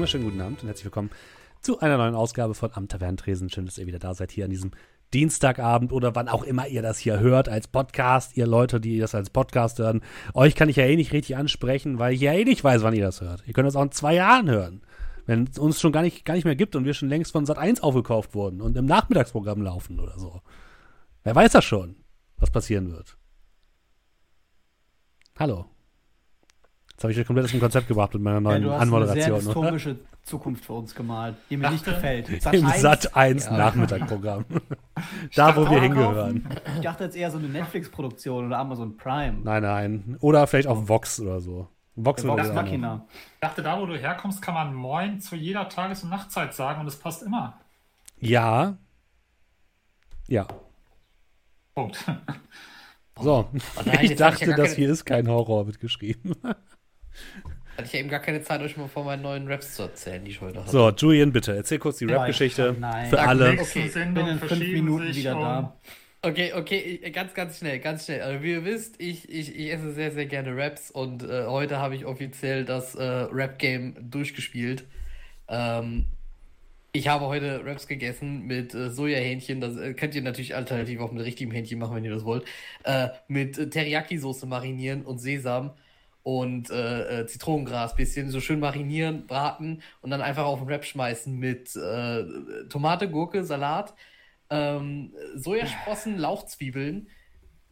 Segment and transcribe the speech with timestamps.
[0.00, 1.10] wunderschönen guten Abend und herzlich willkommen
[1.60, 3.50] zu einer neuen Ausgabe von Am Tavernentresen.
[3.50, 4.70] Schön, dass ihr wieder da seid hier an diesem
[5.12, 8.34] Dienstagabend oder wann auch immer ihr das hier hört als Podcast.
[8.34, 10.00] Ihr Leute, die das als Podcast hören.
[10.32, 12.94] Euch kann ich ja eh nicht richtig ansprechen, weil ich ja eh nicht weiß, wann
[12.94, 13.42] ihr das hört.
[13.46, 14.80] Ihr könnt das auch in zwei Jahren hören.
[15.26, 17.44] Wenn es uns schon gar nicht, gar nicht mehr gibt und wir schon längst von
[17.44, 20.40] Sat 1 aufgekauft wurden und im Nachmittagsprogramm laufen oder so.
[21.24, 21.96] Wer weiß das schon,
[22.38, 23.18] was passieren wird.
[25.38, 25.66] Hallo.
[27.00, 28.82] Jetzt habe ich euch komplett aus dem Konzept gebracht mit meiner neuen ja, du hast
[28.82, 29.56] Anmoderation.
[29.64, 32.42] Eine sehr Zukunft für uns gemalt, die mir nicht gefällt.
[32.42, 33.56] Sat Im Sat 1 ja.
[33.56, 34.44] Nachmittagprogramm.
[35.34, 36.46] da, wo wir hingehören.
[36.76, 39.38] Ich dachte jetzt eher so eine Netflix-Produktion oder Amazon Prime.
[39.42, 40.16] Nein, nein.
[40.20, 41.68] Oder vielleicht auch Vox oder so.
[41.96, 43.06] Vox, Vox Machina.
[43.08, 46.82] Ich dachte, da, wo du herkommst, kann man Moin zu jeder Tages- und Nachtzeit sagen
[46.82, 47.58] und es passt immer.
[48.18, 48.76] Ja.
[50.28, 50.46] Ja.
[51.74, 52.04] Punkt.
[53.18, 53.48] So,
[54.02, 56.34] ich dachte, das hier ist kein Horror mitgeschrieben.
[57.76, 60.24] Hatte ich ja eben gar keine Zeit, euch mal von meinen neuen Raps zu erzählen,
[60.24, 60.70] die ich heute habe.
[60.70, 62.76] So, Julian, bitte, erzähl kurz die Rap-Geschichte
[63.08, 63.52] für alle.
[63.52, 65.42] Okay, ich bin in fünf Minuten wieder um.
[65.42, 65.76] da.
[66.22, 68.20] Okay, okay, ganz, ganz schnell, ganz schnell.
[68.20, 71.78] Also wie ihr wisst, ich, ich, ich esse sehr, sehr gerne Raps und äh, heute
[71.78, 74.84] habe ich offiziell das äh, Rap-Game durchgespielt.
[75.48, 76.04] Ähm,
[76.92, 79.62] ich habe heute Raps gegessen mit äh, Sojahähnchen.
[79.62, 82.44] Das äh, könnt ihr natürlich alternativ auch mit richtigem Hähnchen machen, wenn ihr das wollt.
[82.84, 85.70] Äh, mit äh, Teriyaki-Soße marinieren und Sesam
[86.22, 90.84] und äh, äh, Zitronengras bisschen so schön marinieren, braten und dann einfach auf den Wrap
[90.84, 92.24] schmeißen mit äh,
[92.68, 93.94] Tomate, Gurke, Salat,
[94.50, 97.08] ähm, Sojasprossen, Lauchzwiebeln,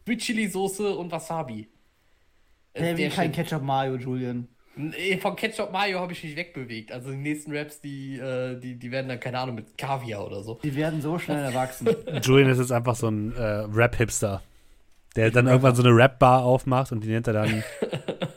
[0.05, 1.69] Sweet Chili Soße und Wasabi.
[2.73, 4.49] Äh, wie kein Ketchup Mayo, Julian.
[5.21, 6.93] Von Ketchup Mayo habe ich mich wegbewegt.
[6.93, 10.43] Also die nächsten Raps, die, äh, die, die werden dann, keine Ahnung, mit Kaviar oder
[10.43, 10.61] so.
[10.63, 11.89] Die werden so schnell erwachsen.
[12.23, 14.41] Julian ist jetzt einfach so ein äh, Rap-Hipster,
[15.17, 17.65] der dann irgendwann so eine Rap-Bar aufmacht und die nennt er dann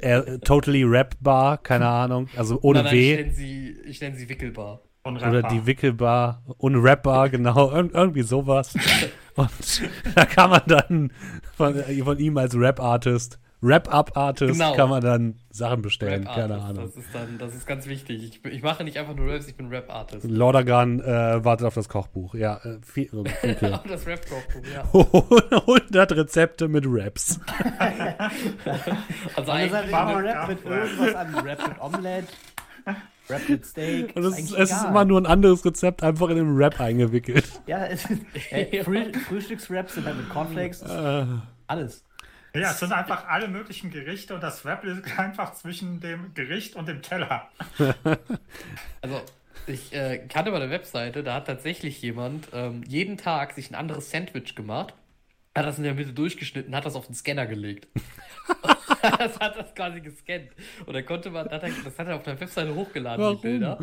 [0.00, 3.12] äh, Totally Rap-Bar, keine Ahnung, also ohne nein, nein, W.
[3.12, 4.82] Ich nenne sie, ich nenn sie Wickelbar.
[5.04, 8.74] Oder die Wickelbar, ohne Rap-Bar, genau, Ir irgendwie sowas.
[9.34, 9.82] und
[10.14, 11.12] da kann man dann
[11.56, 14.74] von, von ihm als Rap-Artist Wrap-Up-Artist genau.
[14.74, 16.84] kann man dann Sachen bestellen, keine Ahnung.
[16.86, 18.22] Das ist, dann, das ist ganz wichtig.
[18.22, 20.24] Ich, ich mache nicht einfach nur Raps, ich bin Rap-Artist.
[20.28, 22.58] Lordagan äh, wartet auf das Kochbuch, ja.
[22.58, 23.72] Äh, viel, okay.
[23.72, 24.84] auf das Rap-Kochbuch, ja.
[25.60, 27.40] 100 Rezepte mit Raps.
[29.36, 32.28] also eigentlich also war Rap mit irgendwas an Rap mit Omelette.
[33.28, 34.16] Rap mit Steak.
[34.16, 37.60] Und es, ist, es ist, immer nur ein anderes Rezept einfach in den Rap eingewickelt.
[37.66, 40.82] Ja, es ist, äh, Früh, Frühstücksraps sind halt mit Cornflakes.
[40.82, 41.26] Äh.
[41.66, 42.04] Alles.
[42.54, 46.76] Ja, es sind einfach alle möglichen Gerichte und das Wrap liegt einfach zwischen dem Gericht
[46.76, 47.48] und dem Teller.
[49.02, 49.20] also,
[49.66, 53.74] ich äh, kannte bei der Webseite, da hat tatsächlich jemand ähm, jeden Tag sich ein
[53.74, 54.94] anderes Sandwich gemacht,
[55.54, 57.88] hat das in der Mitte durchgeschnitten, hat das auf den Scanner gelegt.
[59.18, 60.50] das hat das quasi gescannt.
[60.86, 63.36] Und dann konnte man, das hat er auf der Webseite hochgeladen, Warum?
[63.36, 63.78] die Bilder.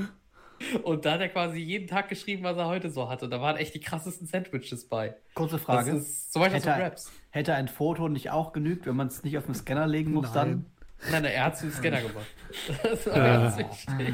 [0.83, 3.27] Und da hat er quasi jeden Tag geschrieben, was er heute so hatte.
[3.27, 5.15] Da waren echt die krassesten Sandwiches bei.
[5.33, 5.91] Kurze Frage.
[5.91, 7.11] Das ist zum Beispiel hätte, so Raps.
[7.29, 10.33] Hätte ein Foto nicht auch genügt, wenn man es nicht auf den Scanner legen muss,
[10.33, 10.33] nein.
[10.33, 10.65] dann?
[11.11, 12.25] Nein, nein, er hat es in den Scanner gemacht.
[12.83, 13.37] Das war ja.
[13.37, 14.13] ganz wichtig.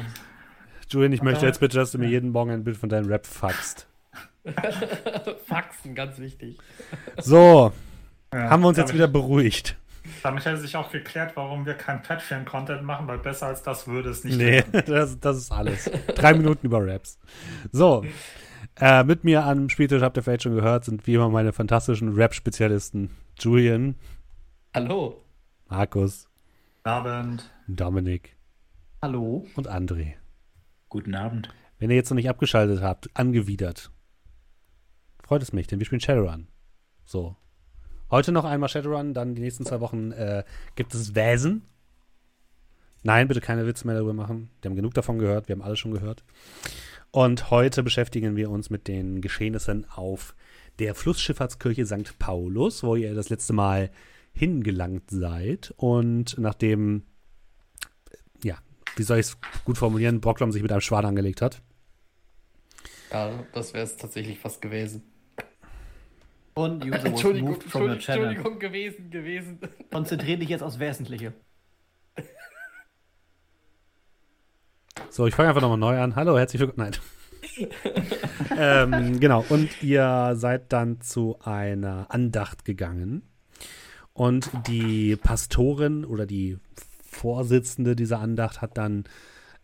[0.88, 3.26] Julian, ich möchte jetzt bitte, dass du mir jeden Morgen ein Bild von deinem Rap
[3.26, 3.86] faxst.
[5.46, 6.58] Faxen, ganz wichtig.
[7.18, 7.72] So,
[8.32, 9.76] ja, haben wir uns jetzt wieder beruhigt.
[10.22, 14.10] Damit hätte sich auch geklärt, warum wir kein Patreon-Content machen, weil besser als das würde
[14.10, 15.90] es nicht Nee, das, das, ist alles.
[16.14, 17.18] Drei Minuten über Raps.
[17.70, 18.04] So,
[18.80, 22.14] äh, mit mir am Spieltisch, habt ihr vielleicht schon gehört, sind wie immer meine fantastischen
[22.14, 23.96] Rap-Spezialisten Julian.
[24.74, 25.22] Hallo.
[25.68, 26.28] Markus.
[26.78, 27.50] Guten Abend.
[27.68, 28.36] Dominik.
[29.00, 29.46] Hallo.
[29.56, 30.14] Und André.
[30.88, 31.48] Guten Abend.
[31.78, 33.90] Wenn ihr jetzt noch nicht abgeschaltet habt, angewidert,
[35.22, 36.48] freut es mich, denn wir spielen Shadowrun.
[37.04, 37.36] So,
[38.12, 40.44] Heute noch einmal Shadowrun, dann die nächsten zwei Wochen äh,
[40.74, 41.62] gibt es Wesen.
[43.02, 44.50] Nein, bitte keine Witze mehr darüber machen.
[44.60, 46.22] Wir haben genug davon gehört, wir haben alles schon gehört.
[47.10, 50.34] Und heute beschäftigen wir uns mit den Geschehnissen auf
[50.78, 52.18] der Flussschifffahrtskirche St.
[52.18, 53.90] Paulus, wo ihr das letzte Mal
[54.34, 55.72] hingelangt seid.
[55.78, 57.04] Und nachdem,
[58.44, 58.58] ja,
[58.96, 61.62] wie soll ich es gut formulieren, Brocklom sich mit einem Schwan angelegt hat.
[63.10, 65.02] Ja, das wäre es tatsächlich fast gewesen.
[66.54, 69.58] Und User Entschuldigung, from Entschuldigung, Entschuldigung, gewesen, gewesen.
[69.90, 71.32] Konzentriere dich jetzt aufs Wesentliche.
[75.10, 76.16] So, ich fange einfach nochmal neu an.
[76.16, 76.90] Hallo, herzlich willkommen.
[76.90, 77.72] Nein.
[78.58, 83.22] ähm, genau, und ihr seid dann zu einer Andacht gegangen.
[84.14, 86.58] Und die Pastorin oder die
[87.02, 89.04] Vorsitzende dieser Andacht hat dann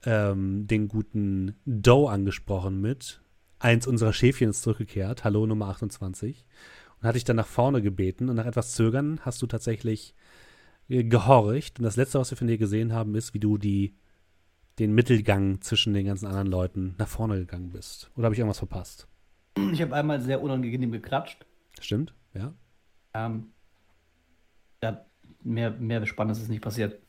[0.05, 3.23] ähm, den guten Doe angesprochen mit.
[3.58, 5.25] Eins unserer Schäfchen ist zurückgekehrt.
[5.25, 6.44] Hallo Nummer 28
[7.00, 10.15] und hatte ich dann nach vorne gebeten und nach etwas Zögern hast du tatsächlich
[10.89, 11.79] äh, gehorcht.
[11.79, 13.95] Und das Letzte, was wir von dir gesehen haben, ist, wie du die
[14.79, 18.11] den Mittelgang zwischen den ganzen anderen Leuten nach vorne gegangen bist.
[18.15, 19.09] Oder habe ich irgendwas verpasst?
[19.73, 21.45] Ich habe einmal sehr unangenehm geklatscht.
[21.81, 22.55] Stimmt, ja.
[23.15, 23.49] Ähm,
[24.83, 25.05] ja,
[25.43, 27.00] mehr, mehr Spannendes ist nicht passiert.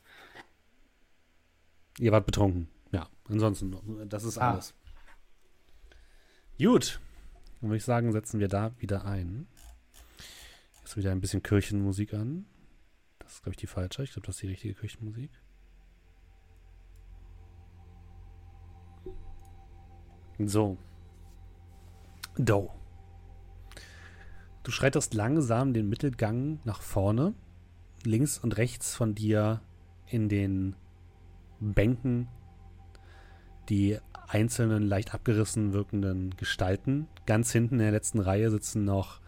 [2.00, 2.68] Ihr wart betrunken.
[2.92, 3.76] Ja, ansonsten,
[4.08, 4.52] das ist Ah.
[4.52, 4.74] alles.
[6.58, 7.00] Gut.
[7.60, 9.46] Dann würde ich sagen, setzen wir da wieder ein.
[10.90, 12.46] Jetzt wieder ein bisschen Kirchenmusik an.
[13.20, 14.02] Das ist, glaube ich, die falsche.
[14.02, 15.30] Ich glaube, das ist die richtige Kirchenmusik.
[20.40, 20.78] So.
[22.36, 22.72] Do.
[24.64, 27.34] Du schreitest langsam den Mittelgang nach vorne.
[28.02, 29.62] Links und rechts von dir
[30.08, 30.74] in den
[31.60, 32.26] Bänken
[33.68, 33.96] die
[34.26, 37.06] einzelnen leicht abgerissen wirkenden Gestalten.
[37.26, 39.20] Ganz hinten in der letzten Reihe sitzen noch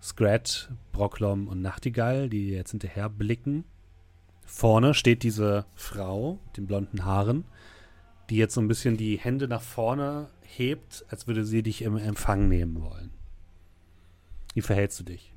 [0.00, 3.64] Scrat, Brocklom und Nachtigall, die jetzt hinterher blicken.
[4.44, 7.44] Vorne steht diese Frau mit den blonden Haaren,
[8.30, 11.96] die jetzt so ein bisschen die Hände nach vorne hebt, als würde sie dich im
[11.96, 13.10] Empfang nehmen wollen.
[14.54, 15.34] Wie verhältst du dich?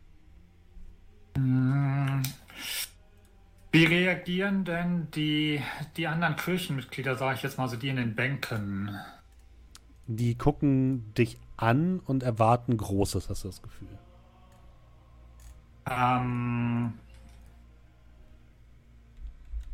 [3.72, 5.62] Wie reagieren denn die,
[5.96, 8.98] die anderen Kirchenmitglieder, sage ich jetzt mal so, die in den Bänken?
[10.08, 13.98] Die gucken dich an und erwarten Großes, hast du das Gefühl.
[15.98, 16.94] Ähm,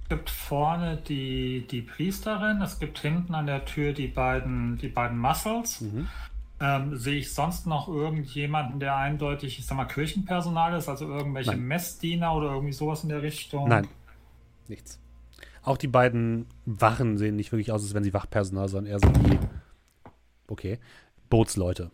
[0.04, 4.88] es gibt vorne die, die Priesterin, es gibt hinten an der Tür die beiden, die
[4.88, 5.82] beiden Muscles.
[5.82, 6.08] Mhm.
[6.60, 11.52] Ähm, sehe ich sonst noch irgendjemanden, der eindeutig, ich sag mal, Kirchenpersonal ist, also irgendwelche
[11.52, 11.68] Nein.
[11.68, 13.68] Messdiener oder irgendwie sowas in der Richtung?
[13.68, 13.88] Nein,
[14.68, 15.00] nichts.
[15.62, 19.10] Auch die beiden Wachen sehen nicht wirklich aus, als wären sie Wachpersonal, sondern eher so
[19.10, 19.38] wie,
[20.48, 20.80] okay,
[21.30, 21.92] Bootsleute.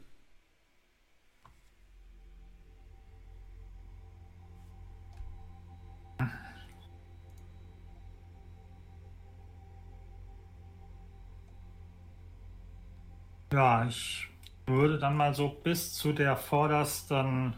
[13.53, 14.27] Ja, ich
[14.65, 17.53] würde dann mal so bis zu der vordersten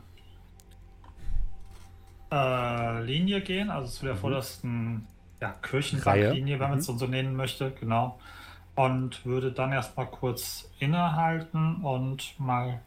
[2.32, 5.08] äh, Linie gehen, also zu der vordersten
[5.42, 6.98] ja, Kirchenbanklinie, wenn man es Mhm.
[6.98, 8.20] so nennen möchte, genau.
[8.76, 12.82] Und würde dann erstmal kurz innehalten und mal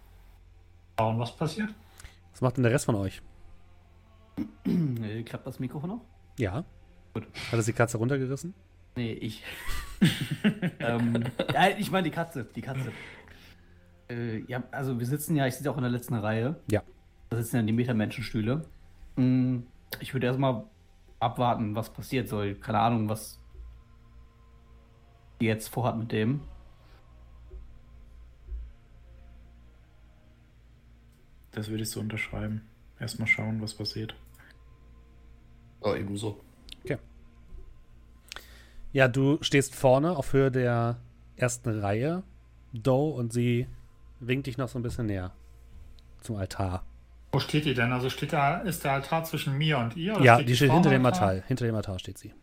[0.98, 1.70] schauen, was passiert.
[2.32, 3.22] Was macht denn der Rest von euch?
[4.66, 6.00] Äh, Klappt das Mikrofon noch?
[6.38, 6.62] Ja.
[7.14, 7.26] Gut.
[7.50, 8.52] Hat es die Katze runtergerissen?
[8.98, 9.44] Nee, ich.
[10.80, 11.22] ähm,
[11.78, 12.90] ich meine die Katze, die Katze.
[14.10, 16.56] Äh, ja, also wir sitzen ja, ich sitze auch in der letzten Reihe.
[16.68, 16.82] Ja.
[17.28, 18.66] Da sitzen ja die Metamenschenstühle.
[19.14, 19.58] Mm,
[20.00, 20.64] Ich würde erstmal
[21.20, 22.56] abwarten, was passiert soll.
[22.56, 23.40] Keine Ahnung, was
[25.40, 26.40] die jetzt vorhat mit dem.
[31.52, 32.62] Das würde ich so unterschreiben.
[32.98, 34.16] Erstmal schauen, was passiert.
[35.84, 36.40] Ja, ebenso.
[38.98, 40.98] Ja, du stehst vorne auf Höhe der
[41.36, 42.24] ersten Reihe,
[42.72, 43.68] Doe, und sie
[44.18, 45.30] winkt dich noch so ein bisschen näher
[46.20, 46.84] zum Altar.
[47.30, 47.92] Wo steht die denn?
[47.92, 50.16] Also steht da, ist der Altar zwischen mir und ihr?
[50.16, 51.28] oder ja, die steht hinter dem Altar?
[51.28, 51.46] Altar.
[51.46, 52.34] Hinter dem Altar steht sie.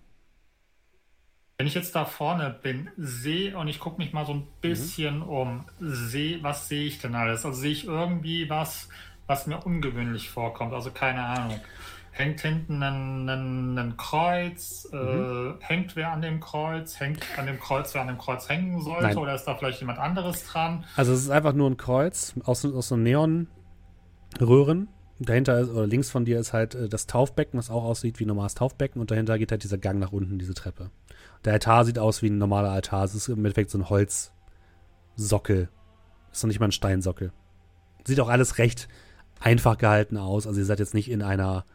[1.58, 5.24] Wenn ich jetzt da vorne bin, sehe und ich gucke mich mal so ein bisschen
[5.24, 7.46] um, sehe, was sehe ich denn alles?
[7.46, 8.88] Also sehe ich irgendwie was,
[9.28, 10.72] was mir ungewöhnlich vorkommt?
[10.72, 11.60] Also keine Ahnung.
[12.16, 14.88] Hängt hinten ein, ein, ein Kreuz?
[14.94, 16.98] Äh, hängt wer an dem Kreuz?
[16.98, 19.04] Hängt an dem Kreuz, wer an dem Kreuz hängen sollte?
[19.04, 19.18] Nein.
[19.18, 20.86] Oder ist da vielleicht jemand anderes dran?
[20.96, 24.88] Also es ist einfach nur ein Kreuz aus, aus so Neonröhren.
[25.20, 28.24] Dahinter ist, oder links von dir ist halt äh, das Taufbecken, was auch aussieht wie
[28.24, 30.92] ein normales Taufbecken und dahinter geht halt dieser Gang nach unten, diese Treppe.
[31.44, 33.04] Der Altar sieht aus wie ein normaler Altar.
[33.04, 35.68] Es ist im Endeffekt so ein Holzsockel.
[36.32, 37.34] Ist noch nicht mal ein Steinsockel.
[38.06, 38.88] Sieht auch alles recht
[39.42, 40.48] einfach gehalten aus.
[40.48, 41.66] Also ihr seid jetzt nicht in einer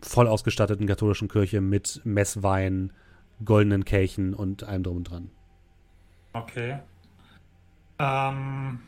[0.00, 2.92] voll ausgestatteten katholischen Kirche mit Messwein,
[3.44, 5.30] goldenen Kelchen und allem drum und dran.
[6.32, 6.78] Okay.
[7.98, 8.80] Ähm.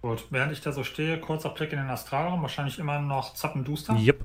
[0.00, 3.94] Gut, während ich da so stehe, kurzer Blick in den Astralraum, wahrscheinlich immer noch zappenduster.
[3.94, 4.24] Yep.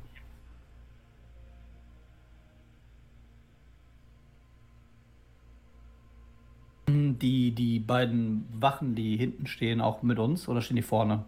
[6.89, 11.25] Die, die beiden Wachen, die hinten stehen, auch mit uns oder stehen die vorne?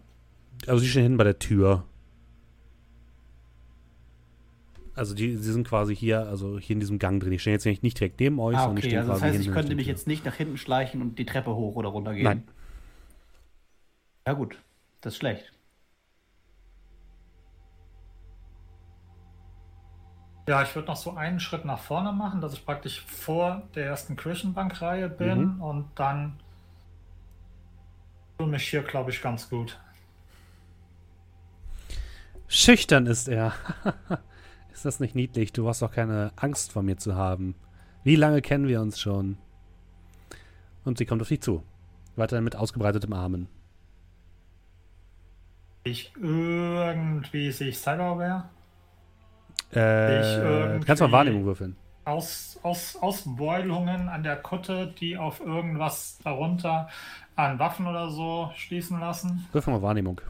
[0.66, 1.84] Also die stehen hinten bei der Tür.
[4.94, 7.30] Also die, sie sind quasi hier, also hier in diesem Gang drin.
[7.30, 9.20] Die stehen jetzt nicht, nicht direkt neben euch, Ah, sondern die okay, stehen also das
[9.20, 11.76] quasi heißt, ich könnte mich die jetzt nicht nach hinten schleichen und die Treppe hoch
[11.76, 12.24] oder runter gehen.
[12.24, 12.44] Nein.
[14.26, 14.58] Ja gut,
[15.00, 15.52] das ist schlecht.
[20.48, 23.86] Ja, ich würde noch so einen Schritt nach vorne machen, dass ich praktisch vor der
[23.86, 25.62] ersten Kirchenbankreihe bin Mhm.
[25.62, 26.40] und dann
[28.36, 29.78] fühle mich hier, glaube ich, ganz gut.
[32.48, 33.52] Schüchtern ist er.
[34.72, 35.52] Ist das nicht niedlich?
[35.52, 37.54] Du hast doch keine Angst vor mir zu haben.
[38.04, 39.36] Wie lange kennen wir uns schon?
[40.84, 41.62] Und sie kommt auf dich zu.
[42.16, 43.48] Weiterhin mit ausgebreitetem Armen.
[45.84, 48.48] Ich irgendwie sehe ich Cyberware.
[49.74, 51.76] Äh, Ich du kannst mal Wahrnehmung würfeln.
[52.04, 56.88] Aus, aus, Ausbeulungen an der Kutte, die auf irgendwas darunter
[57.36, 59.46] an Waffen oder so schließen lassen.
[59.52, 60.20] Würfel mal Wahrnehmung.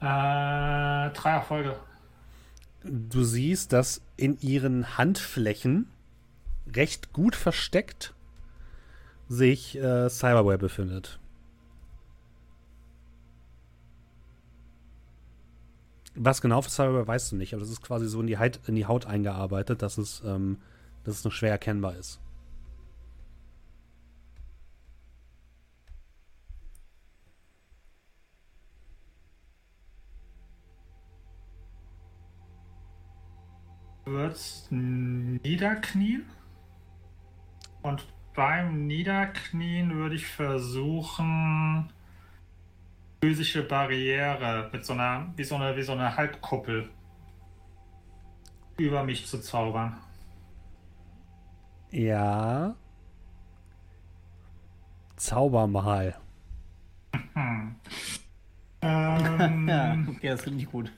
[0.00, 1.76] Äh, drei Erfolge.
[2.84, 5.88] Du siehst, dass in ihren Handflächen
[6.74, 8.14] recht gut versteckt
[9.28, 11.18] sich äh, Cyberware befindet.
[16.14, 18.60] Was genau für Cyberware weißt du nicht, aber das ist quasi so in die, Haut,
[18.66, 20.58] in die Haut eingearbeitet, dass es, ähm,
[21.04, 22.20] dass es noch schwer erkennbar ist.
[34.04, 36.24] Würdest niederknien.
[37.82, 41.92] Und beim Niederknien würde ich versuchen,
[43.20, 46.90] physische Barriere mit so einer, wie so eine, wie so eine Halbkuppel
[48.78, 49.96] über mich zu zaubern.
[51.90, 52.74] Ja.
[55.16, 56.16] Zauber mal.
[57.34, 57.76] Hm.
[58.82, 60.92] Ja, Ähm, okay, das klingt nicht gut.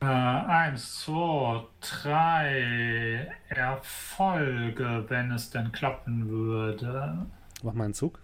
[0.00, 7.26] Äh, eins, zwei, drei Erfolge, wenn es denn klappen würde.
[7.62, 8.20] Mach mal einen Zug.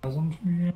[0.00, 0.72] Da sind wir.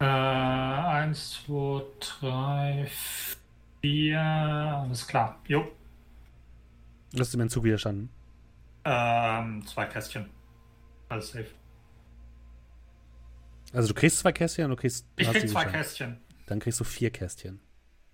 [0.00, 2.88] Äh, eins, zwei, drei,
[3.80, 4.20] vier.
[4.20, 5.38] Alles klar.
[5.46, 5.77] Jo.
[7.16, 8.10] Hast du mir einen Zug widerstanden?
[8.84, 10.26] Ähm, zwei Kästchen.
[11.08, 11.46] Alles safe.
[13.72, 15.06] Also du kriegst zwei Kästchen und du kriegst.
[15.16, 15.64] Ich krieg zwei.
[15.64, 16.18] Kästchen.
[16.46, 17.60] Dann kriegst du vier Kästchen.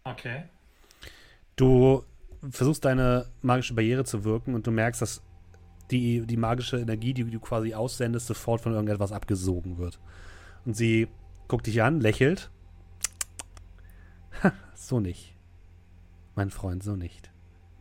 [0.04, 0.44] Okay.
[1.56, 2.04] Du
[2.50, 5.22] versuchst deine magische Barriere zu wirken und du merkst, dass
[5.90, 10.00] die, die magische Energie, die du quasi aussendest, sofort von irgendetwas abgesogen wird.
[10.64, 11.08] Und sie
[11.46, 12.50] guckt dich an, lächelt.
[14.42, 15.34] Ha, so nicht.
[16.34, 17.30] Mein Freund, so nicht.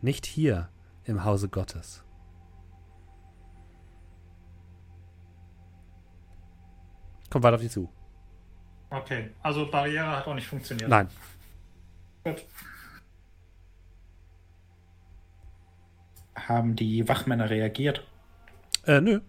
[0.01, 0.70] Nicht hier
[1.06, 2.04] im Hause Gottes.
[7.30, 7.90] Kommt weiter auf dich zu.
[8.90, 9.32] Okay.
[9.42, 10.90] Also Barriere hat auch nicht funktioniert.
[10.90, 11.08] Nein.
[12.24, 12.46] Gut.
[16.36, 18.06] Haben die Wachmänner reagiert?
[18.86, 19.22] Äh, nö.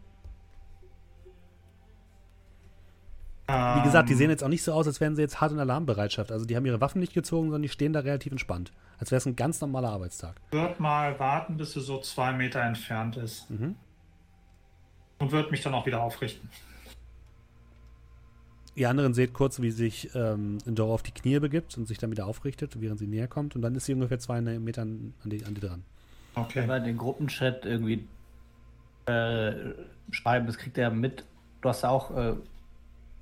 [3.47, 5.53] Wie gesagt, die Ähm, sehen jetzt auch nicht so aus, als wären sie jetzt hart
[5.53, 6.33] in Alarmbereitschaft.
[6.33, 8.73] Also die haben ihre Waffen nicht gezogen, sondern die stehen da relativ entspannt.
[8.99, 10.41] Als wäre es ein ganz normaler Arbeitstag.
[10.51, 13.51] Wird mal warten, bis sie so zwei Meter entfernt ist.
[13.51, 13.75] Mhm.
[15.19, 16.49] Und wird mich dann auch wieder aufrichten.
[18.77, 22.11] Ihr anderen seht kurz, wie sich ähm, Dora auf die Knie begibt und sich dann
[22.11, 23.55] wieder aufrichtet, während sie näher kommt.
[23.55, 25.85] Und dann ist sie ungefähr zwei Meter an die, an die dran.
[26.35, 26.63] Okay.
[26.63, 28.09] Wenn wir in den Gruppenchat irgendwie
[29.07, 29.53] äh,
[30.11, 31.25] schreiben, das kriegt er mit.
[31.61, 32.35] Du hast ja auch äh,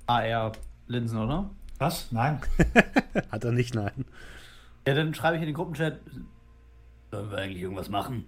[0.07, 1.49] AR-Linsen, oder?
[1.77, 2.11] Was?
[2.11, 2.39] Nein.
[3.31, 4.05] Hat er nicht, nein.
[4.87, 5.99] Ja, dann schreibe ich in den Gruppenchat.
[7.11, 8.25] Sollen wir eigentlich irgendwas machen?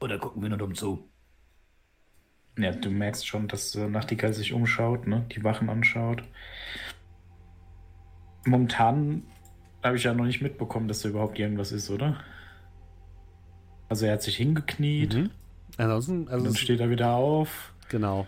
[0.00, 1.08] Oder gucken wir nur dumm zu?
[2.58, 5.24] Ja, du merkst schon, dass äh, Nachtigall sich umschaut, ne?
[5.34, 6.22] die Wachen anschaut.
[8.46, 9.24] Momentan
[9.82, 12.20] habe ich ja noch nicht mitbekommen, dass da überhaupt irgendwas ist, oder?
[13.88, 15.30] Also er hat sich hingekniet, Mhm.
[15.76, 17.73] Ansonsten, also dann steht er wieder auf.
[17.94, 18.26] Genau.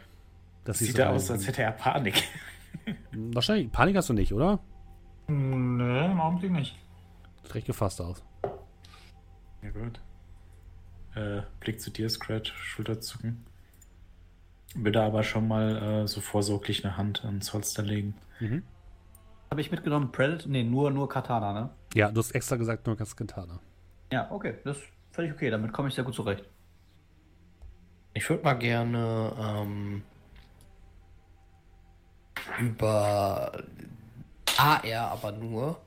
[0.64, 2.22] Das Sieht siehst er du aus, als hätte er Panik.
[3.12, 3.72] Wahrscheinlich.
[3.72, 4.60] Panik hast du nicht, oder?
[5.26, 6.76] Nö, im Augenblick nicht.
[7.42, 8.22] Sieht recht gefasst aus.
[9.62, 10.00] Ja gut.
[11.16, 13.44] Äh, Blick zu dir, Scratch, Schulterzucken.
[14.76, 18.14] Würde aber schon mal äh, so vorsorglich eine Hand ans Holster legen.
[18.38, 18.62] Mhm.
[19.50, 20.48] Habe ich mitgenommen Predator?
[20.48, 21.70] Nee, nur, nur Katana, ne?
[21.94, 23.58] Ja, du hast extra gesagt, nur Katana.
[24.12, 24.58] Ja, okay.
[24.64, 25.50] Das ist völlig okay.
[25.50, 26.44] Damit komme ich sehr gut zurecht.
[28.16, 30.02] Ich würde mal gerne ähm,
[32.58, 33.62] über
[34.56, 35.80] AR aber nur.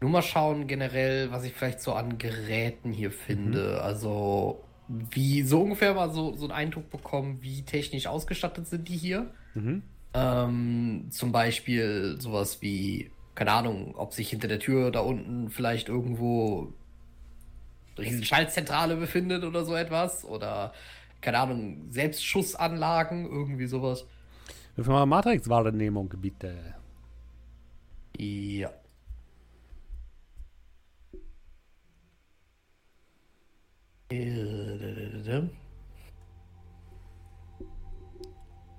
[0.00, 3.80] Nur mal schauen generell, was ich vielleicht so an Geräten hier finde.
[3.80, 8.96] Also wie so ungefähr mal so, so einen Eindruck bekommen, wie technisch ausgestattet sind die
[8.96, 9.30] hier.
[9.54, 9.84] Mhm.
[10.14, 15.88] Ähm, zum Beispiel sowas wie keine Ahnung, ob sich hinter der Tür da unten vielleicht
[15.88, 16.72] irgendwo
[17.96, 20.24] eine riesen Schaltzentrale befindet oder so etwas.
[20.24, 20.72] Oder,
[21.22, 24.04] keine Ahnung, Selbstschussanlagen, irgendwie sowas.
[24.76, 26.74] Wir mal Matrix-Wahrnehmung, bitte.
[28.18, 28.70] Ja.
[34.10, 35.48] Hab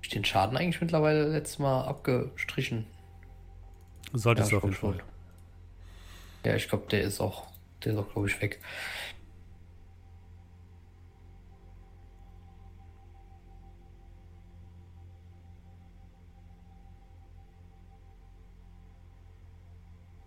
[0.02, 2.86] ich den Schaden eigentlich mittlerweile letztes Mal abgestrichen?
[4.12, 5.04] Solltest Ja, du auf jeden schon, Fall.
[6.44, 7.48] Ja, ich glaube, der ist auch,
[7.82, 8.60] der ist auch, glaube ich, weg.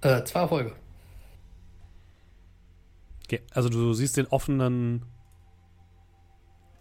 [0.01, 0.75] Äh, zwei Erfolge.
[3.25, 5.04] Okay, also du siehst den offenen,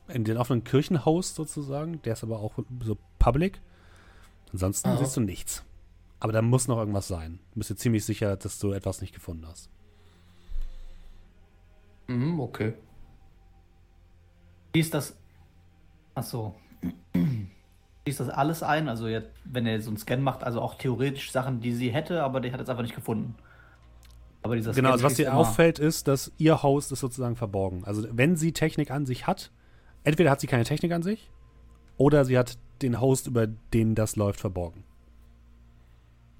[0.09, 3.61] in den offenen Kirchenhaus sozusagen, der ist aber auch so public.
[4.53, 4.99] Ansonsten Aha.
[4.99, 5.65] siehst du nichts.
[6.21, 7.41] Aber da muss noch irgendwas sein.
[7.53, 9.69] Du bist dir ziemlich sicher, dass du etwas nicht gefunden hast.
[12.07, 12.75] Mhm, okay.
[14.71, 15.17] Schließt das.
[16.15, 16.55] Achso.
[18.07, 18.89] Schließt das alles ein?
[18.89, 22.23] Also, jetzt, wenn er so einen Scan macht, also auch theoretisch Sachen, die sie hätte,
[22.23, 23.35] aber die hat jetzt einfach nicht gefunden.
[24.45, 27.83] Aber dieser Genau, Scan also was dir auffällt, ist, dass ihr Haus ist sozusagen verborgen.
[27.85, 29.51] Also wenn sie Technik an sich hat,
[30.05, 31.33] entweder hat sie keine Technik an sich
[31.97, 34.85] oder sie hat den Host, über den das läuft, verborgen.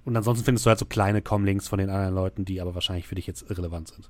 [0.05, 3.09] Und ansonsten findest du halt so kleine Comlinks von den anderen Leuten, die aber wahrscheinlich
[3.09, 4.09] für dich jetzt irrelevant sind.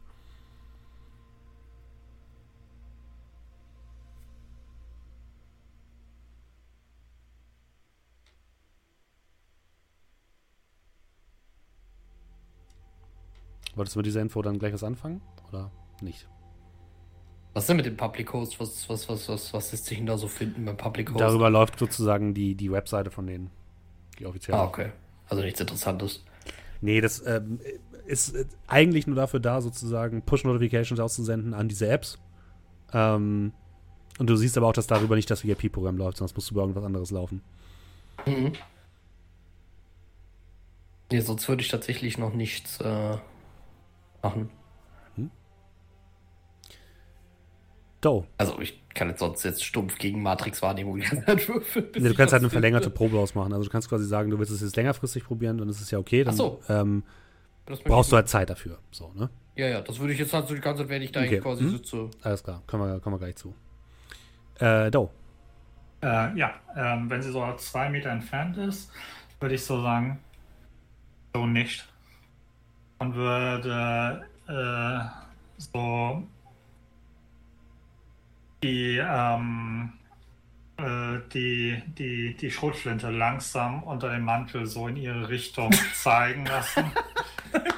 [13.76, 15.20] Wolltest du mit dieser Info dann gleich was anfangen?
[15.48, 16.26] Oder nicht?
[17.52, 18.58] Was ist denn mit dem Public Host?
[18.58, 21.20] Was, was, was, was, was lässt sich denn da so finden beim Public Host?
[21.20, 23.50] Darüber läuft sozusagen die, die Webseite von denen.
[24.18, 24.58] Die offizielle.
[24.58, 24.90] Ah, okay.
[25.28, 26.24] Also nichts Interessantes.
[26.80, 27.60] Nee, das ähm,
[28.06, 32.18] ist äh, eigentlich nur dafür da, sozusagen Push-Notifications auszusenden an diese Apps.
[32.92, 33.52] Ähm,
[34.18, 36.62] und du siehst aber auch, dass darüber nicht das VIP-Programm läuft, sonst musst du über
[36.62, 37.42] irgendwas anderes laufen.
[38.24, 38.52] Mhm.
[41.12, 43.16] Nee, sonst würde ich tatsächlich noch nichts äh,
[44.28, 44.50] machen.
[48.02, 48.26] Do.
[48.38, 52.14] Also ich kann jetzt sonst jetzt stumpf gegen Matrix-Wahrnehmung die ganze Zeit würfeln, Nee, du
[52.14, 52.90] kannst halt eine verlängerte.
[52.90, 53.52] Probe ausmachen.
[53.52, 55.98] Also du kannst quasi sagen, du willst es jetzt längerfristig probieren, dann ist es ja
[55.98, 56.22] okay.
[56.22, 56.60] Dann Ach so.
[56.68, 57.02] ähm,
[57.84, 58.78] brauchst du halt Zeit dafür.
[58.90, 59.30] So, ne?
[59.56, 61.28] Ja, ja, das würde ich jetzt halt so die ganze Zeit, wenn ich da Okay.
[61.30, 61.70] eigentlich quasi Mhm.
[61.70, 62.10] sitze.
[62.22, 63.54] Alles klar, kommen wir, kommen wir gleich zu.
[64.60, 65.10] Äh, Do.
[66.02, 68.92] Äh, ja, ähm, wenn sie so zwei Meter entfernt ist,
[69.40, 70.20] würde ich so sagen,
[71.34, 71.88] so nicht.
[72.98, 76.22] Und würde äh, so
[78.62, 79.92] die, ähm,
[80.78, 86.90] äh, die, die, die Schrotflinte langsam unter dem Mantel so in ihre Richtung zeigen lassen.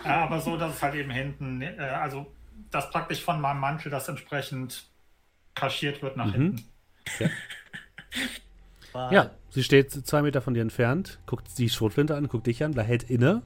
[0.04, 2.32] Ja, aber so, dass es halt eben hinten, äh, also
[2.70, 4.84] dass praktisch von meinem Mantel das entsprechend
[5.54, 6.32] kaschiert wird nach Mhm.
[6.32, 6.64] hinten.
[8.92, 12.62] War- Ja, sie steht zwei Meter von dir entfernt, guckt die Schrotflinte an, guckt dich
[12.62, 13.42] an, hält inne,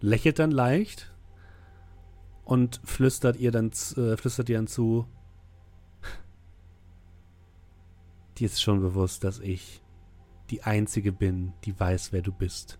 [0.00, 1.14] lächelt dann leicht
[2.44, 5.06] und flüstert ihr dann, äh, flüstert ihr dann zu.
[8.38, 9.82] Dir ist schon bewusst, dass ich
[10.50, 12.78] die Einzige bin, die weiß, wer du bist.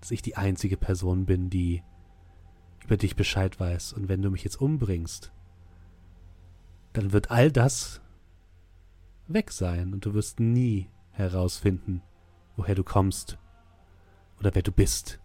[0.00, 1.82] Dass ich die einzige Person bin, die
[2.84, 3.94] über dich Bescheid weiß.
[3.94, 5.32] Und wenn du mich jetzt umbringst,
[6.92, 8.02] dann wird all das
[9.26, 12.02] weg sein und du wirst nie herausfinden,
[12.56, 13.38] woher du kommst
[14.38, 15.20] oder wer du bist.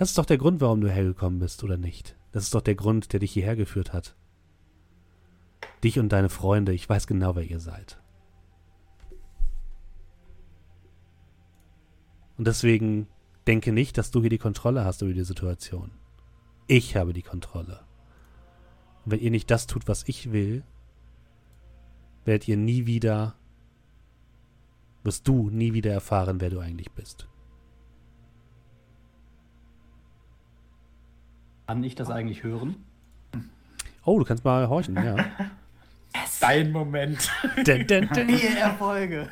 [0.00, 2.16] Das ist doch der Grund, warum du hergekommen bist, oder nicht?
[2.32, 4.16] Das ist doch der Grund, der dich hierher geführt hat.
[5.84, 8.00] Dich und deine Freunde, ich weiß genau, wer ihr seid.
[12.38, 13.08] Und deswegen
[13.46, 15.90] denke nicht, dass du hier die Kontrolle hast über die Situation.
[16.66, 17.80] Ich habe die Kontrolle.
[19.04, 20.64] Und wenn ihr nicht das tut, was ich will,
[22.24, 23.34] werdet ihr nie wieder,
[25.02, 27.29] wirst du nie wieder erfahren, wer du eigentlich bist.
[31.70, 32.84] Kann ich das eigentlich hören?
[34.04, 35.14] Oh, du kannst mal horchen, ja.
[36.40, 37.30] Dein Moment.
[37.64, 38.28] dun, dun, dun.
[38.28, 39.30] Vier Erfolge.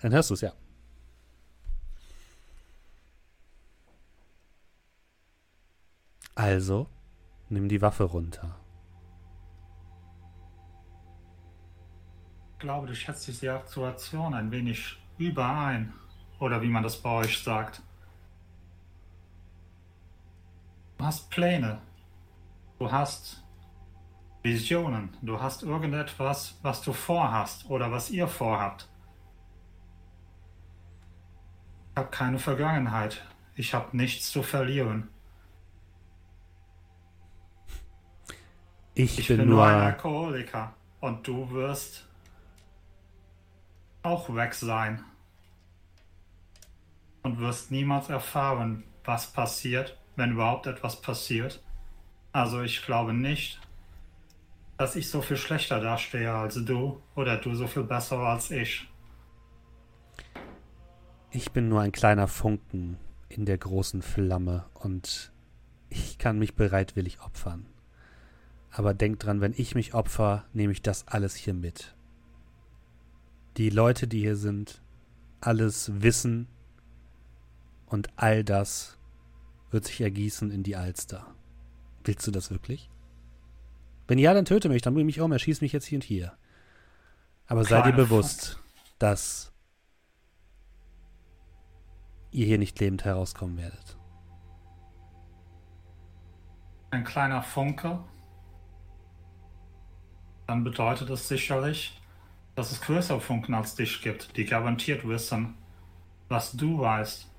[0.00, 0.52] Dann hörst du es, ja.
[6.34, 6.88] Also,
[7.48, 8.58] nimm die Waffe runter.
[12.54, 15.92] Ich glaube, du schätzt die Situation ein wenig überein.
[16.40, 17.82] Oder wie man das bei euch sagt.
[21.02, 21.82] Du hast Pläne.
[22.78, 23.42] Du hast
[24.44, 25.16] Visionen.
[25.20, 28.88] Du hast irgendetwas, was du vorhast oder was ihr vorhabt.
[31.90, 33.20] Ich habe keine Vergangenheit.
[33.56, 35.08] Ich habe nichts zu verlieren.
[38.94, 39.56] Ich, Ich bin, bin, nur.
[39.56, 40.72] nur ein Alkoholiker.
[41.00, 42.06] Und du wirst
[44.04, 45.02] auch weg sein.
[47.24, 51.62] Und wirst niemals erfahren, was passiert, wenn überhaupt etwas passiert.
[52.32, 53.60] Also ich glaube nicht,
[54.78, 58.88] dass ich so viel schlechter dastehe als du oder du so viel besser als ich.
[61.30, 62.98] Ich bin nur ein kleiner Funken
[63.28, 65.32] in der großen Flamme und
[65.88, 67.66] ich kann mich bereitwillig opfern.
[68.70, 71.94] Aber denk dran, wenn ich mich opfer, nehme ich das alles hier mit.
[73.58, 74.82] Die Leute, die hier sind,
[75.40, 76.48] alles Wissen
[77.86, 78.98] und all das
[79.72, 81.26] wird sich ergießen in die Alster.
[82.04, 82.90] Willst du das wirklich?
[84.06, 86.32] Wenn ja, dann töte mich, dann bring mich um, erschieß mich jetzt hier und hier.
[87.46, 88.60] Aber sei dir bewusst,
[88.98, 89.52] dass
[92.30, 93.96] ihr hier nicht lebend herauskommen werdet.
[96.90, 98.00] Ein kleiner Funke.
[100.46, 101.98] Dann bedeutet es sicherlich,
[102.54, 105.54] dass es größere Funken als dich gibt, die garantiert wissen,
[106.28, 107.31] was du weißt.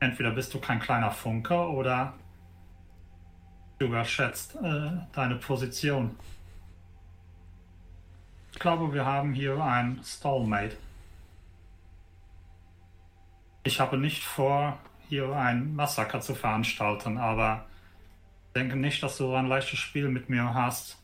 [0.00, 2.14] Entweder bist du kein kleiner Funke oder
[3.78, 6.16] du überschätzt äh, deine Position.
[8.52, 10.76] Ich glaube, wir haben hier ein Stallmate.
[13.64, 14.78] Ich habe nicht vor,
[15.08, 17.66] hier ein Massaker zu veranstalten, aber
[18.54, 20.98] denke nicht, dass du ein leichtes Spiel mit mir hast,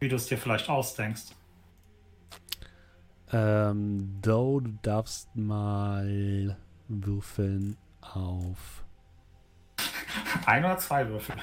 [0.00, 1.34] wie du es dir vielleicht ausdenkst.
[3.32, 6.56] Ähm, Do, du darfst mal
[6.88, 7.76] würfeln
[8.14, 8.84] auf
[10.46, 11.36] Ein oder zwei Würfel.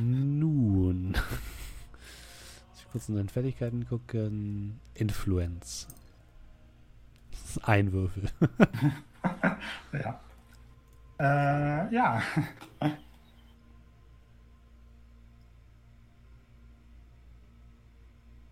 [0.00, 1.12] nun.
[1.12, 4.80] Muss ich kurz in deinen Fertigkeiten gucken.
[4.94, 5.88] Influence.
[7.30, 8.24] Das ist ein Würfel.
[9.92, 10.20] Ja.
[11.18, 12.20] Äh, ja.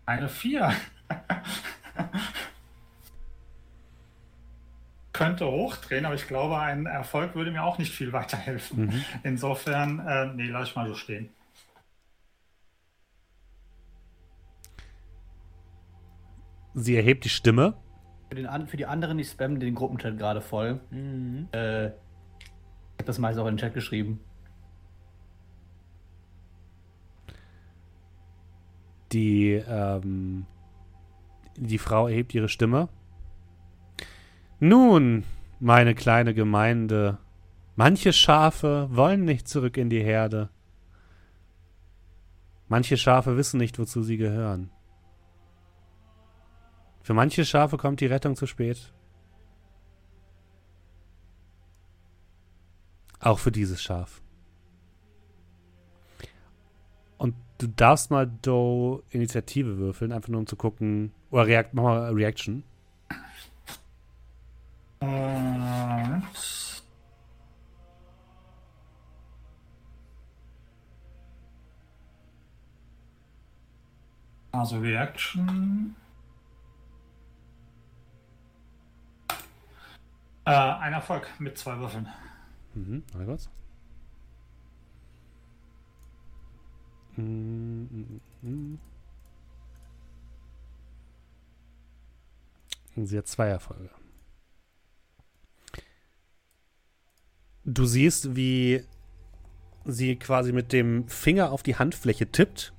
[0.05, 0.73] Eine vier.
[5.13, 8.87] Könnte hochdrehen, aber ich glaube, ein Erfolg würde mir auch nicht viel weiterhelfen.
[8.87, 9.05] Mhm.
[9.21, 11.29] Insofern, äh, nee, lass ich mal so stehen.
[16.73, 17.75] Sie erhebt die Stimme.
[18.29, 20.79] Für, den, für die anderen, die spammen den Gruppenchat gerade voll.
[20.91, 21.93] Äh, ich
[22.97, 24.19] habe das meist auch in den Chat geschrieben.
[29.11, 30.47] Die, ähm,
[31.55, 32.89] die Frau erhebt ihre Stimme.
[34.65, 35.25] Nun,
[35.59, 37.17] meine kleine Gemeinde,
[37.75, 40.47] manche Schafe wollen nicht zurück in die Herde.
[42.69, 44.69] Manche Schafe wissen nicht, wozu sie gehören.
[47.01, 48.93] Für manche Schafe kommt die Rettung zu spät.
[53.19, 54.21] Auch für dieses Schaf.
[57.17, 61.11] Und du darfst mal Do Initiative würfeln, einfach nur um zu gucken.
[61.31, 62.63] Oder React, mach mal Reaction.
[65.03, 66.21] Äh,
[74.53, 75.95] Also Reaction.
[80.45, 82.07] Äh, ein Erfolg mit zwei Würfeln.
[82.75, 83.49] Mhm, mal kurz.
[87.15, 88.79] Mm, mm, mm.
[92.95, 93.89] Sie hat zwei Erfolge.
[97.65, 98.83] Du siehst, wie
[99.85, 102.73] sie quasi mit dem Finger auf die Handfläche tippt.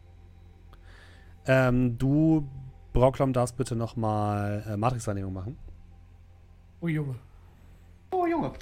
[1.47, 2.49] Ähm, du,
[2.92, 5.59] Brauklom, darfst bitte nochmal äh, Matrix-Wahrnehmung machen.
[6.81, 7.14] Oh Junge.
[8.11, 8.53] Oh, Junge.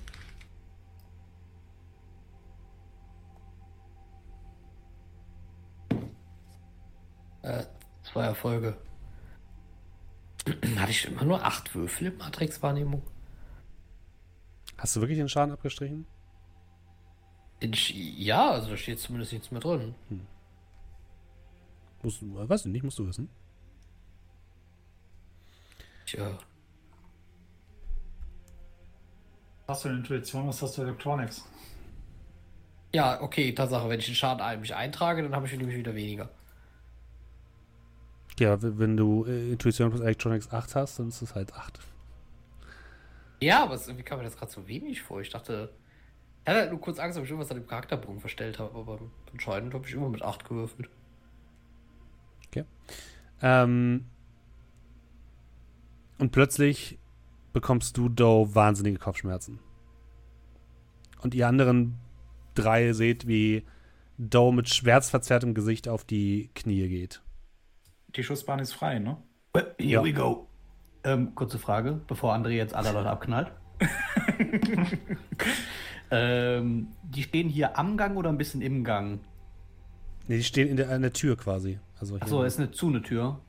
[7.42, 7.64] Äh,
[8.04, 8.76] zwei Erfolge.
[10.76, 13.02] Hatte ich immer nur acht Würfel in Matrix-Wahrnehmung?
[14.82, 16.06] Hast du wirklich den Schaden abgestrichen?
[17.60, 19.94] Ja, also da steht zumindest nichts mehr drin.
[22.02, 23.28] Musst du, äh, weiß ich nicht, musst du wissen.
[26.04, 26.36] Tja.
[29.68, 31.44] Hast du Intuition, was hast du Electronics?
[32.92, 36.28] Ja, okay, Tatsache, wenn ich den Schaden mich eintrage, dann habe ich nämlich wieder weniger.
[38.40, 41.78] Ja, wenn du äh, Intuition plus Electronics 8 hast, dann ist es halt 8.
[43.42, 45.20] Ja, aber es, irgendwie kam mir das gerade so wenig vor.
[45.20, 45.72] Ich dachte,
[46.44, 49.00] ich hatte halt nur kurz Angst, ob ich irgendwas an dem Charakterbogen verstellt habe, aber
[49.32, 50.88] anscheinend habe ich immer mit 8 gewürfelt.
[53.44, 54.06] Ähm,
[56.18, 56.96] und plötzlich
[57.52, 59.58] bekommst du Do wahnsinnige Kopfschmerzen.
[61.22, 61.98] und ihr anderen
[62.54, 63.64] drei seht, wie
[64.18, 67.20] Doe mit schmerzverzerrtem Gesicht auf die Knie geht.
[68.14, 69.16] Die Schussbahn ist frei, ne?
[69.56, 70.04] Here Ja.
[70.04, 70.46] we go.
[71.04, 73.50] Ähm, kurze Frage, bevor André jetzt alle Leute abknallt.
[76.10, 79.20] ähm, die stehen hier am Gang oder ein bisschen im Gang?
[80.28, 81.80] Nee, die stehen in der, an der Tür quasi.
[81.98, 82.16] Also.
[82.20, 83.40] Achso, ist eine zu eine Tür.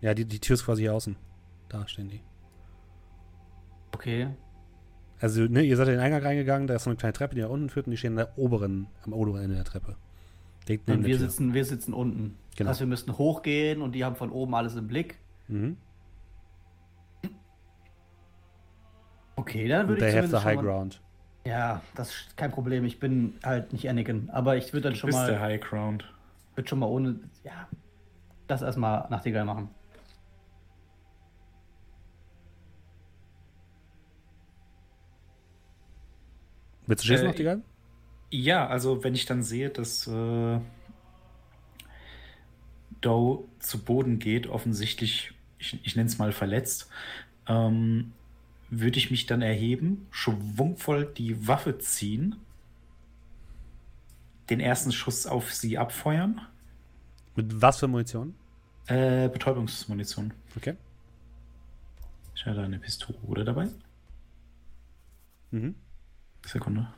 [0.00, 1.16] ja, die, die Tür ist quasi hier außen.
[1.68, 2.20] Da stehen die.
[3.92, 4.28] Okay.
[5.20, 7.42] Also, ne, ihr seid in den Eingang reingegangen, da ist so eine kleine Treppe, die
[7.42, 9.96] nach unten führt und die stehen an der oberen, am oberen Ende der Treppe.
[10.66, 12.36] Direkt Und wir sitzen, wir sitzen unten.
[12.56, 12.68] Genau.
[12.68, 15.18] Das heißt, wir müssten hochgehen und die haben von oben alles im Blick.
[15.48, 15.76] Mhm.
[19.36, 21.00] Okay, dann würde ich the zumindest high ground.
[21.46, 22.84] Ja, das ist kein Problem.
[22.84, 24.30] Ich bin halt nicht Anakin.
[24.30, 26.04] Aber ich würde dann Du schon bist der mal, High Ground.
[26.54, 27.68] würd schon mal ohne, ja,
[28.46, 29.70] das erstmal Nachtigall machen.
[36.86, 37.58] Willst du schießen Äh, noch, Digga?
[38.30, 40.60] Ja, also wenn ich dann sehe, dass äh,
[43.00, 46.88] Doe zu Boden geht, offensichtlich, ich, ich nenne es mal verletzt,
[47.46, 48.12] ähm,
[48.70, 52.36] würde ich mich dann erheben, schwungvoll die Waffe ziehen,
[54.50, 56.40] den ersten Schuss auf sie abfeuern.
[57.36, 58.34] Mit was für Munition?
[58.86, 60.34] Äh, Betäubungsmunition.
[60.56, 60.76] Okay.
[62.34, 63.68] Ich hatte eine Pistole dabei.
[65.50, 65.74] Mhm.
[66.44, 66.88] Sekunde.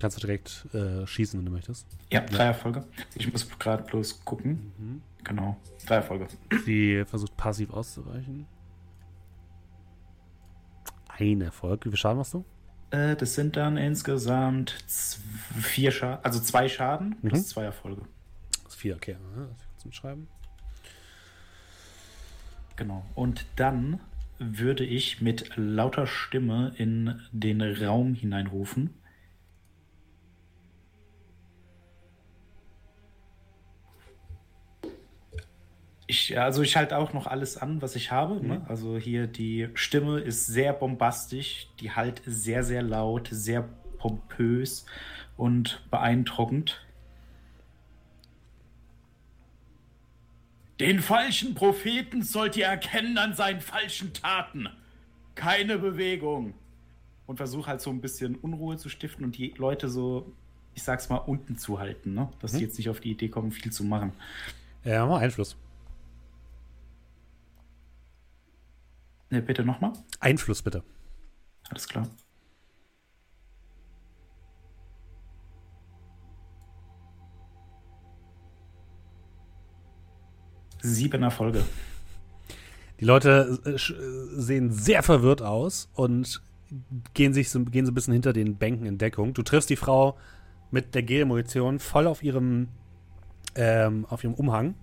[0.00, 1.86] Kannst du direkt äh, schießen, wenn du möchtest.
[2.10, 2.84] Ja, drei Erfolge.
[3.14, 5.02] Ich muss gerade bloß gucken.
[5.22, 6.26] Genau, drei Erfolge.
[6.64, 8.46] Sie versucht passiv auszuweichen.
[11.08, 11.84] Ein Erfolg.
[11.84, 12.44] Wie viel Schaden machst du?
[12.90, 14.78] Äh, das sind dann insgesamt
[15.60, 17.44] vier Schaden, also zwei Schaden plus Mhm.
[17.44, 18.02] zwei Erfolge.
[18.64, 19.16] Das ist vier, okay.
[19.36, 20.28] Das kannst du mitschreiben.
[22.76, 23.04] Genau.
[23.14, 24.00] Und dann
[24.38, 28.94] würde ich mit lauter Stimme in den Raum hineinrufen.
[36.10, 38.44] Ich, also ich halte auch noch alles an, was ich habe.
[38.44, 38.66] Ne?
[38.66, 43.68] Also hier die Stimme ist sehr bombastisch, die halt sehr, sehr laut, sehr
[43.98, 44.86] pompös
[45.36, 46.84] und beeindruckend.
[50.80, 54.68] Den falschen Propheten sollt ihr erkennen an seinen falschen Taten.
[55.36, 56.54] Keine Bewegung.
[57.28, 60.32] Und versuche halt so ein bisschen Unruhe zu stiften und die Leute so,
[60.74, 62.32] ich sag's mal, unten zu halten, ne?
[62.40, 64.12] Dass sie jetzt nicht auf die Idee kommen, viel zu machen.
[64.82, 65.56] Ja, mal Einfluss.
[69.30, 69.92] Ne, bitte nochmal.
[70.18, 70.82] Einfluss bitte.
[71.68, 72.08] Alles klar.
[80.82, 81.62] Sieben Erfolge.
[82.98, 86.42] Die Leute äh, äh, sehen sehr verwirrt aus und
[87.14, 89.32] gehen, sich so, gehen so ein bisschen hinter den Bänken in Deckung.
[89.34, 90.18] Du triffst die Frau
[90.70, 92.68] mit der Gelmunition voll auf ihrem,
[93.54, 94.74] ähm, auf ihrem Umhang.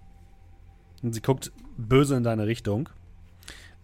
[1.04, 2.90] Und sie guckt böse in deine Richtung.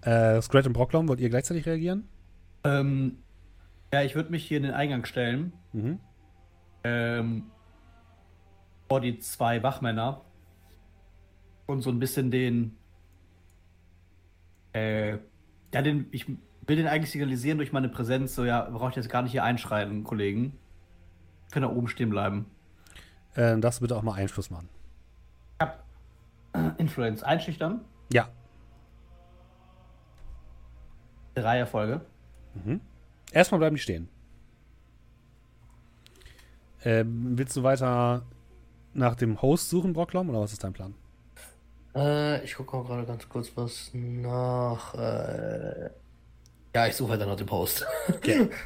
[0.03, 2.07] Äh, Scrat und Brocklom, wollt ihr gleichzeitig reagieren?
[2.63, 3.19] Ähm,
[3.93, 5.53] ja, ich würde mich hier in den Eingang stellen.
[5.71, 5.99] Mhm.
[6.83, 7.43] Ähm,
[8.89, 10.21] vor die zwei Wachmänner.
[11.65, 12.75] Und so ein bisschen den.
[14.73, 15.17] Äh,
[15.73, 18.35] ja, den, ich will den eigentlich signalisieren durch meine Präsenz.
[18.35, 20.57] So, ja, braucht jetzt gar nicht hier einschreiten, Kollegen.
[21.51, 22.47] Können da oben stehen bleiben.
[23.35, 24.67] Äh, darfst du bitte auch mal Einfluss machen.
[25.59, 25.83] Ich hab
[26.53, 27.81] äh, Influence einschüchtern.
[28.11, 28.27] Ja.
[31.35, 32.01] Drei Erfolge.
[33.31, 34.09] Erstmal bleiben die stehen.
[36.83, 38.23] Ähm, willst du weiter
[38.93, 40.93] nach dem Host suchen, Brocklom, oder was ist dein Plan?
[41.95, 44.93] Äh, ich gucke mal gerade ganz kurz was nach.
[44.95, 45.89] Äh,
[46.75, 47.85] ja, ich suche weiter nach dem Post.
[48.09, 48.49] Okay.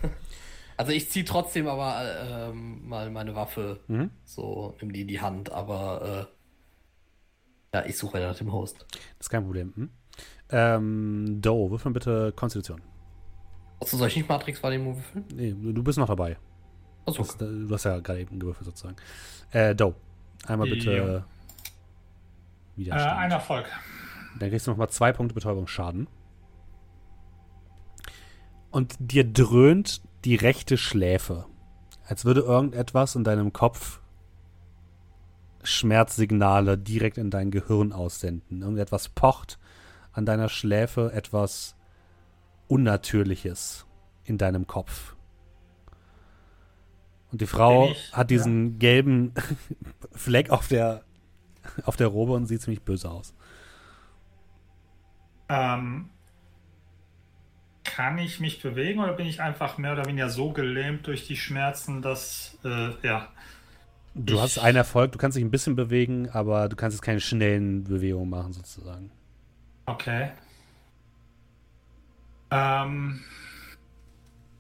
[0.80, 4.12] Also ich ziehe trotzdem aber äh, mal meine Waffe Mhm.
[4.26, 6.30] so nimm die in die Hand, aber
[7.74, 8.86] äh, ja, ich suche weiter nach dem Host.
[8.92, 9.74] Das ist kein Problem.
[9.76, 9.90] Hm?
[10.50, 12.82] Ähm, Doe, würfel bitte Konstitution.
[13.80, 15.26] Achso, soll ich nicht Matrix-Wahrnehmung würfeln?
[15.36, 16.38] Nee, du du bist noch dabei.
[17.06, 18.96] Achso, Das, du hast ja gerade eben gewürfelt sozusagen.
[19.52, 19.94] Äh, Doe,
[20.46, 21.24] einmal bitte
[22.78, 22.92] Jo.
[22.92, 23.66] Äh, ein Erfolg.
[24.40, 26.08] Dann kriegst du nochmal zwei Punkte Betäubungsschaden.
[28.70, 31.46] Und dir dröhnt die rechte Schläfe.
[32.06, 34.00] Als würde irgendetwas in deinem Kopf
[35.64, 38.62] Schmerzsignale direkt in dein Gehirn aussenden.
[38.62, 39.60] Irgendetwas pocht
[40.18, 41.76] an deiner Schläfe, etwas
[42.68, 43.86] Unnatürliches
[44.26, 45.16] in deinem Kopf.
[47.32, 49.34] Und die Frau ich, hat diesen gelben
[50.12, 51.04] Fleck auf der,
[51.86, 53.34] auf der Robe und sieht ziemlich böse aus.
[55.50, 56.10] Ähm,
[57.84, 61.38] kann ich mich bewegen oder bin ich einfach mehr oder weniger so gelähmt durch die
[61.38, 63.30] Schmerzen, dass, äh, ja.
[64.14, 67.04] Du Ich- hast einen Erfolg, du kannst dich ein bisschen bewegen, aber du kannst jetzt
[67.04, 69.12] keine schnellen Bewegungen machen, sozusagen.
[69.88, 70.32] Okay.
[72.52, 73.24] Ähm,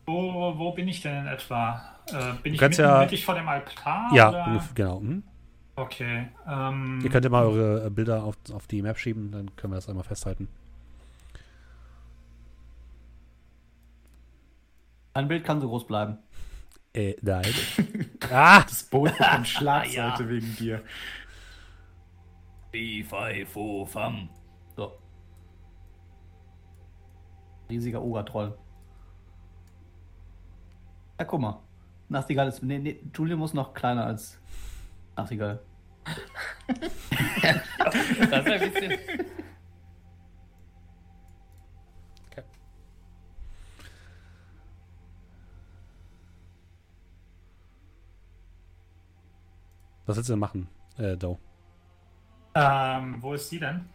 [0.05, 1.95] wo, wo bin ich denn in etwa?
[2.07, 4.09] Äh, bin ich mitten, ja- mittig vor dem Altar?
[4.13, 4.69] ja, Oder?
[4.73, 4.99] genau.
[5.01, 5.23] Mhm.
[5.75, 6.29] Okay.
[6.47, 9.73] Ähm, Ihr könnt ja mal eure äh, Bilder auf, auf die Map schieben, dann können
[9.73, 10.47] wir das einmal festhalten.
[15.13, 16.17] Ein Bild kann so groß bleiben.
[16.93, 17.45] Äh, nein.
[18.31, 18.61] ah!
[18.63, 20.83] Das Boot bekommt Schlagseite wegen dir.
[23.87, 24.29] fam.
[27.69, 28.57] Riesiger Ogertroll.
[31.19, 31.59] Ja, guck mal.
[32.09, 32.63] Nachtigall ist.
[32.63, 34.39] Nee, nee, Julian muss noch kleiner als
[35.15, 35.59] Nachtigall.
[38.29, 38.93] Das ist ein bisschen.
[50.05, 51.37] Was willst du denn machen, äh, Doe?
[52.55, 53.85] ähm, wo ist sie denn?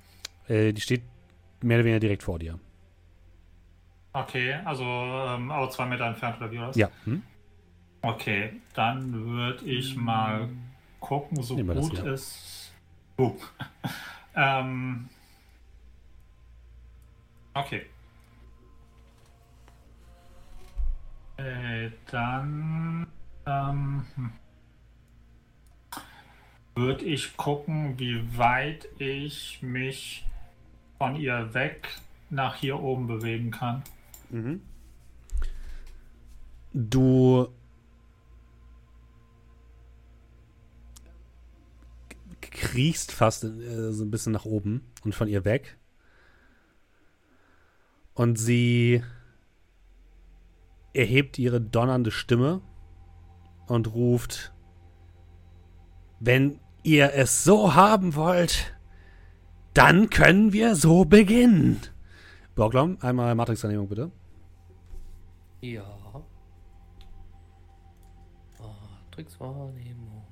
[0.47, 1.03] Äh, die steht
[1.63, 2.59] mehr oder weniger direkt vor dir.
[4.13, 6.77] Okay, also ähm, aber zwei Meter entfernt oder wie war das?
[6.77, 6.91] Ja.
[7.05, 7.23] Hm?
[8.03, 10.49] Okay, dann würde ich mal
[11.01, 12.73] gucken, so Nehmen gut es.
[13.19, 13.37] Uh.
[14.35, 15.09] ähm.
[17.55, 17.87] Okay.
[21.37, 23.07] Äh, dann
[23.47, 24.05] ähm,
[26.75, 30.25] würde ich gucken, wie weit ich mich
[30.99, 31.89] von ihr weg
[32.31, 33.83] nach hier oben bewegen kann.
[36.73, 37.49] Du
[42.41, 45.77] kriechst fast äh, so ein bisschen nach oben und von ihr weg.
[48.15, 49.03] Und sie
[50.93, 52.61] erhebt ihre donnernde Stimme
[53.67, 54.53] und ruft,
[56.21, 58.77] wenn ihr es so haben wollt,
[59.75, 61.81] dann können wir so beginnen.
[62.55, 64.11] Borglom, einmal Matrix-Annehmung bitte.
[65.63, 65.85] Ja.
[69.13, 70.25] Matrix-Wahrnehmung.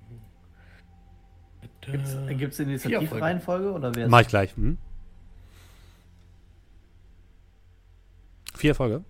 [1.60, 2.34] Bitte.
[2.34, 4.56] gibt's Vier Initiativreihenfolge oder wer Mach ich gleich.
[4.56, 4.78] Hm?
[8.54, 9.04] Vier Erfolge.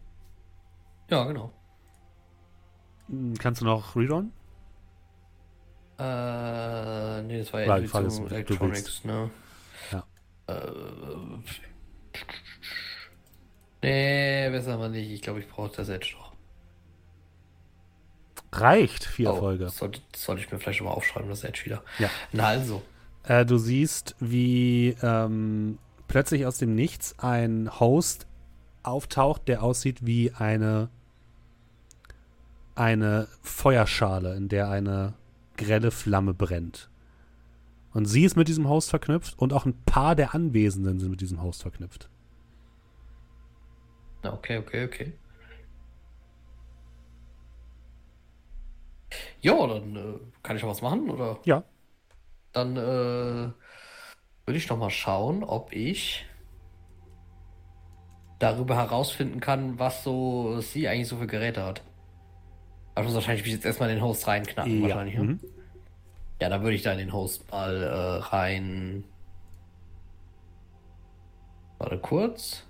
[1.09, 1.53] Ja, genau.
[3.09, 4.33] Hm, Kannst du noch rerollen?
[5.99, 9.31] Äh, nee, das war ja War die Frage, Intuition Electronics, ne?
[9.93, 10.05] Ja.
[10.47, 10.65] Äh,
[13.83, 15.11] nee, besser mal nicht.
[15.11, 16.31] Ich glaube, ich brauche das Edge noch.
[18.53, 19.65] Reicht vier Oh, Erfolge.
[19.65, 21.83] das sollte, sollte ich mir vielleicht mal aufschreiben, das Edge wieder.
[21.99, 22.11] Ja.
[22.33, 22.83] Na also.
[23.23, 28.27] Äh, du siehst, wie ähm, plötzlich aus dem Nichts ein Host
[28.83, 30.89] auftaucht, der aussieht wie eine,
[32.75, 35.15] eine Feuerschale, in der eine
[35.57, 36.89] grelle Flamme brennt.
[37.93, 41.21] Und sie ist mit diesem Host verknüpft und auch ein paar der Anwesenden sind mit
[41.21, 42.09] diesem Host verknüpft.
[44.23, 45.13] Na, okay, okay, okay.
[49.41, 51.39] Ja, dann äh, kann ich noch was machen, oder?
[51.45, 51.65] Ja.
[52.53, 56.27] Dann äh, würde ich noch mal schauen, ob ich
[58.39, 61.83] darüber herausfinden kann, was so sie eigentlich so für Geräte hat.
[62.95, 65.17] Aber ich muss wahrscheinlich mich jetzt erstmal in den Host reinknacken, wahrscheinlich.
[65.17, 65.25] ne?
[65.25, 65.41] Mhm.
[66.41, 69.05] Ja, dann würde ich da in den Host mal äh, rein.
[71.79, 72.67] Warte kurz.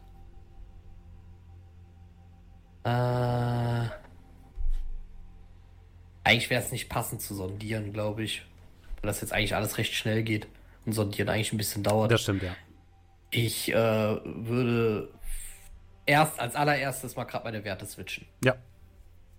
[2.84, 3.88] Äh,
[6.24, 8.42] eigentlich wäre es nicht passend zu sondieren, glaube ich.
[9.00, 10.48] Weil das jetzt eigentlich alles recht schnell geht
[10.86, 12.10] und sondieren eigentlich ein bisschen dauert.
[12.10, 12.54] Das stimmt, ja.
[13.30, 15.08] Ich äh, würde
[16.06, 18.26] erst als allererstes mal gerade meine Werte switchen.
[18.44, 18.56] Ja.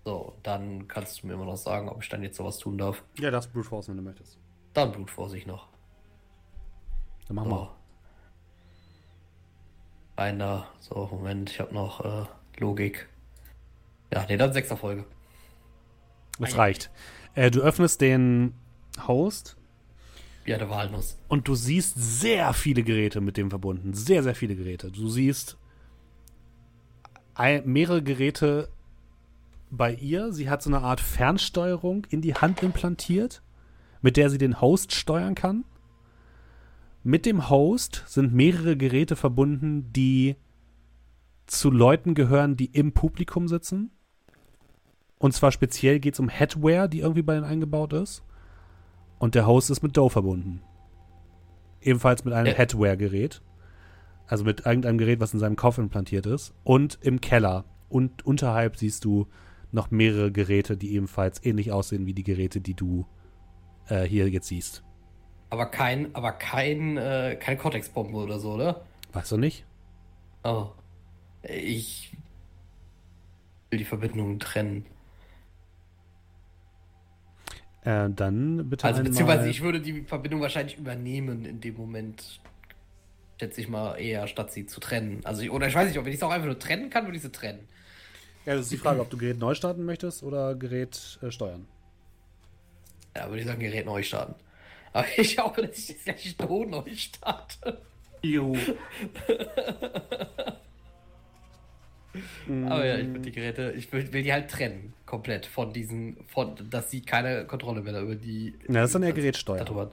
[0.04, 3.04] So, dann kannst du mir immer noch sagen, ob ich dann jetzt sowas tun darf.
[3.20, 4.40] Ja, das Brute Force, wenn du möchtest.
[4.74, 5.68] Dann Blutvorsicht noch.
[7.28, 7.58] Dann machen wir.
[7.58, 7.70] So.
[10.16, 12.26] Einer, so, Moment, ich habe noch äh,
[12.58, 13.08] Logik.
[14.14, 15.06] Ja, nee, dann sechster Folge.
[16.40, 16.90] Das reicht.
[17.36, 18.54] Äh, du öffnest den
[19.08, 19.58] Host
[20.46, 21.18] Ja, der Walnuss.
[21.28, 23.94] und du siehst sehr viele Geräte mit dem verbunden.
[23.94, 24.92] Sehr, sehr viele Geräte.
[24.92, 25.58] Du siehst
[27.64, 28.70] mehrere Geräte
[29.72, 30.32] bei ihr.
[30.34, 33.42] Sie hat so eine Art Fernsteuerung in die Hand implantiert,
[34.02, 35.64] mit der sie den Host steuern kann.
[37.04, 40.36] Mit dem Host sind mehrere Geräte verbunden, die
[41.48, 43.92] zu Leuten gehören, die im Publikum sitzen.
[45.22, 48.24] Und zwar speziell geht es um Headwear, die irgendwie bei ihnen eingebaut ist.
[49.20, 50.64] Und der Host ist mit Doe verbunden.
[51.80, 52.54] Ebenfalls mit einem Ja.
[52.54, 53.44] Headwear-Gerät.
[54.26, 56.56] Also mit irgendeinem Gerät, was in seinem Kopf implantiert ist.
[56.64, 57.66] Und im Keller.
[57.88, 59.28] Und unterhalb siehst du
[59.72, 63.06] noch mehrere Geräte, die ebenfalls ähnlich aussehen wie die Geräte, die du
[63.90, 64.84] äh, hier jetzt siehst.
[65.52, 68.86] Aber kein, aber kein, äh, keine Cortex-Bombe oder so, oder?
[69.14, 69.68] Weißt du nicht?
[70.44, 70.70] Oh.
[71.44, 72.12] Ich
[73.70, 74.88] will die Verbindungen trennen.
[77.84, 82.40] Äh, dann bitte Also einmal- beziehungsweise ich würde die Verbindung wahrscheinlich übernehmen in dem Moment.
[83.40, 85.22] Schätze ich mal eher, statt sie zu trennen.
[85.24, 87.16] Also ich, oder ich weiß nicht, ob ich es auch einfach nur trennen kann, würde
[87.18, 87.68] ich sie trennen.
[88.46, 91.68] Ja, das ist die Frage, ob du Gerät neu starten möchtest oder Gerät äh, steuern.
[93.16, 94.36] Ja, würde ich sagen, Gerät neu starten.
[94.94, 97.82] Aber ich hoffe, dass ich das gleich Ton neu starte.
[98.22, 98.56] Jo.
[102.66, 106.18] Aber ja, ich würde die Geräte, ich will, will die halt trennen, komplett von diesen,
[106.28, 108.54] von, dass sie keine Kontrolle mehr über die.
[108.68, 109.64] Ja, das ist dann eher Gerätsteuer.
[109.64, 109.92] darüber hat.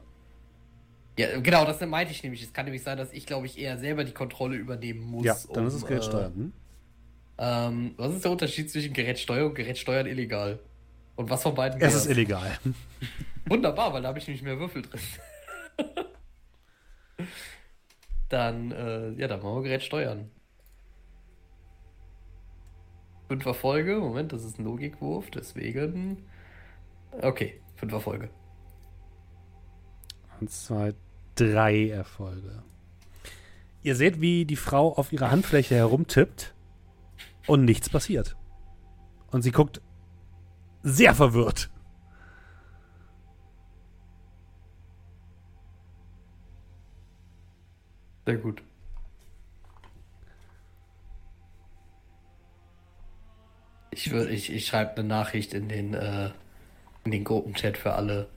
[1.19, 2.43] Ja, genau, das meinte ich nämlich.
[2.43, 5.25] Es kann nämlich sein, dass ich, glaube ich, eher selber die Kontrolle übernehmen muss.
[5.25, 6.27] Ja, dann um, ist es Gerät äh.
[6.27, 6.53] Hm?
[7.39, 10.59] Ähm, was ist der Unterschied zwischen Gerätsteuer und Gerätsteuern illegal?
[11.17, 12.17] Und was von beiden Es ist wär's?
[12.17, 12.59] illegal.
[13.47, 15.01] Wunderbar, weil da habe ich nämlich mehr Würfel drin.
[18.29, 20.31] dann, äh, ja, dann machen wir Gerät steuern.
[23.29, 26.25] Fünfer Folge, Moment, das ist ein Logikwurf, deswegen.
[27.21, 28.31] Okay, fünfer Folge.
[30.41, 30.95] Eins, zwei,
[31.35, 32.63] drei Erfolge.
[33.83, 36.55] Ihr seht, wie die Frau auf ihrer Handfläche herumtippt
[37.47, 38.37] und nichts passiert.
[39.31, 39.83] Und sie guckt
[40.83, 41.71] sehr verwirrt.
[48.25, 48.63] Sehr gut.
[53.99, 56.31] Ich würde, ich, ich schreibe eine Nachricht in den, äh,
[57.03, 58.29] in den Gruppenchat für alle.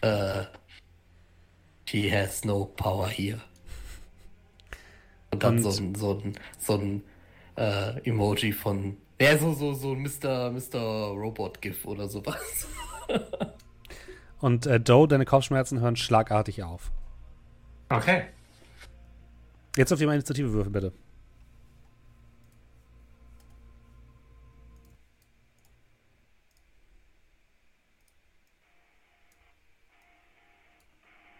[0.00, 0.44] Äh,
[1.86, 3.38] she has no power here.
[5.30, 7.02] Und dann Und- so ein, so ein, so ein
[7.56, 10.50] äh, Emoji von, ja, so, so, so ein Mr.
[10.50, 10.78] Mr.
[11.10, 12.66] Robot-GIF oder sowas.
[14.40, 16.90] Und äh, Joe, deine Kopfschmerzen hören schlagartig auf.
[17.90, 18.24] Okay.
[19.76, 20.92] Jetzt auf die Initiative würfeln, bitte.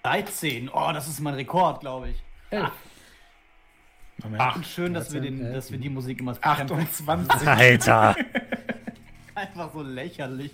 [0.07, 0.69] Dreizehn.
[0.73, 2.17] Oh, das ist mein Rekord, glaube ich.
[4.23, 4.41] Moment.
[4.41, 7.07] Ach, schön, dass wir, 13, den, dass wir die Musik immer 28.
[7.47, 8.17] Alter!
[9.35, 10.53] Einfach so lächerlich.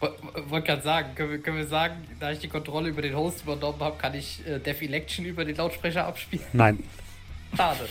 [0.00, 3.42] Wollte gerade sagen, können wir, können wir sagen, da ich die Kontrolle über den Host
[3.42, 6.44] übernommen habe, kann ich äh, Def Election über den Lautsprecher abspielen?
[6.52, 6.82] Nein.
[7.56, 7.88] Schade.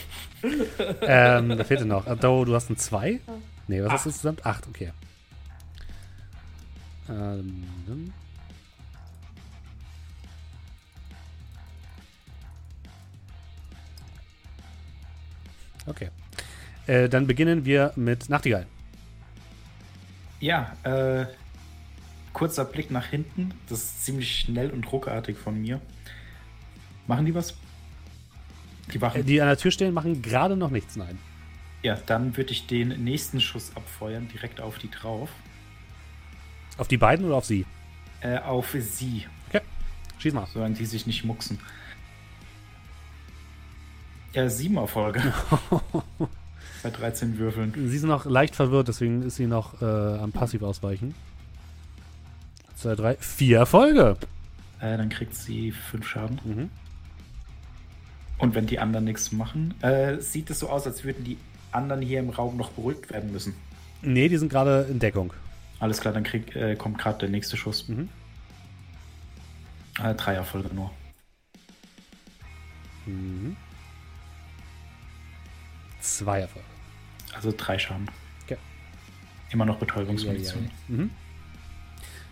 [1.01, 2.05] ähm, da fehlte noch.
[2.05, 3.19] Äh, Joe, du hast ein 2?
[3.67, 4.45] Nee, was hast du insgesamt?
[4.45, 4.91] 8, okay.
[7.09, 8.13] Ähm,
[15.85, 16.09] okay.
[16.87, 18.67] Äh, dann beginnen wir mit Nachtigall.
[20.39, 21.25] Ja, äh,
[22.33, 23.53] kurzer Blick nach hinten.
[23.69, 25.81] Das ist ziemlich schnell und ruckartig von mir.
[27.07, 27.55] Machen die was?
[28.93, 29.25] Die Äh, Wachen.
[29.25, 31.19] Die an der Tür stehen, machen gerade noch nichts, nein.
[31.83, 35.29] ja, dann würde ich den nächsten Schuss abfeuern, direkt auf die drauf.
[36.77, 37.65] Auf die beiden oder auf sie?
[38.21, 39.61] Äh, auf sie, Okay.
[40.19, 40.47] Schieß mal.
[40.53, 41.59] solange die sich nicht mucksen.
[44.33, 45.21] Ja, sieben Erfolge.
[46.83, 47.73] Bei 13 Würfeln.
[47.89, 51.15] Sie ist noch leicht verwirrt, deswegen ist sie noch äh, am Passiv ausweichen.
[52.75, 54.17] Zwei, drei, vier Erfolge.
[54.79, 56.39] Äh, dann kriegt sie fünf Schaden.
[56.43, 56.69] Mhm.
[58.37, 61.37] Und wenn die anderen nichts machen, äh, sieht es so aus, als würden die
[61.71, 63.55] anderen hier im Raum noch beruhigt werden müssen.
[64.03, 65.33] Nee, die sind gerade in Deckung.
[65.79, 67.87] Alles klar, dann krieg, äh, kommt gerade der nächste Schuss.
[67.87, 68.09] Mhm.
[70.01, 70.91] Äh, drei Erfolge nur.
[73.05, 73.55] Mhm.
[76.01, 76.67] Zwei Erfolge.
[77.33, 78.09] Also drei Schaden.
[78.43, 78.57] Okay.
[79.51, 80.69] Immer noch Betäubungsmunition.
[80.87, 81.11] Mhm.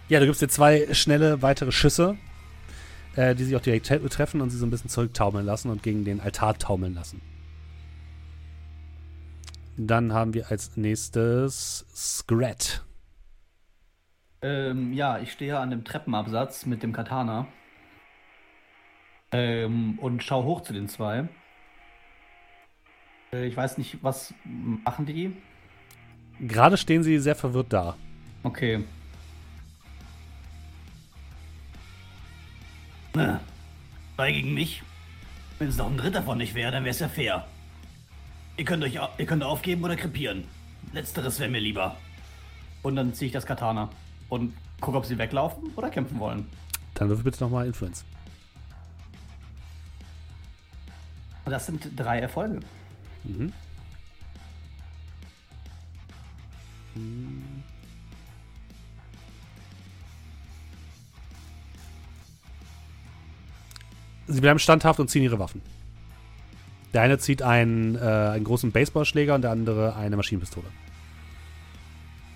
[0.08, 2.18] Ja, du gibst dir zwei schnelle weitere Schüsse,
[3.16, 6.06] äh, die sich auch direkt treffen und sie so ein bisschen zurücktaumeln lassen und gegen
[6.06, 7.22] den Altar taumeln lassen.
[9.78, 12.85] Dann haben wir als nächstes Scrat.
[14.42, 17.48] Ähm, ja, ich stehe an dem Treppenabsatz mit dem Katana.
[19.32, 21.28] Ähm, und schau hoch zu den zwei.
[23.34, 25.36] Äh, ich weiß nicht, was machen die?
[26.40, 27.96] Gerade stehen sie sehr verwirrt da.
[28.44, 28.84] Okay.
[33.14, 33.40] Na,
[34.16, 34.84] zwei gegen mich.
[35.58, 37.48] Wenn es noch ein dritter von nicht wäre, dann wäre es ja fair.
[38.58, 40.46] Ihr könnt, euch, ihr könnt aufgeben oder krepieren.
[40.94, 41.98] Letzteres wäre mir lieber.
[42.84, 43.90] Und dann ziehe ich das Katana
[44.30, 46.48] und gucke, ob sie weglaufen oder kämpfen wollen.
[46.94, 48.06] Dann würfel bitte nochmal Influence.
[51.46, 52.60] Das sind drei Erfolge.
[53.24, 53.54] Mhm.
[64.28, 65.62] Sie bleiben standhaft und ziehen ihre Waffen.
[66.94, 70.68] Der eine zieht einen, äh, einen großen Baseballschläger und der andere eine Maschinenpistole.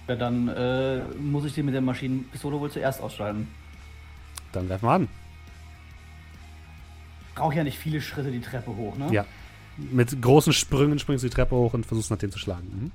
[0.09, 3.47] Ja, dann äh, muss ich sie mit der Maschinenpistole wohl zuerst ausschalten.
[4.51, 5.07] Dann greifen wir an.
[7.35, 9.13] Brauche ja nicht viele Schritte die Treppe hoch, ne?
[9.13, 9.23] Ja.
[9.77, 12.67] Mit großen Sprüngen springst du die Treppe hoch und versuchst nach dem zu schlagen.
[12.67, 12.91] Mhm.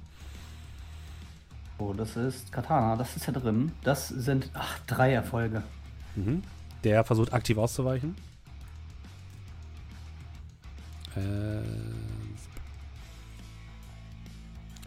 [1.78, 3.70] So, das ist Katana, das ist ja drin.
[3.84, 5.62] Das sind, ach, drei Erfolge.
[6.16, 6.42] Mhm.
[6.82, 8.16] Der versucht aktiv auszuweichen.
[11.14, 11.20] Äh,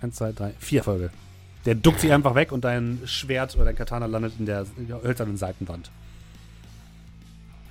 [0.03, 1.09] eins, zwei, drei, vier Erfolge.
[1.67, 4.65] Der duckt sich einfach weg und dein Schwert oder dein Katana landet in der
[5.03, 5.91] hölzernen Seitenwand.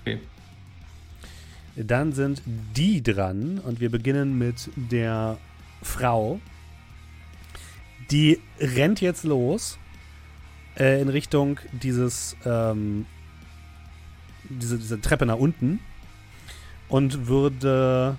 [0.02, 0.20] Okay.
[1.76, 5.38] Dann sind die dran und wir beginnen mit der
[5.82, 6.40] Frau.
[8.10, 9.78] Die rennt jetzt los
[10.78, 13.06] äh, in Richtung dieses ähm,
[14.50, 15.80] diese, diese Treppe nach unten
[16.90, 18.18] und würde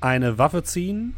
[0.00, 1.14] eine Waffe ziehen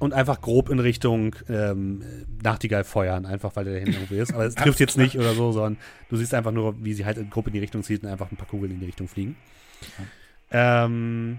[0.00, 2.02] und einfach grob in Richtung ähm,
[2.42, 4.32] Nachtigall feuern, einfach weil der hinten irgendwo ist.
[4.32, 5.76] Aber es trifft jetzt nicht oder so, sondern
[6.08, 8.36] du siehst einfach nur, wie sie halt grob in die Richtung zieht und einfach ein
[8.36, 9.36] paar Kugeln in die Richtung fliegen.
[10.50, 11.38] Ähm,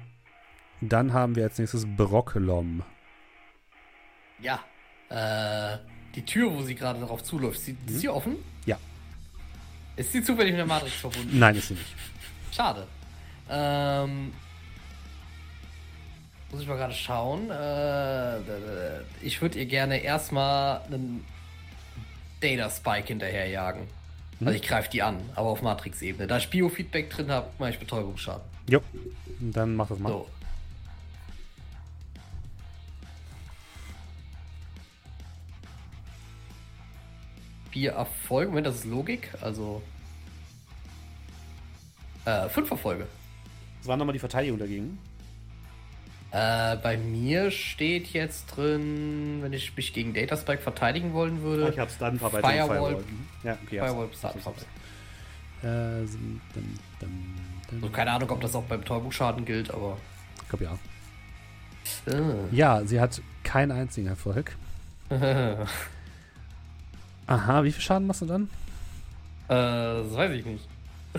[0.80, 2.84] dann haben wir als nächstes Brocklom.
[4.40, 4.60] Ja.
[5.10, 5.80] Äh,
[6.16, 8.38] die Tür, wo sie gerade darauf zuläuft, ist sie, ist sie offen?
[8.66, 8.78] Ja.
[9.96, 11.38] Ist sie zufällig mit der Matrix verbunden?
[11.38, 11.96] Nein, ist sie nicht.
[12.52, 12.86] Schade.
[13.50, 14.32] Ähm,
[16.52, 17.50] muss ich mal gerade schauen.
[17.50, 21.26] Äh, ich würde ihr gerne erstmal einen
[22.42, 23.88] Data Spike hinterherjagen.
[24.42, 26.26] Also ich greife die an, aber auf Matrix-Ebene.
[26.28, 28.42] Da ich Biofeedback drin habe, mache ich Betäubungsschaden.
[28.68, 28.82] Jo,
[29.40, 30.10] dann mach das mal.
[30.10, 30.28] So.
[37.70, 38.50] Vier Erfolge.
[38.50, 39.30] Moment, das ist Logik.
[39.42, 39.82] Also.
[42.26, 43.08] Äh, fünf Erfolge.
[43.80, 44.98] Das war nochmal die Verteidigung dagegen.
[46.32, 51.70] Äh, bei mir steht jetzt drin, wenn ich mich gegen Data Spike verteidigen wollen würde.
[51.70, 52.42] Ich hab's dann Firewall.
[52.42, 52.96] Firewall.
[52.96, 53.28] Mhm.
[53.44, 53.80] Ja, okay.
[53.80, 54.08] Firewall.
[54.18, 54.36] Start.
[55.64, 56.06] Äh,
[56.54, 57.36] dum.
[57.74, 59.98] Also keine Ahnung, ob das auch beim Betäubungsschaden gilt, aber.
[60.42, 60.78] Ich glaube ja.
[62.14, 62.56] Äh.
[62.56, 64.56] Ja, sie hat keinen einzigen Erfolg.
[67.28, 68.44] Aha, wie viel Schaden machst du dann?
[69.48, 70.68] Äh, das weiß ich nicht.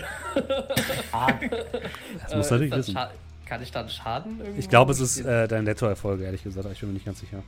[1.13, 2.97] Das musst du Äh, natürlich das wissen.
[2.97, 3.09] Scha-
[3.53, 4.59] Kann ich dann Schaden irgendwie?
[4.61, 6.65] Ich glaube, es ist äh, dein Nettoerfolg, ehrlich gesagt.
[6.65, 7.43] aber Ich bin mir nicht ganz sicher.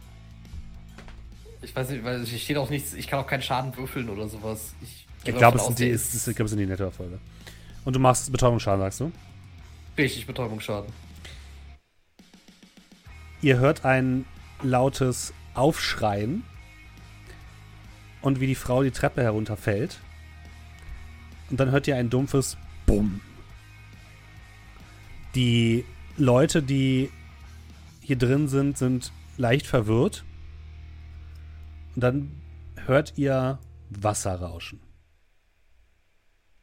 [1.64, 2.94] Ich weiß nicht, weil hier steht auch nichts.
[2.94, 4.76] Ich kann auch keinen Schaden würfeln oder sowas.
[4.84, 7.18] Ich, Ich glaube, es, sind die- es, es, ich es sind die Nettoerfolge.
[7.86, 9.12] Und du machst Betäubungsschaden, sagst du?
[9.98, 10.94] Richtig, Betäubungsschaden.
[13.42, 14.26] Ihr hört ein
[14.62, 16.44] lautes Aufschreien
[18.22, 19.98] und wie die Frau die Treppe herunterfällt.
[21.50, 23.22] Und dann hört ihr ein dumpfes Bumm.
[25.34, 25.84] Die
[26.18, 27.10] Leute, die
[28.02, 30.24] hier drin sind, sind leicht verwirrt.
[31.96, 32.32] Und dann
[32.86, 33.60] hört ihr
[33.90, 34.80] Wasser rauschen.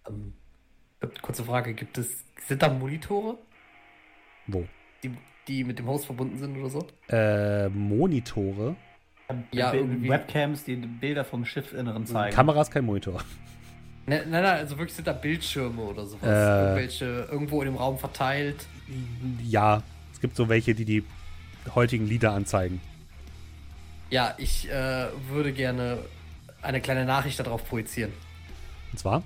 [0.09, 0.34] Ähm,
[1.20, 2.24] kurze Frage: Gibt es.
[2.46, 3.38] Sind da Monitore,
[4.48, 4.66] Wo?
[5.03, 5.12] die,
[5.46, 6.86] die mit dem Host verbunden sind oder so?
[7.09, 8.74] Äh, Monitore.
[9.53, 12.34] Ja, Webcams, die Bilder vom Schiffinneren zeigen.
[12.34, 13.22] Kamera ist kein Monitor.
[14.07, 16.28] Nein, nein, nein, also wirklich sind da Bildschirme oder sowas.
[16.28, 16.62] Äh.
[16.62, 18.66] Irgendwelche irgendwo in dem Raum verteilt.
[19.42, 19.82] Ja,
[20.12, 21.05] es gibt so welche, die die
[21.74, 22.80] heutigen Lieder anzeigen.
[24.11, 25.98] Ja, ich äh, würde gerne
[26.61, 28.12] eine kleine Nachricht darauf projizieren.
[28.92, 29.22] Und zwar?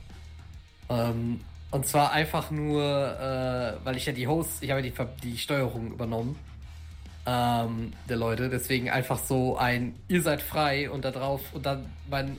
[0.88, 5.28] Ähm, und zwar einfach nur, äh, weil ich ja die Host, ich habe ja die,
[5.28, 6.38] die Steuerung übernommen
[7.26, 8.48] ähm, der Leute.
[8.48, 12.36] Deswegen einfach so ein, ihr seid frei und da drauf und dann mein,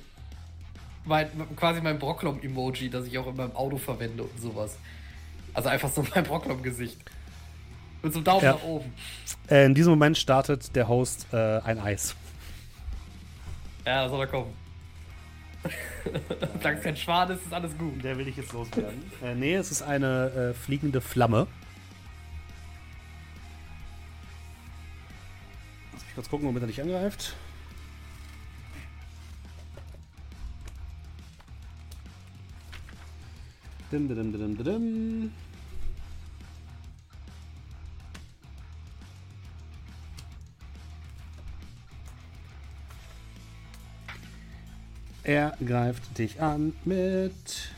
[1.08, 4.78] mein quasi mein Brocklom-Emoji, das ich auch in meinem Auto verwende und sowas.
[5.54, 6.98] Also einfach so mein Brocklom-Gesicht.
[8.04, 8.52] Mit so einem Daumen Ja.
[8.54, 8.94] nach oben.
[9.50, 12.16] Äh, in diesem Moment startet der Host äh, ein Eis.
[13.86, 14.54] Ja, soll er kommen.
[16.60, 18.04] Solange es kein Schwan ist, ist alles gut.
[18.04, 19.12] Der will ich jetzt loswerden.
[19.24, 21.48] äh, nee, es ist eine äh, fliegende Flamme.
[25.94, 27.36] Lass mich kurz gucken, womit er dich angreift.
[33.92, 35.32] Dim, dim, dim, dim,
[45.24, 47.72] Er greift dich an mit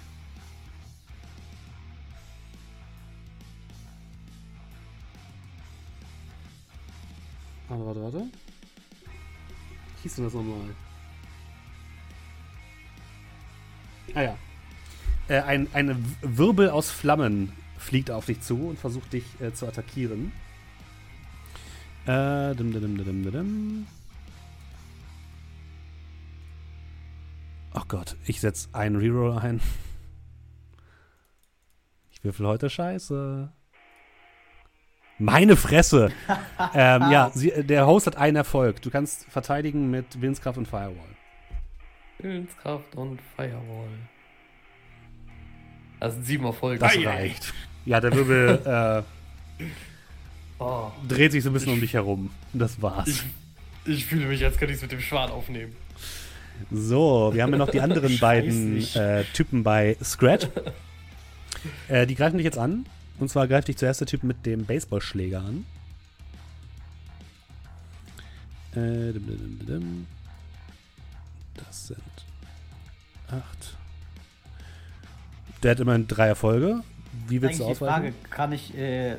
[7.68, 8.18] Warte, warte, warte.
[9.98, 10.76] Wie hieß denn das nochmal?
[14.16, 14.49] Ah ja.
[15.30, 19.68] Äh, ein, eine Wirbel aus Flammen fliegt auf dich zu und versucht dich äh, zu
[19.68, 20.32] attackieren.
[22.06, 23.88] Äh, dim, dim, dim, dim.
[27.72, 29.62] Ach Gott, ich setze einen Reroll ein.
[32.12, 33.54] Ich würfel heute Scheiße.
[35.20, 36.12] Meine Fresse!
[36.74, 38.82] ähm, ja, sie, der Host hat einen Erfolg.
[38.82, 41.16] Du kannst verteidigen mit Willenskraft und Firewall.
[42.18, 43.90] Willenskraft und Firewall.
[46.00, 46.80] Das sind sieben Erfolge.
[46.80, 47.08] Das Ei, ei.
[47.08, 47.54] reicht.
[47.86, 49.04] Ja, der Wirbel
[49.60, 49.64] äh,
[50.60, 52.32] Oh, dreht sich so ein bisschen um dich herum.
[52.54, 53.08] Das war's.
[53.08, 53.24] ich,
[53.86, 55.74] ich fühle mich, als könnte ich es mit dem Schwan aufnehmen.
[56.70, 60.48] So, wir haben ja noch die anderen beiden äh, Typen bei Scratch.
[61.90, 62.86] Äh, die greifen dich jetzt an.
[63.18, 65.66] Und zwar greift dich zuerst der Typ mit dem Baseballschläger an.
[68.72, 70.08] Äh, dim, dim, dim, dim.
[71.56, 72.00] Das sind
[73.28, 73.78] acht.
[75.64, 76.82] Der hat immerhin drei Erfolge.
[77.28, 78.14] Wie willst du Eigentlich die ausweichen?
[78.14, 79.18] Frage, kann ich, äh,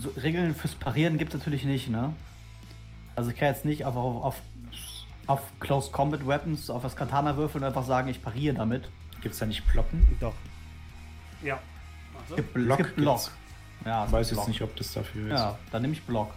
[0.00, 2.12] so Regeln fürs Parieren gibt es natürlich nicht, ne?
[3.16, 4.42] Also ich kann jetzt nicht auf, auf, auf,
[5.26, 8.88] auf Close Combat Weapons, auf das Katana würfeln und einfach sagen, ich pariere damit.
[9.22, 10.06] Gibt's da nicht Blocken?
[10.20, 10.34] Doch.
[11.42, 11.58] Ja.
[12.30, 13.16] Es gibt, Block es gibt Block.
[13.16, 13.30] gibt's.
[13.84, 14.48] Ja, es Ich weiß gibt jetzt Block.
[14.48, 15.38] nicht, ob das dafür ist.
[15.38, 16.32] Ja, dann nehme ich Block.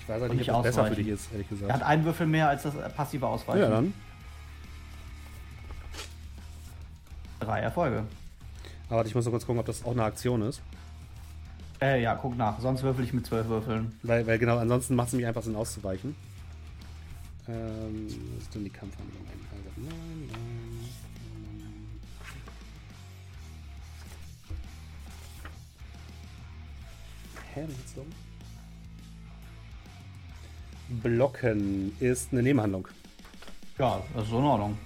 [0.00, 1.04] Ich weiß auch Und nicht, ob das besser für ausweichen.
[1.04, 1.68] dich ist, ehrlich gesagt.
[1.70, 3.60] Er hat einen Würfel mehr als das passive Ausweichen.
[3.60, 3.94] ja, dann.
[7.44, 8.04] Drei Erfolge.
[8.86, 10.62] Aber warte, ich muss noch kurz gucken, ob das auch eine Aktion ist.
[11.80, 12.58] Äh, ja, guck nach.
[12.60, 13.98] Sonst würfel ich mit zwölf Würfeln.
[14.02, 16.16] Weil, weil genau, ansonsten macht es mich einfach Sinn auszuweichen.
[17.46, 19.22] Ähm, was ist denn die Kampfhandlung?
[19.26, 20.88] Also, nein, nein.
[27.52, 28.06] Hä, bin ich jetzt dumm?
[31.02, 32.88] Blocken ist eine Nebenhandlung.
[33.78, 34.78] Ja, das ist so in Ordnung.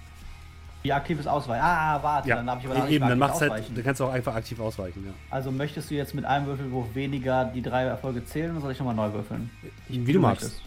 [0.89, 1.63] Wie aktives Ausweichen.
[1.63, 4.07] Ah, warte, dann habe ich aber noch nicht eben, dann machst halt, dann kannst du
[4.07, 5.13] auch einfach aktiv ausweichen, ja.
[5.29, 8.79] Also möchtest du jetzt mit einem Würfelwurf weniger die drei Erfolge zählen oder soll ich
[8.79, 9.51] nochmal neu würfeln?
[9.89, 10.45] Wie du magst.
[10.45, 10.63] möchtest.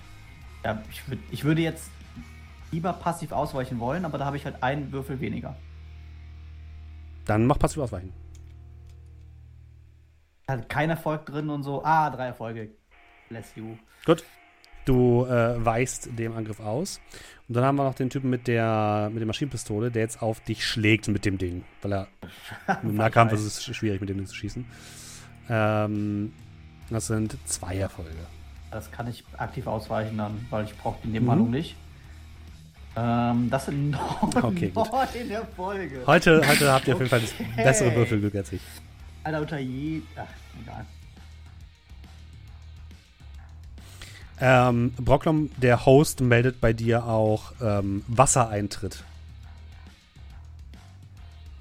[0.64, 1.90] Ja, ich, würd, ich würde jetzt
[2.70, 5.56] lieber passiv ausweichen wollen, aber da habe ich halt einen Würfel weniger.
[7.26, 8.14] Dann mach passiv ausweichen.
[10.48, 11.84] Hat kein Erfolg drin und so.
[11.84, 12.70] Ah, drei Erfolge.
[13.28, 13.76] Bless you.
[14.06, 14.24] Gut.
[14.86, 17.00] Du äh, weichst dem Angriff aus.
[17.52, 20.40] Und dann haben wir noch den Typen mit der, mit der Maschinenpistole, der jetzt auf
[20.40, 21.66] dich schlägt mit dem Ding.
[21.82, 22.08] Weil er
[22.82, 24.64] im Nahkampf ist es schwierig, mit dem Ding zu schießen.
[25.50, 26.32] Ähm,
[26.90, 28.12] das sind zwei Erfolge.
[28.72, 31.14] Das kann ich aktiv ausweichen dann, weil ich brauche die Mhm.
[31.14, 31.76] Nebenhandlung nicht.
[32.96, 34.00] Ähm, das sind neun,
[34.44, 36.04] Okay, neun Erfolge.
[36.08, 37.48] Heute, heute habt ihr auf jeden Fall das Okay.
[37.58, 38.62] bessere Würfelglück als ich.
[39.26, 40.00] Alter, unter je...
[40.16, 40.24] Ach,
[40.64, 40.86] egal.
[44.42, 49.04] Ähm, Brocklom, der Host, meldet bei dir auch ähm, Wassereintritt.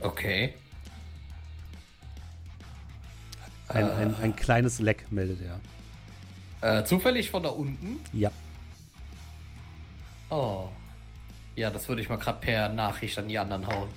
[0.00, 0.54] Okay.
[3.68, 3.92] Ein, Äh.
[3.92, 6.80] ein, ein kleines Leck meldet er.
[6.80, 8.00] Äh, zufällig von da unten?
[8.12, 8.30] Ja.
[10.30, 10.68] Oh.
[11.56, 13.88] Ja, das würde ich mal gerade per Nachricht an die anderen hauen.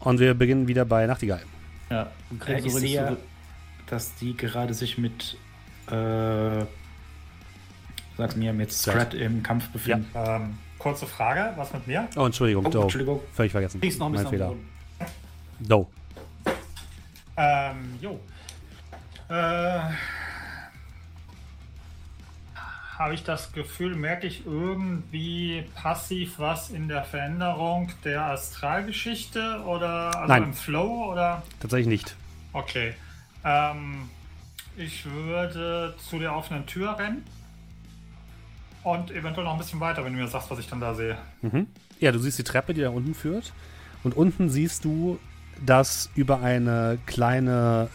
[0.00, 1.42] Und wir beginnen wieder bei Nachtigall.
[1.90, 3.16] Ja, du Äh, kriegst ich sehe,
[3.86, 5.36] dass die gerade sich mit,
[5.90, 6.64] äh,
[8.16, 9.14] sag's mir, mit Scrat.
[9.14, 10.08] Im Kampf befinden.
[10.14, 12.08] Ähm, kurze Frage, was mit mir?
[12.16, 12.82] Oh, Entschuldigung, Oh, Doe.
[12.82, 13.20] Entschuldigung.
[13.32, 13.80] Völlig vergessen.
[13.80, 14.54] kriegst noch ein mein bisschen Fehler.
[15.60, 15.86] Doe.
[17.36, 18.20] Ähm, jo.
[19.28, 19.80] Äh,
[22.98, 30.14] Habe ich das Gefühl, merke ich irgendwie passiv was in der Veränderung der Astralgeschichte oder
[30.14, 30.42] also Nein.
[30.44, 31.42] im Flow oder?
[31.58, 32.16] Tatsächlich nicht.
[32.52, 32.94] Okay.
[33.44, 34.08] Ähm,
[34.76, 37.24] ich würde zu der offenen Tür rennen.
[38.82, 41.16] Und eventuell noch ein bisschen weiter, wenn du mir sagst, was ich dann da sehe.
[41.40, 41.66] Mhm.
[42.00, 43.52] Ja, du siehst die Treppe, die da unten führt.
[44.02, 45.18] Und unten siehst du,
[45.64, 47.88] dass über eine kleine,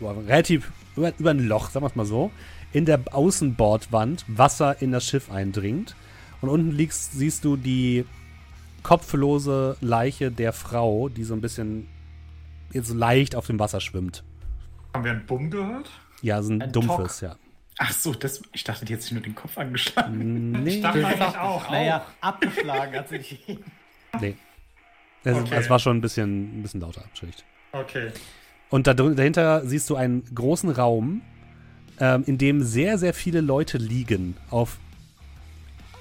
[0.00, 2.30] relativ, über, über ein Loch, sagen wir es mal so,
[2.72, 5.96] in der Außenbordwand Wasser in das Schiff eindringt.
[6.42, 8.04] Und unten liegst, siehst du die
[8.82, 11.88] kopflose Leiche der Frau, die so ein bisschen
[12.72, 14.22] jetzt leicht auf dem Wasser schwimmt.
[14.92, 15.90] Haben wir einen Bumm gehört?
[16.22, 17.36] Ja, so ein, Ein dumpfes, ja.
[17.78, 20.52] Ach so, das, ich dachte, die hat sich nur den Kopf angeschlagen.
[20.62, 21.70] Nee, Ich dachte eigentlich auch.
[21.70, 23.38] Naja, abgeschlagen hat sich.
[24.20, 24.34] nee.
[25.24, 25.54] Es, Okay.
[25.56, 27.44] es war schon ein bisschen, ein bisschen lauter, schlicht.
[27.72, 28.12] Okay.
[28.70, 31.20] Und da, dahinter siehst du einen großen Raum,
[32.00, 34.78] ähm, in dem sehr, sehr viele Leute liegen auf,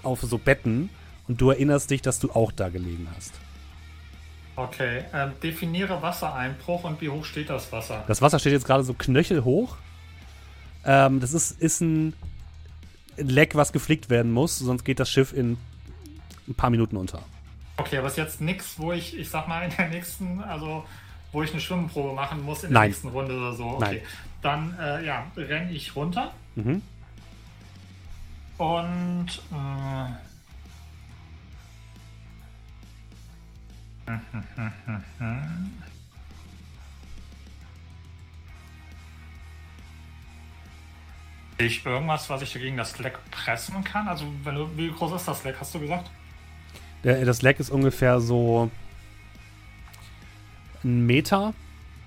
[0.04, 0.90] auf so Betten
[1.28, 3.34] und du erinnerst dich, dass du auch da gelegen hast.
[4.56, 8.06] Okay, ähm, definiere Wassereinbruch und wie hoch steht das Wasser?
[8.08, 9.76] Das Wasser steht jetzt gerade so knöchelhoch.
[10.86, 12.14] Ähm, das ist, ist ein
[13.18, 15.58] Leck, was geflickt werden muss, sonst geht das Schiff in
[16.48, 17.22] ein paar Minuten unter.
[17.78, 20.86] Okay, aber ist jetzt nichts, wo ich, ich sag mal, in der nächsten, also
[21.32, 22.90] wo ich eine Schwimmprobe machen muss in der Nein.
[22.90, 23.66] nächsten Runde oder so.
[23.66, 24.02] Okay.
[24.02, 24.02] Nein.
[24.42, 26.82] Dann äh, ja, renne ich runter Mhm.
[28.58, 30.12] und äh,
[41.58, 44.08] ich irgendwas, was ich gegen das Leck pressen kann?
[44.08, 46.10] Also, wenn du, wie groß ist das Leck, hast du gesagt?
[47.04, 48.70] Der, das Leck ist ungefähr so
[50.84, 51.54] ein Meter.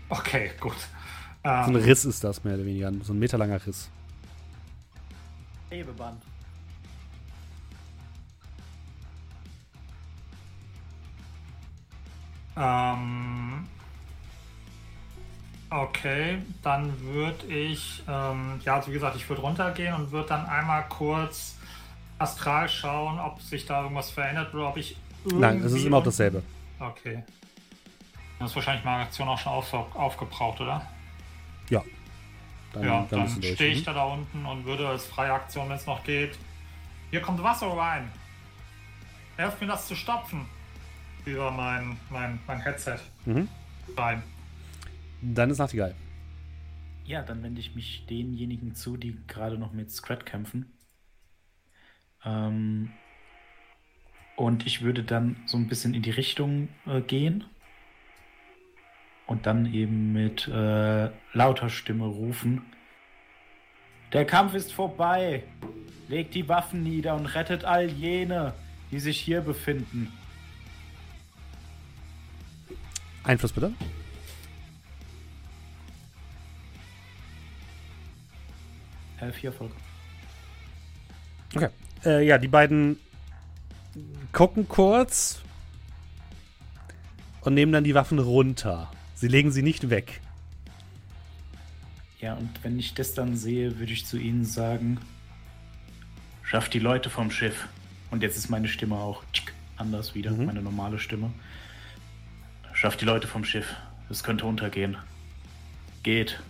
[0.09, 0.77] Okay, gut.
[1.43, 2.93] So ein Ähm, Riss ist das mehr oder weniger.
[3.03, 3.91] So ein meterlanger Riss.
[5.71, 6.23] Hebeband.
[12.57, 13.67] Ähm,
[15.71, 20.47] okay, dann würde ich, ähm, ja, also wie gesagt, ich würde runtergehen und würde dann
[20.47, 21.57] einmal kurz
[22.19, 26.09] astral schauen, ob sich da irgendwas verändert oder ob ich Nein, es ist immer unten-
[26.09, 26.43] dasselbe.
[26.81, 27.23] Okay.
[28.39, 30.87] Das ist wahrscheinlich meine Aktion auch schon auf, aufgebraucht, oder?
[31.71, 31.83] Ja.
[32.73, 33.85] Dann, ja, dann dann stehe ich Mhm.
[33.85, 36.39] da da unten und würde als freie Aktion, wenn es noch geht.
[37.11, 38.11] Hier kommt Wasser rein.
[39.37, 40.47] Helft mir das zu stopfen.
[41.25, 43.49] Über mein, mein, mein Headset Mhm.
[43.97, 44.23] rein.
[45.23, 45.95] Dann ist Nachtigall.
[47.05, 50.73] Ja, dann wende ich mich denjenigen zu, die gerade noch mit Scrat kämpfen.
[52.25, 52.91] Ähm,
[54.37, 57.45] und ich würde dann so ein bisschen in die Richtung äh, gehen.
[59.27, 62.63] Und dann eben mit äh, lauter Stimme rufen.
[64.13, 65.43] Der Kampf ist vorbei.
[66.09, 68.55] Legt die Waffen nieder und rettet all jene,
[68.91, 70.13] die sich hier befinden.
[73.25, 73.73] Einfluss bitte.
[79.21, 79.75] Äh, vier Erfolge.
[81.55, 81.69] Okay.
[82.05, 82.99] Äh, ja, die beiden
[84.33, 85.41] gucken kurz
[87.41, 88.91] und nehmen dann die Waffen runter.
[89.15, 90.21] Sie legen sie nicht weg.
[92.21, 94.99] Ja, und wenn ich das dann sehe, würde ich zu ihnen sagen:
[96.43, 97.69] Schafft die Leute vom Schiff.
[98.11, 99.23] Und jetzt ist meine Stimme auch
[99.77, 100.47] anders wieder, Mhm.
[100.47, 101.31] meine normale Stimme.
[102.73, 103.75] Schafft die Leute vom Schiff.
[104.09, 104.97] Es könnte untergehen.
[106.03, 106.41] Geht.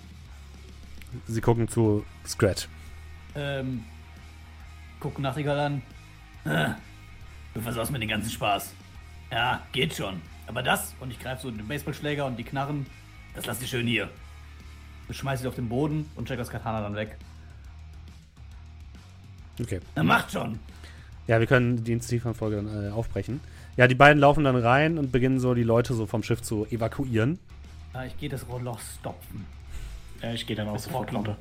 [1.26, 2.68] Sie gucken zu Scrat.
[3.34, 3.84] Ähm,
[5.00, 5.82] gucken Nachtigall an.
[6.44, 6.74] Ah,
[7.54, 8.72] Du versaust mir den ganzen Spaß.
[9.32, 10.20] Ja, geht schon.
[10.46, 12.86] Aber das, und ich greife so den Baseballschläger und die Knarren,
[13.34, 14.08] das lass ich schön hier.
[15.08, 17.16] Ich schmeiß sie auf den Boden und check das Katana dann weg.
[19.60, 19.80] Okay.
[19.96, 20.58] Na, macht schon!
[21.26, 23.40] Ja, wir können die Initiativfolge dann äh, aufbrechen.
[23.76, 26.66] Ja, die beiden laufen dann rein und beginnen so die Leute so vom Schiff zu
[26.66, 27.38] evakuieren.
[27.92, 29.44] Ah, ich gehe das Rohrloch stopfen.
[30.22, 31.36] Ja, ich gehe dann auch sofort runter.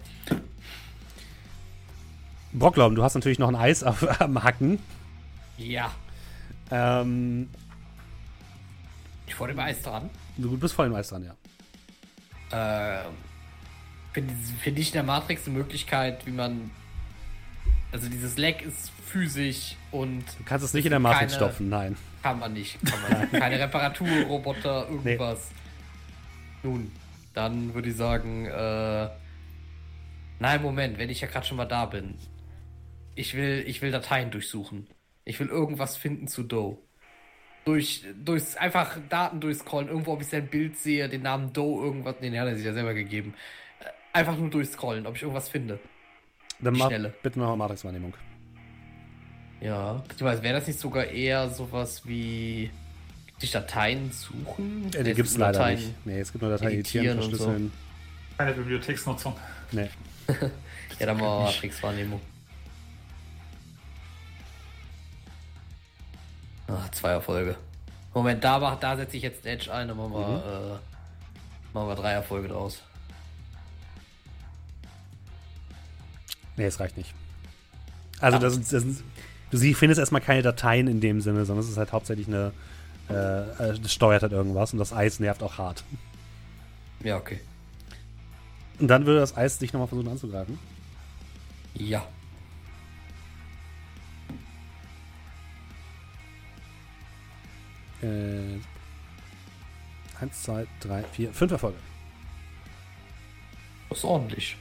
[2.53, 4.79] Brocklaum, du hast natürlich noch ein Eis auf, am Hacken.
[5.57, 5.91] Ja,
[6.71, 7.49] Ähm,
[9.25, 10.09] ich vor dem Eis dran.
[10.37, 11.35] du bist voll im Eis dran, ja.
[12.51, 13.13] Ähm,
[14.13, 16.71] Finde find ich in der Matrix eine Möglichkeit, wie man.
[17.91, 21.69] Also dieses Leck ist physisch und Du kannst es nicht in der Matrix Keine- stopfen,
[21.69, 21.95] nein.
[22.23, 22.77] kann man nicht.
[22.85, 23.33] Kann man nicht.
[23.33, 25.49] Keine Reparaturroboter, irgendwas.
[26.63, 26.91] Nun,
[27.37, 29.09] dann würde ich sagen, äh.
[30.39, 32.15] Nein, Moment, wenn ich ja gerade schon mal da bin.
[33.15, 34.87] Ich will, ich will Dateien durchsuchen.
[35.23, 36.77] Ich will irgendwas finden zu Doe.
[37.65, 42.15] Durch, durchs, einfach Daten durchscrollen, irgendwo, ob ich sein Bild sehe, den Namen Doe, irgendwas.
[42.21, 43.33] Nee, den hat er sich ja selber gegeben.
[43.79, 45.79] Äh, Einfach nur durchscrollen, ob ich irgendwas finde.
[46.59, 48.13] Dann mach bitte noch eine Matrix-Wahrnehmung.
[49.61, 52.71] Ja, beziehungsweise wäre das nicht sogar eher sowas wie
[53.39, 54.87] sich Dateien suchen?
[54.93, 56.05] Äh, die Es gibt es leider Dateien- nicht.
[56.05, 57.45] Nee, es gibt nur Dateien editieren, editieren und so.
[57.45, 57.71] verschlüsseln.
[58.37, 59.35] Keine Bibliotheksnutzung.
[59.71, 59.89] Nee.
[60.99, 62.19] Ja, dann mal Matrix-Wahrnehmung.
[66.67, 67.55] Ah, zwei Erfolge.
[68.13, 70.75] Moment, da, mach- da setze ich jetzt Edge ein, dann machen wir, Mhm.
[70.75, 70.79] äh,
[71.73, 72.81] machen wir drei Erfolge draus.
[76.55, 77.13] Nee, es reicht nicht.
[78.19, 78.83] Also, das, ist- das,
[79.51, 82.53] du sie findest erstmal keine Dateien in dem Sinne, sondern es ist halt hauptsächlich eine.
[83.09, 85.83] Äh, äh, das steuert halt irgendwas und das Eis nervt auch hart.
[87.03, 87.39] Ja, okay.
[88.79, 90.59] Und dann würde das Eis dich nochmal versuchen anzugreifen.
[91.73, 92.05] Ja.
[98.01, 98.59] Äh,
[100.19, 101.77] eins, zwei, drei, vier, fünf Erfolge.
[103.89, 104.57] Das ist ordentlich.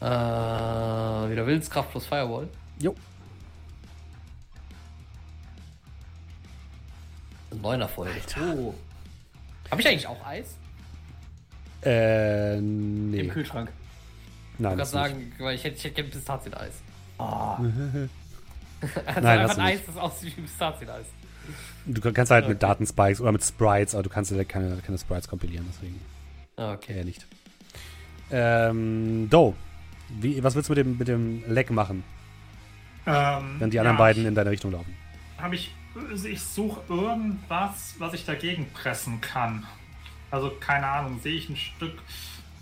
[0.00, 2.48] Äh, wieder Willenskraft plus Firewall.
[2.80, 2.94] Jo.
[7.60, 8.08] Neuner voll.
[8.40, 8.74] Oh.
[9.70, 10.56] Habe ich eigentlich auch Eis?
[11.84, 13.26] Äh, Im nee.
[13.28, 13.70] Kühlschrank.
[14.58, 14.88] Nein, Ich nicht.
[14.88, 16.72] sagen, weil ich hätte, ich hätte gerne Pistazieneis.
[17.18, 17.56] Ah,
[19.06, 21.06] Also Nein, einfach ein Eis, das aussieht wie Pistazieneis.
[21.86, 22.66] Du kannst halt mit Okay.
[22.68, 26.00] Datenspikes oder mit Sprites, aber du kannst ja keine, keine Sprites kompilieren, deswegen
[26.56, 26.98] Ah, Okay.
[26.98, 27.26] eher nicht.
[28.30, 29.54] Ähm, Do,
[30.20, 32.04] wie, was willst du mit dem, mit dem Leck machen,
[33.06, 34.94] Ähm, wenn die anderen ja, beiden in deine Richtung laufen?
[35.38, 35.74] Habe ich.
[36.24, 39.66] Ich suche irgendwas, was ich dagegen pressen kann.
[40.30, 42.00] Also keine Ahnung, sehe ich ein Stück,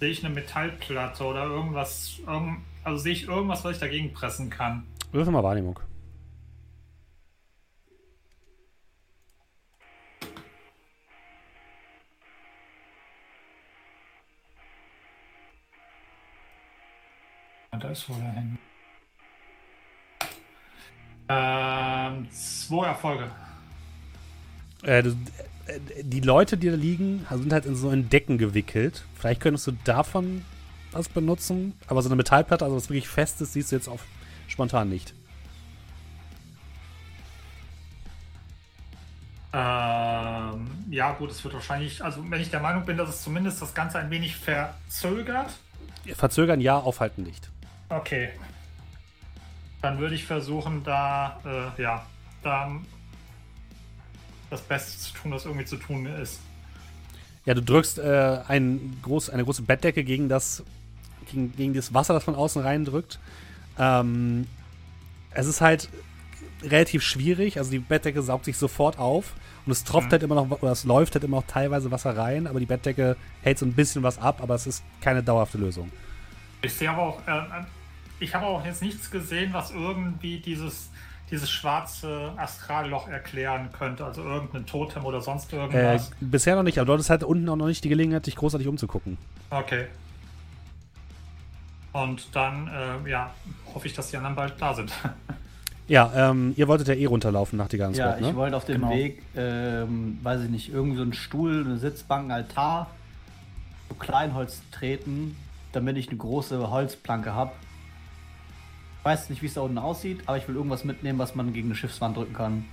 [0.00, 4.50] sehe ich eine Metallplatte oder irgendwas, irgend, also sehe ich irgendwas, was ich dagegen pressen
[4.50, 4.86] kann.
[5.12, 5.78] Würfel mal Wahrnehmung.
[17.78, 18.58] Da ist wohl der Handy.
[21.32, 23.30] Ähm, zwei Erfolge.
[24.82, 25.12] Äh, äh,
[26.02, 29.04] die Leute, die da liegen, sind halt in so in Decken gewickelt.
[29.14, 30.44] Vielleicht könntest du davon
[30.90, 34.04] was benutzen, aber so eine Metallplatte, also was wirklich fest ist, siehst du jetzt auf
[34.48, 35.14] spontan nicht.
[39.52, 43.62] Ähm, ja, gut, es wird wahrscheinlich, also wenn ich der Meinung bin, dass es zumindest
[43.62, 45.52] das Ganze ein wenig verzögert.
[46.16, 47.48] Verzögern ja, aufhalten nicht.
[47.88, 48.30] Okay.
[49.82, 51.40] Dann würde ich versuchen, da,
[51.78, 52.04] äh, ja,
[52.42, 52.70] da
[54.50, 56.40] das Beste zu tun, was irgendwie zu tun ist.
[57.46, 60.62] Ja, du drückst äh, ein groß, eine große Bettdecke gegen das,
[61.30, 63.18] gegen, gegen das Wasser, das von außen reindrückt.
[63.78, 64.46] Ähm,
[65.30, 65.88] es ist halt
[66.62, 69.32] relativ schwierig, also die Bettdecke saugt sich sofort auf
[69.64, 70.12] und es tropft Mhm.
[70.12, 73.16] halt immer noch, oder es läuft halt immer noch teilweise Wasser rein, aber die Bettdecke
[73.40, 75.90] hält so ein bisschen was ab, aber es ist keine dauerhafte Lösung.
[76.60, 77.40] Ich sehe aber auch, äh,
[78.20, 80.90] ich habe auch jetzt nichts gesehen, was irgendwie dieses,
[81.30, 84.04] dieses schwarze Astralloch erklären könnte.
[84.04, 86.10] Also irgendein Totem oder sonst Äh, irgendwas.
[86.20, 88.68] bisher noch nicht, aber du hattest halt unten auch noch nicht die Gelegenheit, dich großartig
[88.68, 89.18] umzugucken.
[89.50, 89.86] Okay.
[91.92, 93.34] Und dann, äh, ja,
[93.74, 94.92] hoffe ich, dass die anderen bald da sind.
[95.88, 98.36] Ja, ähm, ihr wolltet ja eh runterlaufen nach die ganzen ja, ich ne?
[98.36, 98.94] wollte auf dem Genau.
[98.94, 102.86] Weg, ähm, weiß ich nicht, irgendwie so einen Stuhl, eine Sitzbank, ein Altar,
[103.88, 105.34] so Kleinholz treten,
[105.72, 107.50] damit ich eine große Holzplanke habe.
[109.02, 111.68] Weiß nicht, wie es da unten aussieht, aber ich will irgendwas mitnehmen, was man gegen
[111.68, 112.64] eine Schiffswand drücken kann.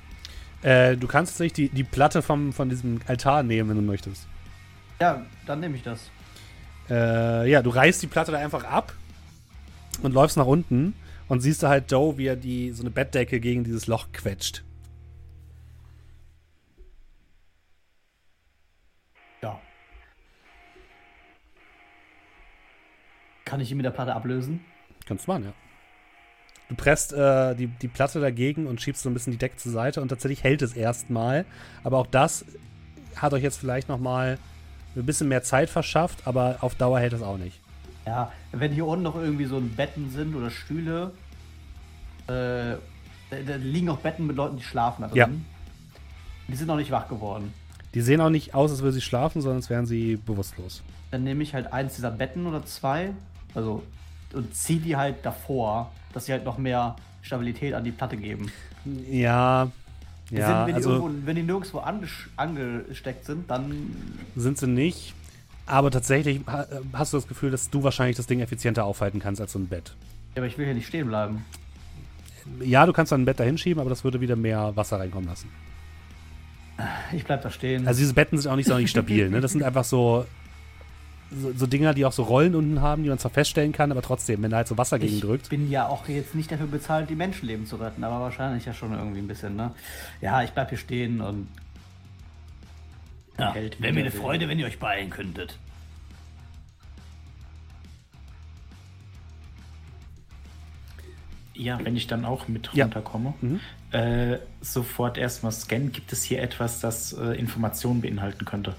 [0.62, 4.28] Äh, du kannst tatsächlich die, die Platte vom, von diesem Altar nehmen, wenn du möchtest.
[5.00, 6.10] Ja, dann nehme ich das.
[6.90, 8.94] Äh, ja, du reißt die Platte da einfach ab
[10.02, 10.94] und läufst nach unten
[11.28, 14.64] und siehst da halt Joe, wie er die, so eine Bettdecke gegen dieses Loch quetscht.
[19.42, 19.60] Ja.
[23.46, 24.66] Kann ich ihn mit der Platte ablösen?
[25.06, 25.54] Kannst du machen, ja.
[26.70, 29.72] Du presst äh, die, die Platte dagegen und schiebst so ein bisschen die Decke zur
[29.72, 31.46] Seite und tatsächlich hält es erstmal.
[31.84, 32.46] Aber auch das
[33.16, 34.38] hat euch jetzt vielleicht noch mal
[34.96, 37.60] ein bisschen mehr Zeit verschafft, aber auf Dauer hält es auch nicht.
[38.06, 41.12] Ja, wenn hier unten noch irgendwie so ein Betten sind oder Stühle,
[42.28, 42.76] äh,
[43.30, 45.18] da, liegen noch Betten mit Leuten, die schlafen da drin.
[45.18, 45.30] Ja.
[46.48, 47.54] Die sind noch nicht wach geworden.
[47.94, 50.84] Die sehen auch nicht aus, als würden sie schlafen, sondern als wären sie bewusstlos.
[51.12, 53.12] Dann nehme ich halt eins dieser Betten oder zwei,
[53.56, 53.84] also
[54.38, 58.52] und ziehe die halt davor, dass sie halt noch mehr Stabilität an die Platte geben.
[59.10, 59.70] Ja,
[60.30, 61.80] Die ja, sind, wenn, also die irgendwo, wenn die nirgendwo
[62.38, 63.96] angesteckt sind, dann
[64.36, 65.14] sind sie nicht.
[65.66, 69.42] Aber tatsächlich ha- hast du das Gefühl, dass du wahrscheinlich das Ding effizienter aufhalten kannst
[69.42, 69.94] als so ein Bett.
[70.36, 71.44] ja, aber ich will hier nicht stehen bleiben.
[72.62, 75.28] Ja, du kannst dann ein Bett da hinschieben, aber das würde wieder mehr Wasser reinkommen
[75.28, 75.50] lassen.
[77.12, 77.86] Ich bleib da stehen.
[77.88, 79.30] Also diese Betten sind auch nicht sonderlich stabil.
[79.30, 79.42] Ne?
[79.42, 80.26] Das sind einfach so,
[81.32, 84.02] so, so Dinger, die auch so Rollen unten haben, die man zwar feststellen kann, aber
[84.02, 85.50] trotzdem, wenn da halt so Wasser gegen ich drückt.
[85.50, 88.94] bin ja auch jetzt nicht dafür bezahlt, die Menschenleben zu retten, aber wahrscheinlich ja schon
[88.94, 89.72] irgendwie ein bisschen, ne?
[90.22, 91.48] Ja, ich bleib hier stehen und.
[93.38, 95.58] Ja, Hält wäre mir eine Freude, wenn ihr euch beeilen könntet.
[101.54, 102.86] Ja, wenn ich dann auch mit Ja.
[102.86, 103.34] runterkomme.
[103.42, 103.60] Mhm.
[103.92, 105.92] Äh, sofort erstmal scannen.
[105.92, 108.76] Gibt es hier etwas, das äh, Informationen beinhalten könnte?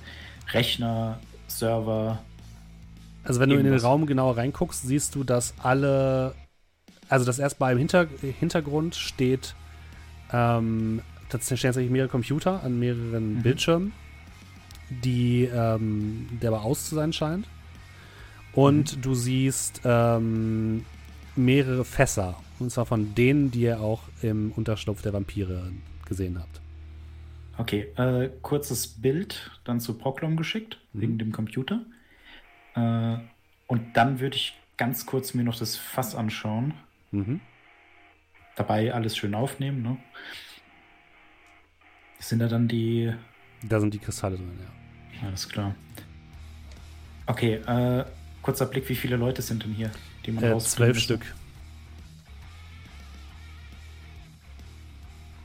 [0.52, 1.18] Rechner,
[1.48, 2.20] Server.
[3.24, 3.78] Also wenn du in den.
[3.78, 6.34] Raum genauer reinguckst, siehst du, dass alle,
[7.08, 8.06] also dass erstmal im Hinter
[8.38, 9.54] Hintergrund steht,
[10.32, 13.42] ähm, tatsächlich stehen tatsächlich mehrere Computer an mehreren Mhm.
[13.42, 13.92] Bildschirmen,
[15.04, 17.46] die, ähm, der aber aus zu sein scheint.
[18.52, 20.84] Und du siehst ähm,
[21.36, 22.36] mehrere Fässer.
[22.58, 25.70] Und zwar von denen, die ihr auch im Unterschlupf der Vampire
[26.06, 26.60] gesehen habt.
[27.58, 31.00] Okay, äh, kurzes Bild dann zu Proklom geschickt, Mhm.
[31.00, 31.84] wegen dem Computer.
[32.74, 33.18] Äh,
[33.66, 36.74] und dann würde ich ganz kurz mir noch das Fass anschauen.
[37.10, 37.40] Mhm.
[38.56, 39.96] Dabei alles schön aufnehmen, ne?
[42.18, 43.12] Sind da dann die
[43.62, 45.26] Da sind die Kristalle drin, ja.
[45.28, 45.74] Alles klar.
[47.26, 48.04] Okay, äh,
[48.42, 49.90] kurzer Blick, wie viele Leute sind denn hier,
[50.24, 51.14] die man Äh, zwölf müsste?
[51.16, 51.34] Stück.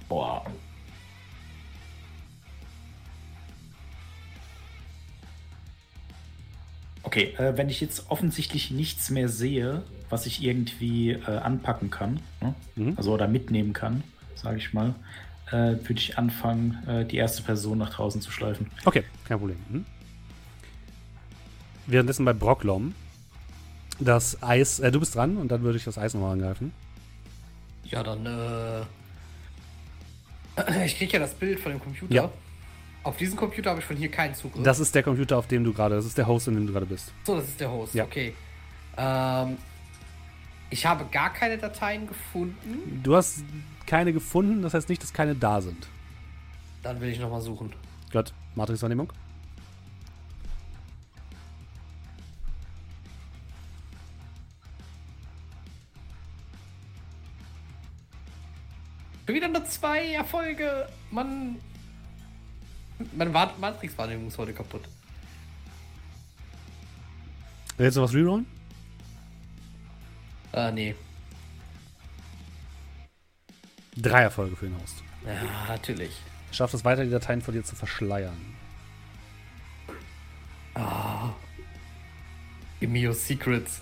[0.08, 0.46] Boah.
[7.14, 12.20] Okay, äh, wenn ich jetzt offensichtlich nichts mehr sehe, was ich irgendwie äh, anpacken kann,
[12.42, 12.56] ne?
[12.76, 12.94] Mhm.
[12.98, 14.04] also oder mitnehmen kann,
[14.34, 14.96] sage ich mal,
[15.52, 18.72] äh, würde ich anfangen, äh, die erste Person nach draußen zu schleifen.
[18.84, 19.58] Okay, kein Problem.
[19.70, 19.86] Mhm.
[21.86, 22.96] Währenddessen bei Brocklom.
[24.00, 26.74] Das Eis, äh, du bist dran und dann würde ich das Eis nochmal angreifen.
[27.84, 28.82] Ja, dann, äh.
[30.86, 32.12] Ich krieg ja das Bild von dem Computer.
[32.12, 32.32] Ja.
[33.04, 34.64] Auf diesen Computer habe ich von hier keinen Zugriff.
[34.64, 36.72] Das ist der Computer, auf dem du gerade, das ist der Host, in dem du
[36.74, 37.12] gerade bist.
[37.26, 37.94] so, das ist der Host.
[37.94, 38.06] Ja.
[38.06, 38.34] Okay.
[38.98, 39.58] Ähm.
[40.70, 43.02] Ich habe gar keine Dateien gefunden.
[43.04, 43.44] Du hast
[43.86, 45.88] keine gefunden, das heißt nicht, dass keine da sind.
[46.82, 47.72] Dann will ich nochmal suchen.
[48.12, 49.14] Gott, Matrix-Wahrnehmung.
[59.28, 60.88] Wieder nur zwei Erfolge.
[61.12, 61.58] Mann.
[63.16, 64.84] Meine Wa- Matrix-Wahrnehmung ist heute kaputt.
[67.78, 68.46] Willst du was rerollen?
[70.54, 70.96] Äh, nee.
[73.98, 75.04] Drei Erfolge für den Host.
[75.26, 76.12] Ja, natürlich.
[76.52, 78.38] Schafft es weiter, die Dateien von dir zu verschleiern.
[82.80, 83.82] Give me your secrets.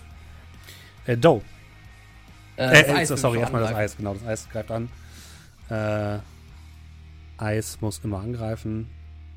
[1.06, 1.42] Äh, Doe.
[2.58, 3.74] Äh, Äh, äh, sorry, erstmal das.
[3.74, 4.90] Eis, genau, das Eis greift an.
[5.70, 6.20] Äh,
[7.38, 8.90] Eis muss immer angreifen.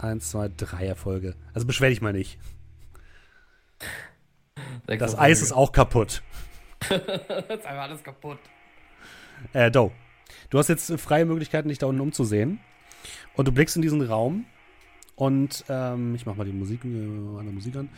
[0.05, 1.35] Eins, zwei, drei Erfolge.
[1.53, 2.39] Also beschwer dich mal nicht.
[4.87, 5.33] Sechs Das Erfolge.
[5.33, 6.23] Eis ist auch kaputt.
[6.89, 8.39] Jetzt ist einfach alles kaputt.
[9.53, 9.93] Äh, Doe.
[10.51, 12.61] Du hast jetzt freie Möglichkeiten, dich da unten umzusehen.
[13.35, 14.47] Und du blickst in diesen Raum
[15.17, 17.89] und ähm, ich mach mal die Musik, äh, Musik an.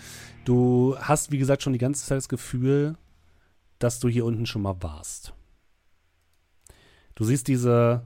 [0.44, 2.96] Du hast, wie gesagt, schon die ganze Zeit das Gefühl,
[3.78, 5.34] dass du hier unten schon mal warst.
[7.14, 8.04] Du siehst diese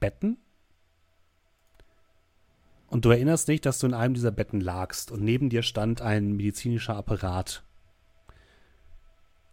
[0.00, 0.38] Betten
[2.90, 6.00] und du erinnerst dich, dass du in einem dieser Betten lagst und neben dir stand
[6.00, 7.62] ein medizinischer Apparat.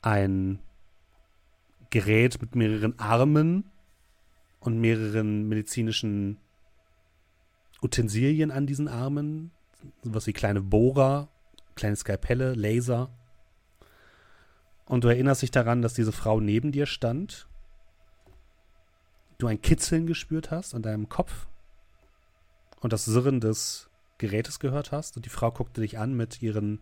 [0.01, 0.59] Ein
[1.89, 3.65] Gerät mit mehreren Armen
[4.59, 6.37] und mehreren medizinischen
[7.81, 9.51] Utensilien an diesen Armen.
[10.03, 11.27] Sowas wie kleine Bohrer,
[11.75, 13.09] kleine Skalpelle, Laser.
[14.85, 17.47] Und du erinnerst dich daran, dass diese Frau neben dir stand.
[19.37, 21.47] Du ein Kitzeln gespürt hast an deinem Kopf
[22.81, 25.15] und das Sirren des Gerätes gehört hast.
[25.15, 26.81] Und die Frau guckte dich an mit ihren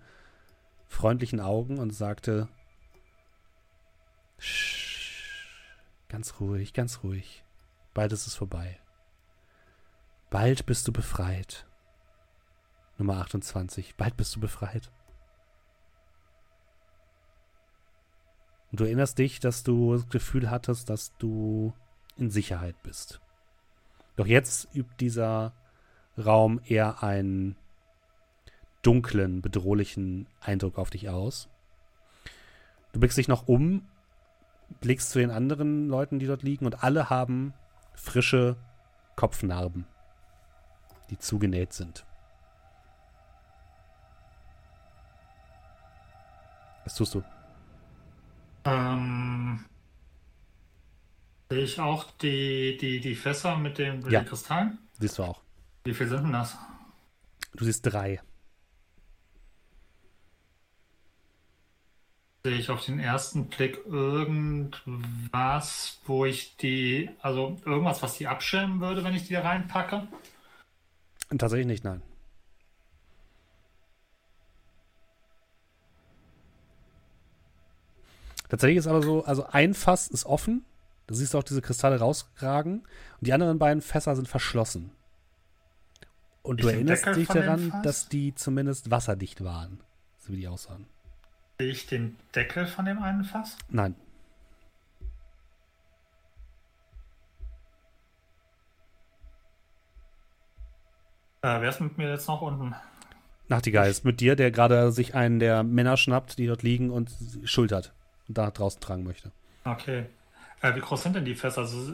[0.88, 2.48] freundlichen Augen und sagte,
[6.10, 7.44] ganz ruhig, ganz ruhig.
[7.94, 8.80] Bald ist es vorbei.
[10.30, 11.66] Bald bist du befreit.
[12.98, 13.96] Nummer 28.
[13.96, 14.92] Bald bist du befreit.
[18.72, 21.74] Und du erinnerst dich, dass du das Gefühl hattest, dass du
[22.18, 23.22] in Sicherheit bist.
[24.16, 25.54] Doch jetzt übt dieser
[26.18, 27.56] Raum eher einen
[28.82, 31.50] dunklen, bedrohlichen Eindruck auf dich aus.
[32.92, 33.88] Du blickst dich noch um,
[34.82, 37.54] blickst zu den anderen Leuten, die dort liegen, und alle haben
[37.96, 38.56] frische
[39.16, 39.86] Kopfnarben,
[41.10, 42.06] die zugenäht sind.
[46.84, 47.24] Was tust du?
[48.66, 49.66] Ähm,
[51.50, 54.22] sehe ich auch die, die, die Fässer mit, dem, mit Ja.
[54.22, 54.78] den Kristallen?
[55.00, 55.42] Siehst du auch.
[55.86, 56.58] Wie viel sind denn das?
[57.56, 58.22] Du siehst drei.
[62.46, 64.82] Sehe ich auf den ersten Blick irgendwas,
[66.06, 70.08] wo ich die, also irgendwas, was die abschirmen würde, wenn ich die da reinpacke?
[71.38, 72.02] Tatsächlich nicht, nein.
[78.50, 80.66] Tatsächlich ist aber so, also ein Fass ist offen,
[81.08, 84.92] da siehst du auch diese Kristalle rausragen und die anderen beiden Fässer sind verschlossen.
[86.44, 89.80] Und du erinnerst Deckel dich daran, dass die zumindest wasserdicht waren,
[90.20, 90.86] so wie die aussahen.
[91.58, 93.58] Sehe ich den Deckel von dem einen Fass?
[93.70, 93.96] Nein.
[101.42, 102.76] Äh, wer ist mit mir jetzt noch unten?
[103.48, 107.12] Nachtigall ist mit dir, der gerade sich einen der Männer schnappt, die dort liegen und
[107.44, 107.94] schultert
[108.28, 109.32] und da draußen tragen möchte.
[109.66, 110.06] Okay.
[110.62, 111.62] Äh, wie groß sind denn die Fässer?
[111.62, 111.94] Also,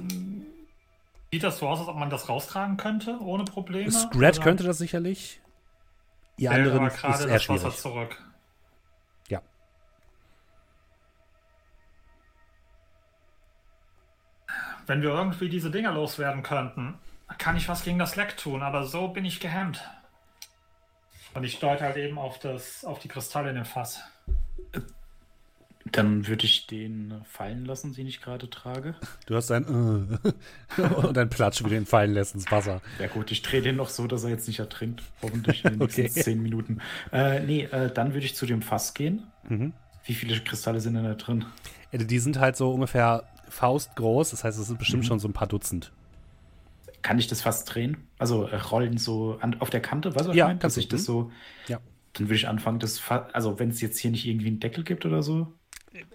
[1.31, 3.91] sieht das so aus, als ob man das raustragen könnte, ohne Probleme?
[3.91, 5.41] Scrat Oder könnte das sicherlich.
[6.37, 7.77] Ihr wäre anderen ist eher das Wasser schwierig.
[7.77, 8.23] zurück.
[9.27, 9.41] Ja.
[14.87, 16.97] Wenn wir irgendwie diese Dinger loswerden könnten,
[17.37, 19.87] kann ich was gegen das Leck tun, aber so bin ich gehemmt.
[21.35, 24.01] Und ich deute halt eben auf, das, auf die Kristalle in dem Fass.
[25.91, 28.95] Dann würde ich den fallen lassen, den ich gerade trage.
[29.25, 29.63] Du hast ein
[30.75, 32.81] äh, und ein Platsch, du ihn fallen lässt ins Wasser.
[32.99, 35.03] Ja gut, ich drehe den noch so, dass er jetzt nicht ertrinkt.
[35.21, 36.09] Hoffentlich in den nächsten Okay.
[36.09, 36.79] zehn Minuten.
[37.11, 39.23] Äh, nee, äh, dann würde ich zu dem Fass gehen.
[39.47, 39.73] Mhm.
[40.03, 41.45] Wie viele Kristalle sind denn da drin?
[41.91, 45.33] Äh, Die sind halt so ungefähr faustgroß, das heißt, es sind bestimmt schon so ein
[45.33, 45.91] paar Dutzend.
[47.01, 47.97] Kann ich das Fass drehen?
[48.17, 50.97] Also äh, rollen so an, auf der Kante, was Ja, ich kannst Dass ich du,
[50.97, 51.31] das so.
[51.67, 51.79] Ja.
[52.13, 54.83] Dann würde ich anfangen, das Fass, also wenn es jetzt hier nicht irgendwie einen Deckel
[54.83, 55.53] gibt oder so.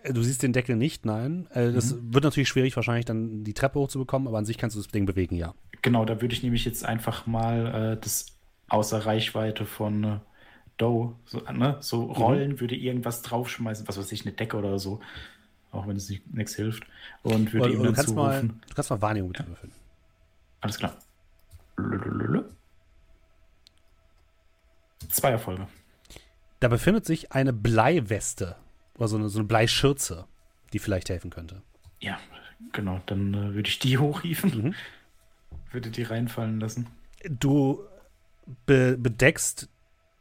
[0.02, 1.46] Äh, Du siehst den Deckel nicht, nein.
[1.50, 4.80] Äh, Das wird natürlich schwierig, wahrscheinlich dann die Treppe hochzubekommen, aber an sich kannst du
[4.80, 5.54] das Ding bewegen, ja.
[5.82, 8.26] Genau, da würde ich nämlich jetzt einfach mal äh, das
[8.68, 10.18] außer Reichweite von äh,
[10.78, 15.00] Doe, so, ne, so rollen, würde irgendwas draufschmeißen, was weiß ich, eine Decke oder so.
[15.70, 16.84] Auch wenn es nicht- nichts hilft.
[17.22, 19.72] Und würde ihm dann du, kannst mal, du kannst mal Wahrnehmung bitte würfeln.
[20.60, 20.96] Alles klar.
[21.76, 22.44] Lulululu.
[25.08, 25.66] Zwei Erfolge.
[26.60, 28.56] Da befindet sich eine Bleiweste
[28.96, 30.26] oder so eine, so eine Bleischürze,
[30.72, 31.62] die vielleicht helfen könnte.
[32.00, 32.18] Ja,
[32.72, 33.00] genau.
[33.06, 34.50] Dann äh, würde ich die hochhieven.
[34.50, 34.74] Mhm.
[35.72, 36.86] Würde die reinfallen lassen.
[37.28, 37.80] Du
[38.66, 39.68] be bedeckst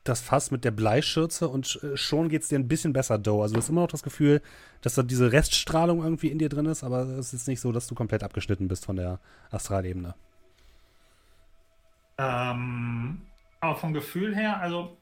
[0.03, 3.41] das Fass mit der Bleischürze und äh, schon geht es dir ein bisschen besser, Doe.
[3.41, 4.41] Also du hast immer noch das Gefühl,
[4.81, 7.87] dass da diese Reststrahlung irgendwie in dir drin ist, aber es ist nicht so, dass
[7.87, 9.19] du komplett abgeschnitten bist von der
[9.49, 10.15] Astralebene.
[12.17, 13.21] Ähm,
[13.61, 14.97] aber vom Gefühl her, also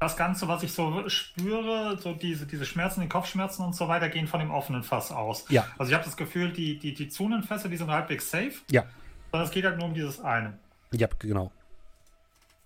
[0.00, 4.08] das Ganze, was ich so spüre, so diese, diese Schmerzen, die Kopfschmerzen und so weiter,
[4.08, 5.46] gehen von dem offenen Fass aus.
[5.48, 5.66] Ja.
[5.78, 8.84] Also ich habe das Gefühl, die, die, die Zungenfässer, die sind halbwegs safe, Ja,
[9.30, 10.58] sondern es geht halt nur um dieses eine.
[10.92, 11.50] ja, genau.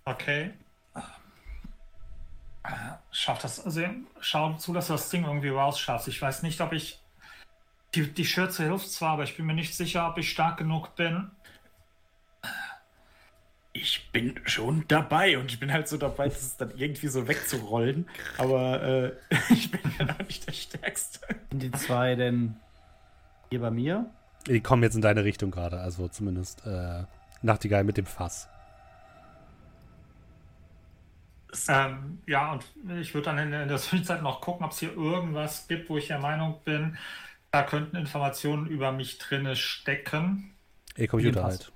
[0.05, 0.51] Okay.
[3.11, 3.81] Schaff das, also
[4.19, 6.07] schau zu, dass du das Ding irgendwie rausschaffst.
[6.07, 6.99] Ich weiß nicht, ob ich.
[7.95, 10.95] Die, die Schürze hilft zwar, aber ich bin mir nicht sicher, ob ich stark genug
[10.95, 11.31] bin.
[13.71, 18.07] Ich bin schon dabei und ich bin halt so dabei, das dann irgendwie so wegzurollen.
[18.37, 19.11] Aber äh,
[19.49, 21.19] ich bin ja noch nicht der Stärkste.
[21.51, 22.55] Sind die zwei denn
[23.49, 24.09] hier bei mir?
[24.47, 27.03] Die kommen jetzt in deine Richtung gerade, also zumindest äh,
[27.41, 28.47] Nachtigall mit dem Fass.
[31.67, 32.63] Ähm, ja, und
[32.99, 36.07] ich würde dann in, der Zwischenzeit noch gucken, ob es hier irgendwas gibt, wo ich
[36.07, 36.97] der Meinung bin,
[37.51, 40.53] da könnten Informationen über mich drinne stecken.
[40.95, 41.51] Ihr Computer Pass.
[41.51, 41.71] halt.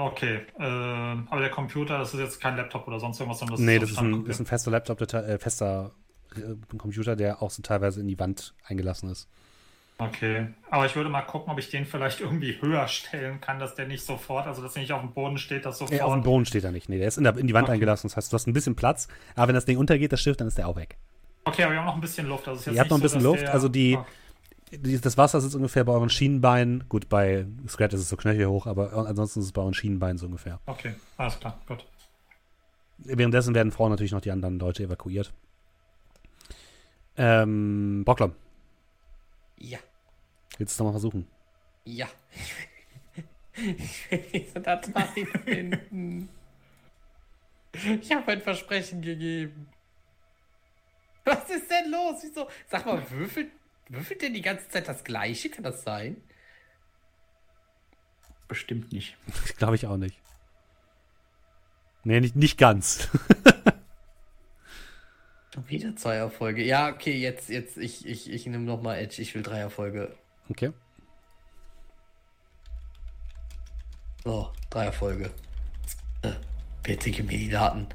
[0.00, 3.60] Okay, ähm, aber der Computer, das ist jetzt kein Laptop oder sonst irgendwas, sondern das
[3.66, 5.90] Nee, so das ist ein, ist ein fester Laptop, der, äh, fester
[6.36, 9.28] äh, Computer, der auch so teilweise in die Wand eingelassen ist.
[10.00, 13.74] Okay, aber ich würde mal gucken, ob ich den vielleicht irgendwie höher stellen kann, dass
[13.74, 15.90] der nicht sofort, also dass er nicht auf dem Boden steht, dass sofort.
[15.92, 16.88] Nee, auf dem Boden steht er nicht.
[16.88, 17.72] Nee, der ist in, der, in die Wand Okay.
[17.72, 18.06] eingelassen.
[18.06, 19.08] Das heißt, du hast ein bisschen Platz.
[19.34, 20.96] Aber wenn das Ding untergeht, das Schiff, dann ist der auch weg.
[21.44, 22.46] Okay, aber wir haben noch ein bisschen Luft.
[22.46, 23.52] Also ist Ihr habt noch ein so, bisschen dass Luft, Der...
[23.54, 24.06] also die- Okay.
[25.02, 26.84] Das Wasser sitzt ungefähr bei euren Schienenbeinen.
[26.88, 30.18] Gut, bei Scrat ist es so knöchel hoch, aber ansonsten ist es bei euren Schienenbeinen
[30.18, 30.60] so ungefähr.
[30.66, 31.86] okay, alles klar, gut.
[32.98, 35.32] Währenddessen werden Frauen natürlich noch die anderen Leute evakuiert.
[37.16, 38.32] Ähm, Bocklom,
[39.58, 39.78] Ja,
[40.58, 41.26] willst du es nochmal versuchen?
[41.84, 42.06] ja.
[43.60, 46.28] Ich will diese Datei finden.
[48.00, 49.68] Ich habe ein Versprechen gegeben.
[51.24, 52.20] Was ist denn los?
[52.22, 52.46] Wieso?
[52.68, 53.50] Sag mal, würfelt,
[53.88, 55.50] würfelt denn die ganze Zeit das Gleiche?
[55.50, 56.16] Kann das sein?
[58.48, 59.16] Bestimmt nicht.
[59.58, 60.18] Glaube ich auch nicht.
[62.04, 63.08] Nee, nicht, nicht ganz.
[65.52, 66.64] Schon wieder zwei Erfolge.
[66.64, 69.20] Ja, okay, jetzt, jetzt, ich, ich, ich nehme nochmal Edge.
[69.20, 70.16] Ich will drei Erfolge.
[70.48, 70.72] Okay.
[74.24, 75.30] So, drei Erfolge.
[76.22, 76.32] Äh,
[76.82, 77.86] bitte gib mir die Daten.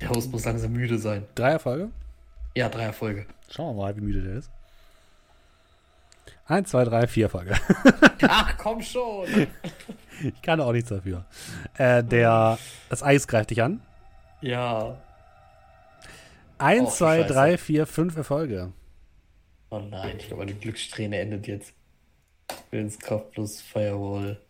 [0.00, 1.26] Der Host muss langsam müde sein.
[1.34, 1.90] Drei Erfolge.
[2.54, 3.26] Ja, drei Erfolge.
[3.54, 4.50] Schauen wir mal, wie müde der ist.
[6.46, 7.54] Eins, zwei, drei, vier Erfolge.
[8.22, 9.26] Ach, komm schon!
[10.20, 11.24] Ich kann auch nichts dafür.
[11.78, 12.58] Äh, der,
[12.88, 13.80] das Eis greift dich an.
[14.40, 14.98] Ja.
[16.58, 17.32] Eins, Och, zwei, Scheiße.
[17.32, 18.72] drei, vier, fünf Erfolge.
[19.70, 21.72] Oh nein, ich glaube, die Glückssträhne endet jetzt.
[22.70, 24.40] Willenskraft plus Firewall.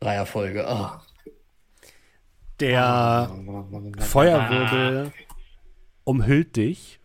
[0.00, 0.66] Drei Erfolge.
[0.66, 1.02] Ah.
[2.60, 3.30] Der
[3.98, 5.12] Feuerwirbel
[6.04, 6.97] umhüllt dich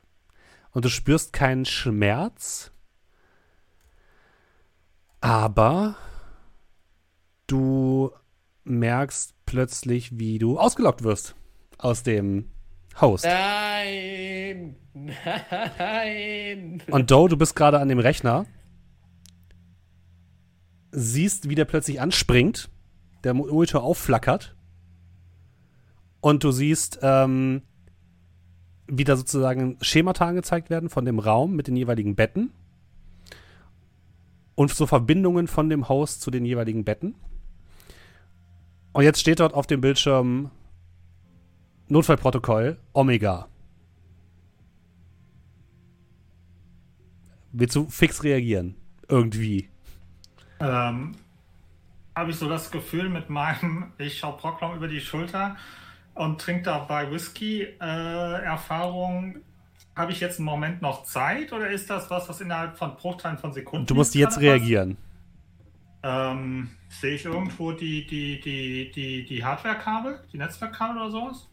[0.74, 2.72] und du spürst keinen Schmerz,
[5.22, 5.96] aber
[7.48, 8.12] du
[8.64, 11.36] merkst plötzlich, wie du ausgelockt wirst
[11.78, 12.50] aus dem
[13.00, 13.26] Host.
[13.26, 14.76] Nein!
[14.94, 16.84] Nein!
[16.90, 18.46] Und Doe, du bist gerade an dem Rechner,
[20.92, 22.70] siehst, wie der plötzlich anspringt,
[23.24, 24.56] der Monitor aufflackert
[26.22, 27.64] und du siehst, ähm,
[28.88, 32.52] wie da sozusagen Schemata angezeigt werden von dem Raum mit den jeweiligen Betten.
[34.56, 37.16] und so Verbindungen von dem Host zu den jeweiligen Betten.
[38.92, 40.52] Und jetzt steht dort auf dem Bildschirm
[41.88, 43.48] Notfallprotokoll Omega.
[47.52, 48.76] Willst du fix reagieren?
[49.08, 49.70] Irgendwie.
[50.60, 51.14] Ähm,
[52.16, 55.56] Habe ich so das Gefühl mit meinem, ich schau Proclam über die Schulter
[56.16, 57.64] und trinke dabei Whisky.
[57.64, 59.38] Äh, Erfahrung,
[59.96, 63.38] habe ich jetzt einen Moment noch Zeit oder ist das was, was innerhalb von Bruchteilen
[63.38, 63.86] von Sekunden?
[63.86, 64.98] Du musst jetzt reagieren.
[66.02, 71.50] Ähm, sehe ich irgendwo die, die, die, die, die Hardware-Kabel, die Netzwerkkabel oder sowas?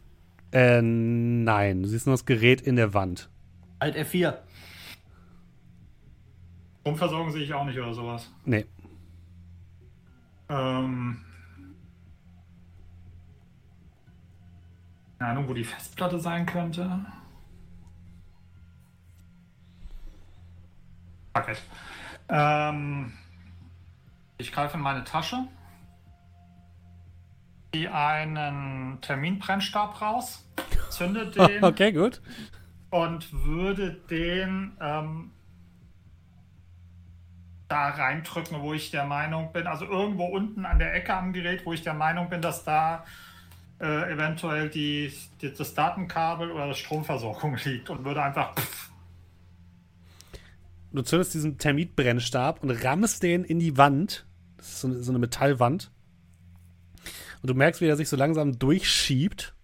[0.52, 1.82] Äh, nein.
[1.82, 3.28] Du siehst nur das Gerät in der Wand.
[3.78, 4.38] Alt F4.
[6.80, 8.32] Stromversorgung sehe ich auch nicht oder sowas.
[8.44, 8.66] Nee.
[10.48, 11.18] Ähm,
[15.20, 17.04] keine Ahnung, wo die Festplatte sein könnte.
[21.36, 21.62] Fuck it.
[22.30, 23.12] Ähm,
[24.38, 25.46] ich greife in meine Tasche,
[27.72, 30.48] ziehe einen Terminbrennstab raus,
[30.88, 32.22] zünde den Okay, gut.
[32.88, 35.32] und würde den ähm,
[37.68, 41.66] da reindrücken, wo ich der Meinung bin, also irgendwo unten an der Ecke am Gerät,
[41.66, 43.04] wo ich der Meinung bin, dass da
[43.80, 48.90] äh, eventuell die, die, das Datenkabel oder die Stromversorgung liegt und würde einfach pff,
[50.92, 54.26] Du zündest diesen Termitbrennstab und rammst den in die Wand.
[54.56, 55.90] Das ist so eine, so eine Metallwand.
[57.42, 59.54] Und du merkst, wie er sich so langsam durchschiebt.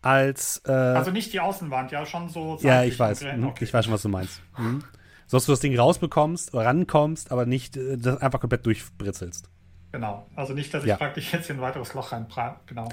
[0.00, 0.62] Als.
[0.66, 2.58] Äh, also nicht die Außenwand, ja schon so.
[2.62, 3.22] ja, ich weiß.
[3.22, 3.64] Mhm, Okay.
[3.64, 4.42] Ich weiß schon, was du meinst.
[4.58, 4.82] Mhm.
[5.28, 9.48] So dass du das Ding rausbekommst, rankommst, aber nicht äh, das einfach komplett durchbritzelst.
[9.92, 10.26] Genau.
[10.34, 10.96] Also nicht, dass ich Ja.
[10.96, 12.60] praktisch jetzt hier ein weiteres Loch reinbra.
[12.66, 12.88] Genau.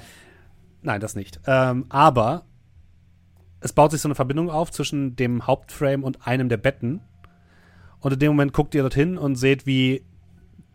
[0.82, 1.40] Nein, das nicht.
[1.46, 2.44] Ähm, aber
[3.60, 7.00] es baut sich so eine Verbindung auf zwischen dem Hauptframe und einem der Betten.
[8.00, 10.04] Und in dem Moment guckt ihr dorthin und seht, wie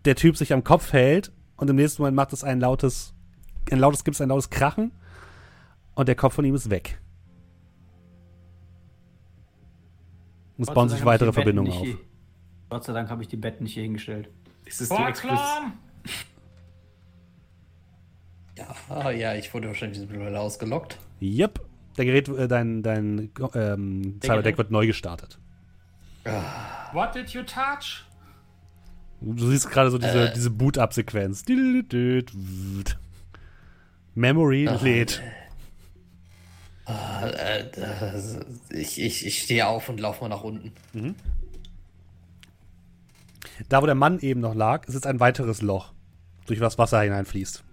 [0.06, 1.32] der Typ sich am Kopf hält.
[1.58, 3.14] Und im nächsten Moment macht es ein lautes,
[3.72, 4.92] ein lautes, gibt es ein lautes Krachen.
[5.96, 7.00] Und der Kopf von ihm ist weg.
[10.58, 11.80] Und es Gott bauen sei sich weitere Verbindungen auf.
[11.80, 11.98] hier-
[12.70, 14.30] Gott sei Dank habe ich die Betten nicht hier hingestellt.
[14.66, 15.40] Ist es die Express?
[18.56, 19.06] Vorklam!
[19.08, 20.98] Ah, ja, ich wurde wahrscheinlich mittlerweile ausgelockt.
[21.22, 21.60] Yep.
[21.98, 25.40] Der Gerät, äh, dein, dein ähm, Cyberdeck wird neu gestartet.
[26.94, 28.04] What did you touch?
[29.22, 31.46] Du siehst gerade so diese, diese Boot-Up-Sequenz.
[34.14, 35.22] Memory lädt.
[36.88, 40.74] Äh, das- ich, ich, ich stehe auf und laufe mal nach unten.
[43.70, 45.94] Da, wo der Mann eben noch lag, ist jetzt ein weiteres Loch,
[46.46, 47.64] durch was Wasser hineinfließt.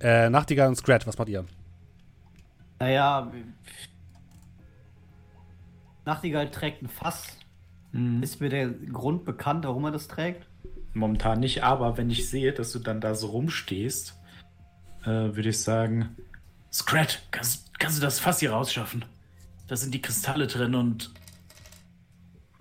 [0.00, 1.44] Äh, Nachtigall und Scratch, was macht ihr?
[2.80, 3.30] Naja,
[6.04, 7.36] Nachtigall trägt ein Fass.
[7.92, 8.22] Mhm.
[8.22, 10.46] Ist mir der Grund bekannt, warum er das trägt?
[10.94, 14.18] Momentan nicht, aber wenn ich sehe, dass du dann da so rumstehst,
[15.02, 16.16] äh, würde ich sagen,
[16.72, 19.04] Scrat, kannst, kannst du das Fass hier rausschaffen?
[19.68, 21.12] Da sind die Kristalle drin und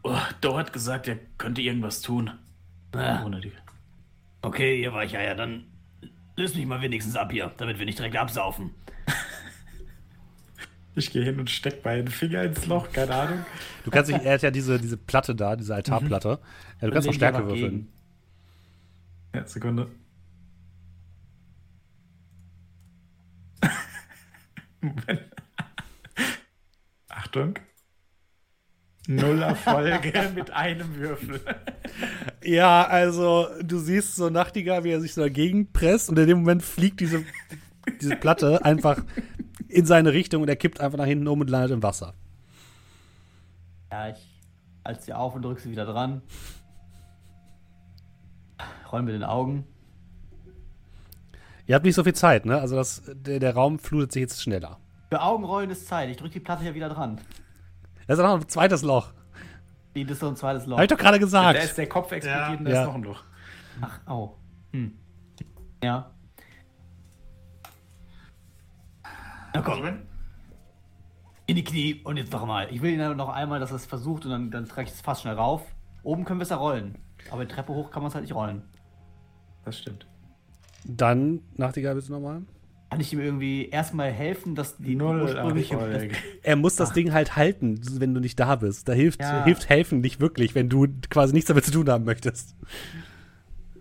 [0.03, 2.32] oh, Doe hat gesagt, er könnte irgendwas tun.
[2.94, 3.52] Ah, Ohne die.
[4.42, 5.66] Okay, ihr Weicheier, dann
[6.36, 8.72] löst mich mal wenigstens ab hier, damit wir nicht direkt absaufen.
[10.94, 13.46] Ich gehe hin und steck meinen Finger ins Loch, keine Ahnung.
[13.86, 16.40] Du kannst dich, er hat ja diese, diese Platte da, diese Altarplatte.
[16.82, 17.88] Ja, du kannst noch Stärke würfeln.
[19.34, 19.88] Ja, Sekunde.
[24.82, 25.22] Moment.
[27.08, 27.54] Achtung.
[29.08, 31.40] Null Erfolge mit einem Würfel.
[32.44, 36.40] Ja, also du siehst so Nachtigall, wie er sich so dagegen presst und in dem
[36.40, 37.24] Moment fliegt diese,
[38.02, 39.04] diese Platte einfach
[39.68, 42.14] in seine Richtung und er kippt einfach nach hinten um und landet im Wasser.
[43.92, 44.18] Ja, ich
[44.84, 46.22] halte sie auf und drücke sie wieder dran.
[48.92, 49.66] Roll mit den Augen.
[51.68, 52.60] Ihr habt nicht so viel Zeit, ne?
[52.60, 54.78] Also das, der, der Raum flutet sich jetzt schneller.
[55.10, 56.10] Für Augenrollen ist Zeit.
[56.10, 57.20] Ich drücke die Platte hier wieder dran.
[58.08, 59.14] Da ist auch noch ein zweites Loch.
[59.96, 60.78] Die ist so ein zweites Loch.
[60.78, 61.64] Hab ich doch gerade Da gesagt.
[61.64, 62.58] ist der Kopf explodiert Ja.
[62.58, 62.82] und da Ja.
[62.82, 63.24] ist noch ein Loch.
[63.82, 64.38] Ach, au.
[64.72, 64.98] Hm.
[65.84, 66.12] Ja.
[69.54, 69.84] Na komm,
[71.48, 72.68] in die Knie und jetzt noch mal.
[72.72, 75.02] Ich will ihn noch einmal, dass er es versucht und dann, dann trage ich es
[75.02, 75.64] fast schnell rauf.
[76.04, 76.98] Oben können wir es ja rollen.
[77.30, 78.64] Aber die Treppe hoch kann man es halt nicht rollen.
[79.66, 80.08] Das stimmt.
[80.86, 82.44] Dann, Nachtigall, bitte nochmal.
[82.92, 85.78] Kann ich ihm irgendwie erstmal helfen, dass die Null ursprüngliche.
[85.78, 86.04] Das,
[86.44, 88.90] Er muss das Ding halt halten, wenn du nicht da bist.
[88.90, 89.46] Da hilft, Ja.
[89.46, 92.54] hilft helfen nicht wirklich, wenn du quasi nichts damit zu tun haben möchtest.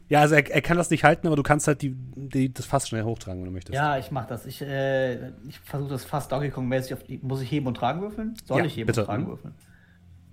[0.09, 2.67] Ja, also er, er kann das nicht halten, aber du kannst halt die, die, das
[2.67, 3.75] Fass schnell hochtragen, wenn du möchtest.
[3.75, 4.47] ja, ich mach das.
[4.47, 7.19] Ich, äh, ich versuche das fast Donkey Kong-mäßig auf die.
[7.21, 8.35] Muss ich heben und tragen würfeln?
[8.45, 9.01] Soll Ja, ich heben bitte.
[9.01, 9.55] und tragen würfeln?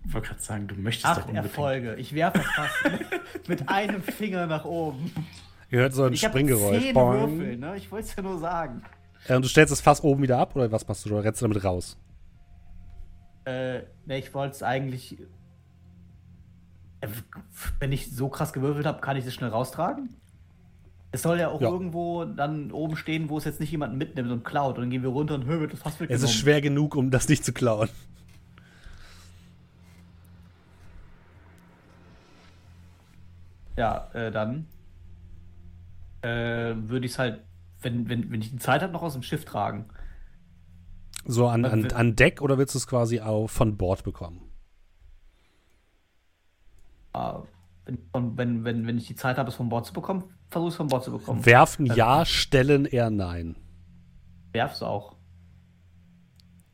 [0.09, 1.45] wollte gerade sagen, du möchtest Acht doch unbedingt.
[1.45, 1.95] Erfolge.
[1.95, 2.75] Ich werfe fast
[3.47, 5.11] mit einem Finger nach oben.
[5.69, 6.81] Ihr hört so ein Ich Springgeräusch.
[6.81, 6.95] zehn.
[6.95, 7.75] Würfel, ne?
[7.77, 8.81] Ich wollte es ja nur sagen.
[9.27, 11.13] Äh, und du stellst das Fass oben wieder ab oder was machst du?
[11.13, 11.97] Oder rennst du damit raus?
[13.45, 15.17] Äh, ne, ich wollte es eigentlich.
[17.01, 17.07] Äh,
[17.79, 20.09] Wenn ich so krass gewürfelt habe, kann ich das schnell raustragen?
[21.11, 21.69] Es soll ja auch Ja.
[21.69, 24.75] irgendwo dann oben stehen, wo es jetzt nicht jemand mitnimmt und klaut.
[24.77, 26.25] Und dann gehen wir runter und hören, das Fass Es mitgenommen.
[26.25, 27.89] ist schwer genug, um das nicht zu klauen.
[33.77, 34.65] Ja, äh, dann
[36.27, 37.41] äh, würde ich es halt,
[37.81, 39.85] wenn, wenn, wenn ich die Zeit habe, noch aus dem Schiff tragen.
[41.25, 44.41] So an, an, an Deck oder willst du es quasi auch von Bord bekommen?
[47.13, 47.33] Äh,
[47.85, 50.75] wenn, wenn, wenn, wenn ich die Zeit habe, es von Bord zu bekommen, versuche es
[50.75, 51.45] von Bord zu bekommen.
[51.45, 53.55] Werfen ja, stellen eher nein.
[54.51, 55.15] Werf's auch.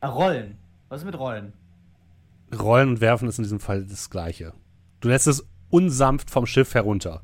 [0.00, 0.58] Ah, Rollen.
[0.88, 1.52] Was ist mit Rollen?
[2.56, 4.52] Rollen und werfen ist in diesem Fall das gleiche.
[5.00, 7.22] Du lässt es unsanft vom Schiff herunter.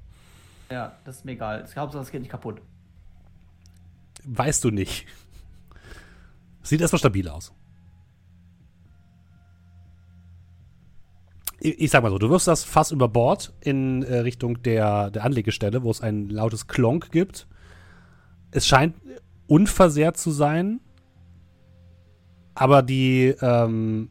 [0.70, 1.64] Ja, das ist mir egal.
[1.66, 2.62] Ich glaube, es geht nicht kaputt.
[4.24, 5.06] Weißt du nicht.
[6.62, 7.52] Sieht erstmal stabil aus.
[11.58, 15.10] Ich, ich sag mal so, du wirfst das Fass über Bord in äh, Richtung der,
[15.10, 17.48] der Anlegestelle, wo es ein lautes Klonk gibt.
[18.52, 18.94] Es scheint
[19.48, 20.80] unversehrt zu sein.
[22.54, 24.10] Aber die, ähm,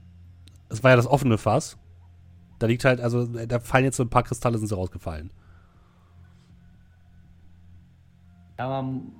[0.69, 1.77] es war ja das offene Fass.
[2.57, 5.31] Da liegt halt, also, da fallen jetzt so ein paar Kristalle, sind so rausgefallen.
[8.59, 9.13] Ja, man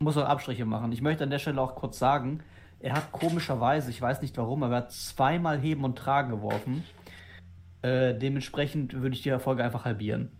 [0.00, 0.90] muss auch Abstriche machen.
[0.90, 2.40] Ich möchte an der Stelle auch kurz sagen,
[2.80, 6.82] er hat komischerweise, ich weiß nicht warum, aber er hat zweimal Heben und Tragen geworfen.
[7.82, 10.32] Äh, dementsprechend würde ich die Erfolge einfach halbieren.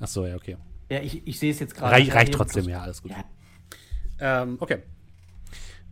[0.00, 0.56] Achso, ja, okay.
[0.90, 1.92] Ja, ich, ich sehe es jetzt gerade.
[1.92, 3.12] Reich, reicht trotzdem, plus- ja, alles gut.
[3.12, 4.42] Ja.
[4.42, 4.82] Ähm, okay.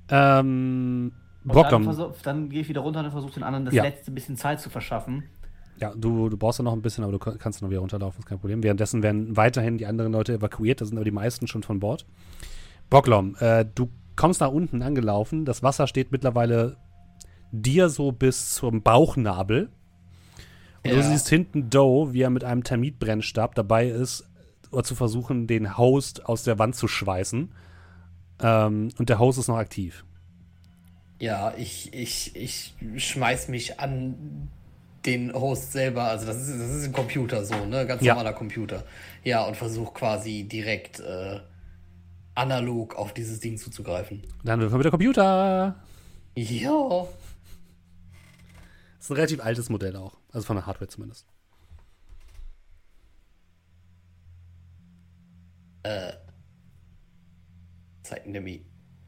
[0.09, 1.13] Ähm,
[1.45, 3.85] Und Brocklom, Dann, dann gehe ich wieder runter und versuche den anderen das Ja.
[3.85, 5.23] letzte bisschen Zeit zu verschaffen.
[5.81, 8.21] Ja, du, du brauchst ja noch ein bisschen, aber du kann- kannst noch wieder runterlaufen,
[8.21, 8.63] ist kein Problem.
[8.63, 12.07] Währenddessen werden weiterhin die anderen Leute evakuiert, da sind aber die meisten schon von Bord.
[12.91, 16.77] Brocklom, äh, du kommst nach unten angelaufen, das Wasser steht mittlerweile
[17.53, 19.71] dir so bis zum Bauchnabel.
[20.83, 21.03] Und du Ja.
[21.03, 24.27] siehst hinten Doe, wie er mit einem Termitbrennstab dabei ist,
[24.83, 27.53] zu versuchen, den Host aus der Wand zu schweißen.
[28.43, 30.05] Ähm, und der Host ist noch aktiv.
[31.19, 34.49] Ja, ich, ich, ich schmeiß mich an
[35.07, 36.05] den Host selber.
[36.05, 37.87] Also das ist, das ist ein Computer so, ne?
[37.87, 38.15] Ganz Ja.
[38.15, 38.85] normaler Computer.
[39.25, 41.41] Ja, und versuche quasi direkt äh,
[42.35, 44.23] analog auf dieses Ding zuzugreifen.
[44.45, 45.77] Dann wirft man mit der Computer.
[46.35, 46.85] Ja.
[48.97, 50.17] Das ist ein relativ altes Modell auch.
[50.33, 51.27] Also von der Hardware zumindest.
[58.03, 58.65] Zeiten der Mi.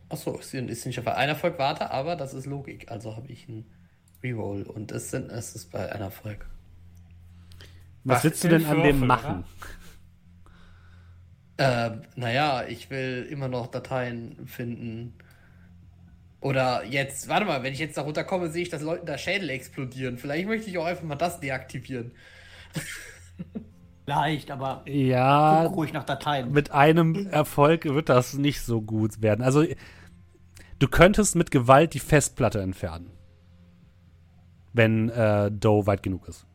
[0.08, 2.90] Achso, ist, nicht auf ein Erfolg warte, aber das ist Logik.
[2.90, 3.70] Also habe ich einen
[4.22, 6.46] Reroll und es, sind, es ist bei einem Erfolg.
[8.04, 9.44] Was Was willst du denn an dem machen?
[11.58, 15.14] Ähm, naja, ich will immer noch Dateien finden.
[16.40, 19.50] Oder jetzt, warte mal, wenn ich jetzt da runterkomme, sehe ich, dass Leuten da Schädel
[19.50, 20.18] explodieren.
[20.18, 22.12] Vielleicht möchte ich auch einfach mal das deaktivieren.
[24.06, 26.50] Leicht, aber Ja, guck ruhig nach Dateien.
[26.50, 29.42] mit einem Erfolg wird das nicht so gut werden.
[29.42, 29.64] Also,
[30.80, 33.12] du könntest mit Gewalt die Festplatte entfernen.
[34.72, 36.46] Wenn äh, Doe weit genug ist.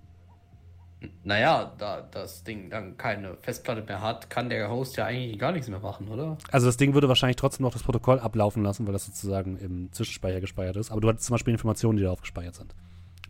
[1.24, 5.52] Naja, da das Ding dann keine Festplatte mehr hat, kann der Host ja eigentlich gar
[5.52, 6.38] nichts mehr machen, oder?
[6.52, 9.92] Also, das Ding würde wahrscheinlich trotzdem noch das Protokoll ablaufen lassen, weil das sozusagen im
[9.92, 10.92] Zwischenspeicher gespeichert ist.
[10.92, 12.74] Aber du hattest zum Beispiel Informationen, die darauf gespeichert sind.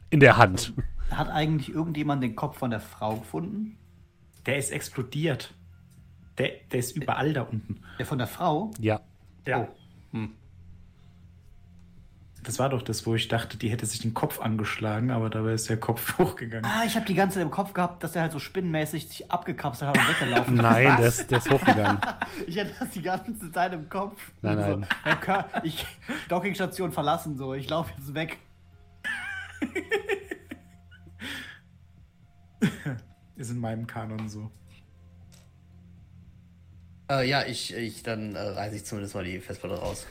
[0.10, 0.74] In der Hand.
[1.12, 3.78] Hat eigentlich irgendjemand den Kopf von der Frau gefunden?
[4.46, 5.54] Der ist explodiert.
[6.38, 7.82] Der, der ist überall da unten.
[8.00, 8.72] Der von der Frau?
[8.80, 9.02] Ja.
[9.46, 9.68] Ja.
[12.44, 15.54] Das war doch das, wo ich dachte, die hätte sich den Kopf angeschlagen, aber dabei
[15.54, 16.66] ist der Kopf hochgegangen.
[16.66, 19.32] Ah, ich habe die ganze Zeit im Kopf gehabt, dass er halt so spinnenmäßig sich
[19.32, 20.62] abgekapselt hat und weggelaufen ist.
[20.62, 22.00] Nein, der ist, der ist hochgegangen.
[22.46, 24.32] Ich hatte das die ganze Zeit im Kopf.
[24.42, 24.82] Nein, nein.
[24.84, 25.86] So, Herr Kör, ich
[26.30, 28.38] Dockingstation verlassen, so, ich laufe jetzt weg.
[33.36, 34.50] Ist in meinem Kanon so.
[37.10, 40.06] Äh, ja, ich, ich dann äh, reiße ich zumindest mal die Festplatte raus.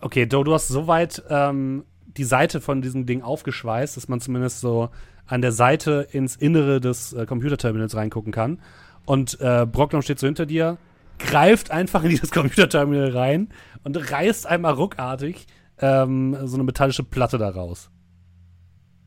[0.00, 4.60] Okay, Joe, du hast soweit ähm, die Seite von diesem Ding aufgeschweißt, dass man zumindest
[4.60, 4.90] so
[5.26, 8.60] an der Seite ins Innere des äh, Computerterminals reingucken kann.
[9.04, 10.78] Und äh, Brocklom steht so hinter dir,
[11.18, 13.48] greift einfach in dieses Computerterminal rein
[13.84, 15.46] und reißt einmal ruckartig
[15.78, 17.90] ähm, so eine metallische Platte da raus.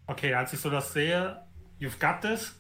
[0.07, 1.38] Okay, als ich so das sehe,
[1.80, 2.56] you've got this,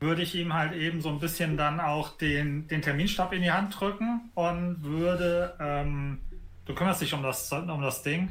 [0.00, 3.50] würde ich ihm halt eben so ein bisschen dann auch den, den Terminstab in die
[3.50, 6.20] Hand drücken und würde, ähm,
[6.66, 8.30] du kümmerst dich um das, um das Ding.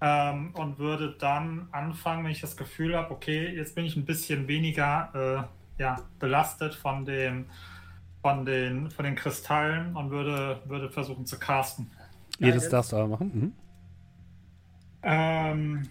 [0.00, 4.04] ähm, und würde dann anfangen, wenn ich das Gefühl habe, okay, jetzt bin ich ein
[4.04, 5.48] bisschen weniger
[5.78, 7.46] äh, ja, belastet von den,
[8.22, 11.90] von, den, von den Kristallen und würde, würde versuchen zu casten.
[12.38, 13.30] Jedes darfst du aber machen.
[13.34, 13.52] Mhm.
[15.02, 15.88] Ähm,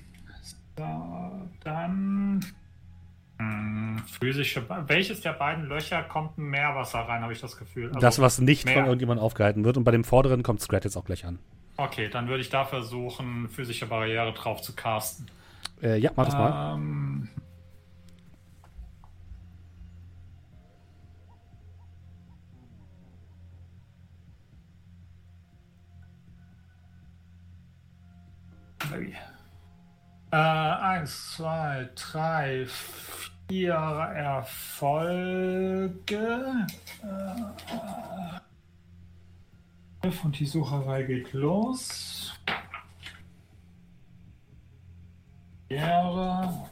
[0.77, 2.45] so, dann
[3.39, 4.63] hm, physische.
[4.87, 7.87] Welches der beiden Löcher kommt Meerwasser rein, habe ich das Gefühl.
[7.87, 8.75] Also das, was nicht mehr.
[8.75, 9.77] von irgendjemandem aufgehalten wird.
[9.77, 11.39] Und bei dem vorderen kommt Scrat jetzt auch gleich an.
[11.77, 15.29] Okay, dann würde ich da versuchen, physische Barriere drauf zu casten.
[15.81, 16.75] Äh, ja, mach das mal.
[16.75, 17.29] Ähm,
[30.31, 32.65] Äh, eins, zwei, drei,
[33.47, 33.73] vier
[34.15, 35.17] Erfolge.
[40.03, 42.33] Äh, und die Sucherei geht los.
[45.69, 46.69] Barriere.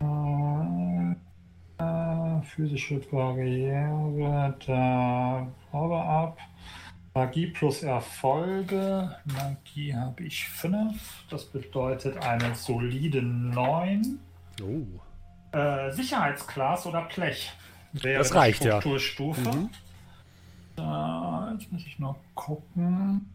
[0.00, 1.12] Äh,
[1.78, 6.38] äh, physische Barriere, da Power ab.
[7.20, 9.14] Magie plus Erfolge.
[9.26, 11.26] Magie habe ich 5.
[11.28, 14.18] Das bedeutet eine solide 9.
[14.62, 15.54] Oh.
[15.54, 17.52] Äh, Sicherheitsglas oder Blech.
[17.92, 18.80] Wäre Das reicht, ja.
[18.80, 19.50] Strukturstufe.
[19.50, 19.70] Mhm.
[20.76, 23.30] Da, jetzt muss ich noch gucken.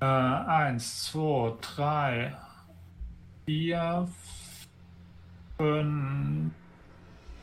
[0.00, 2.36] Äh, eins, zwei, drei,
[3.44, 4.08] vier,
[5.58, 6.54] fünf,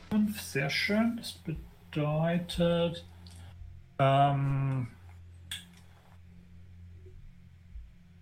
[0.08, 0.40] fünf.
[0.40, 1.16] Sehr schön.
[1.16, 3.04] Das bedeutet,
[3.98, 4.88] ähm,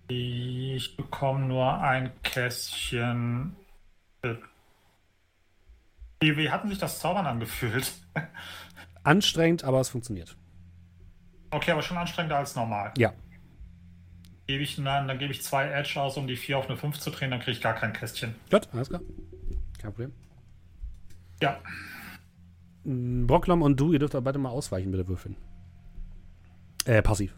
[0.09, 3.57] ich bekomme nur ein Kästchen.
[6.21, 7.93] Wie, wie hatten sich das Zaubern angefühlt?
[9.03, 10.37] Anstrengend, aber es funktioniert.
[11.51, 12.93] Okay, aber schon anstrengender als normal.
[12.97, 13.13] Ja.
[14.47, 16.99] Gebe ich, dann, dann gebe ich zwei Edge aus, um die 4 auf eine 5
[16.99, 18.35] zu drehen, dann kriege ich gar kein Kästchen.
[18.51, 19.01] Gut, alles klar.
[19.79, 20.13] Kein Problem.
[21.43, 21.61] Ja,
[22.87, 25.37] Mm, Brocklom und du, ihr dürft aber beide mal ausweichen, bitte würfeln.
[26.85, 27.35] Äh, passiv.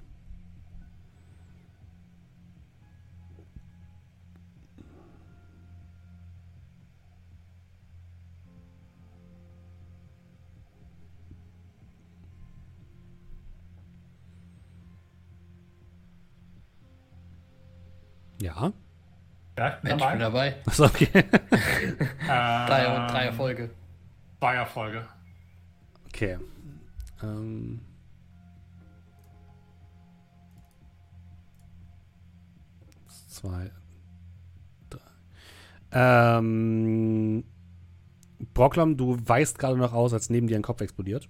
[18.41, 18.73] Ja.
[19.59, 20.57] ja Mensch, ich bin dabei.
[20.67, 21.09] Achso, okay.
[22.27, 23.71] Drei, drei Erfolge.
[24.39, 25.07] Zwei Erfolge.
[26.07, 26.39] Okay.
[27.23, 27.81] Ähm.
[33.29, 33.71] Zwei.
[34.91, 35.01] Drei.
[35.93, 37.45] Ähm.
[38.55, 41.29] Brocklam, du weißt gerade noch aus, als neben dir ein Kopf explodiert.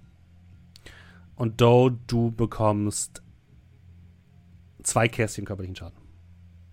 [1.35, 3.23] Und Doe, du bekommst
[4.83, 5.97] zwei Kästchen körperlichen Schaden.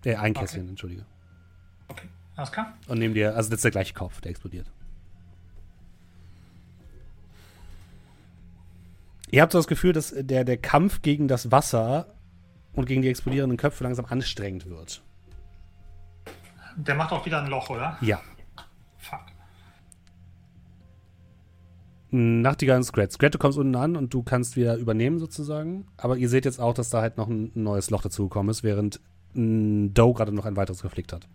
[0.05, 0.41] Äh, ein Okay.
[0.41, 1.05] Kästchen, entschuldige.
[2.35, 2.73] Alles klar?
[2.87, 4.71] Und neben dir, also das ist der gleiche Kopf, der explodiert.
[9.29, 12.15] Ihr habt so das Gefühl, dass der, der Kampf gegen das Wasser
[12.73, 15.03] und gegen die explodierenden Köpfe langsam anstrengend wird.
[16.77, 17.97] Der macht auch wieder ein Loch, oder?
[18.01, 18.21] Ja.
[18.97, 19.21] Fuck.
[22.11, 23.11] Nachtigall und Scrat.
[23.11, 25.87] Scrat, du kommst unten an und du kannst wieder übernehmen sozusagen.
[25.97, 29.01] Aber ihr seht jetzt auch, dass da halt noch ein neues Loch dazugekommen ist, während
[29.33, 31.27] Doe gerade noch ein weiteres geflickt hat.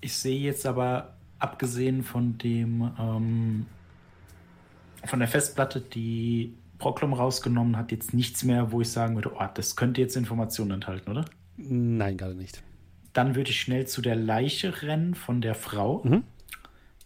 [0.00, 3.66] Ich sehe jetzt aber, abgesehen von dem, ähm,
[5.04, 9.46] von der Festplatte, die Proklom rausgenommen hat, jetzt nichts mehr, wo ich sagen würde, oh,
[9.54, 11.24] das könnte jetzt Informationen enthalten, oder?
[11.56, 12.62] Nein, gerade nicht.
[13.12, 16.02] Dann würde ich schnell zu der Leiche rennen von der Frau.
[16.04, 16.22] Mhm.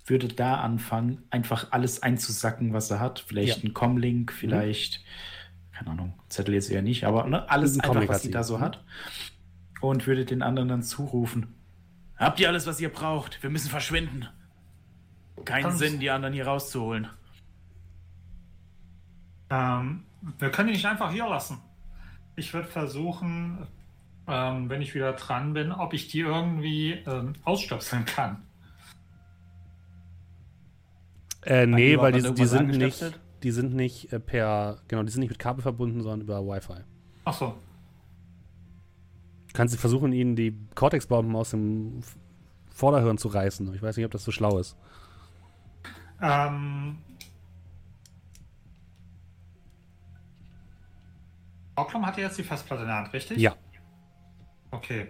[0.04, 3.20] Würde da anfangen, einfach alles einzusacken, was er hat.
[3.26, 3.68] Vielleicht Ja.
[3.70, 5.02] ein Comlink, vielleicht,
[5.72, 8.42] keine Ahnung, Zettel jetzt eher nicht, aber ne, alles Ein einfach, Comlink was sie da
[8.42, 8.62] so mhm.
[8.62, 8.84] hat.
[9.80, 11.54] Und würde den anderen dann zurufen.
[12.16, 13.42] Habt ihr alles, was ihr braucht?
[13.42, 14.26] Wir müssen verschwinden.
[15.44, 17.08] Keinen Kannst- Sinn, die anderen hier rauszuholen.
[19.52, 20.04] Ähm,
[20.38, 21.58] wir können ihn nicht einfach hier lassen.
[22.36, 23.66] Ich würde versuchen,
[24.26, 28.42] ähm, wenn ich wieder dran bin, ob ich die irgendwie ähm, ausstöpseln kann.
[31.44, 35.20] Äh, nee, die weil die, die sind nicht, die sind nicht per, genau, die sind
[35.20, 36.84] nicht mit Kabel verbunden, sondern über Wi-Fi.
[37.24, 37.48] Ach so.
[39.48, 42.00] Du kannst versuchen, ihnen die Cortex-Bomben aus dem
[42.70, 43.74] Vorderhirn zu reißen.
[43.74, 44.76] Ich weiß nicht, ob das so schlau ist.
[46.22, 46.98] Ähm,
[51.82, 53.38] Ocklum hatte jetzt die Festplatte in der Hand, richtig?
[53.38, 53.54] Ja.
[54.70, 55.08] Okay.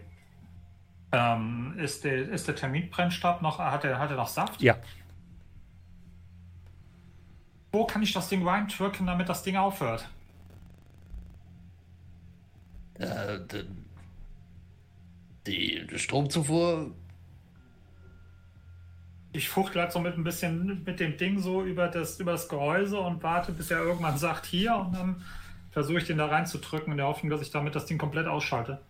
[1.12, 4.60] Ähm, ist, der, ist der Terminbrennstab noch, hat er, hat noch Saft?
[4.62, 4.76] Ja.
[7.70, 10.08] Wo kann ich das Ding reindrücken, damit das Ding aufhört?
[12.94, 13.64] Äh, d-
[15.46, 16.94] die Stromzufuhr.
[19.32, 22.48] Ich fuchtel halt so mit ein bisschen mit dem Ding so über das, über das
[22.48, 25.22] Gehäuse und warte, bis er irgendwann sagt hier und dann
[25.72, 28.80] versuche ich den da reinzudrücken in der Hoffnung, dass ich damit das Ding komplett ausschalte.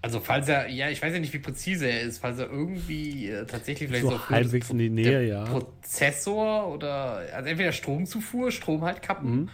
[0.00, 3.28] Also falls er, ja, ich weiß ja nicht, wie präzise er ist, falls er irgendwie
[3.30, 5.44] äh, tatsächlich vielleicht So so halbwegs in die Nähe, der ja.
[5.44, 9.50] Prozessor oder also entweder Stromzufuhr, Strom halt kappen.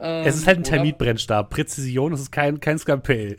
[0.00, 1.50] Ähm, Es ist halt ein Termitbrennstab.
[1.50, 3.36] Präzision, es ist kein, kein Skalpell.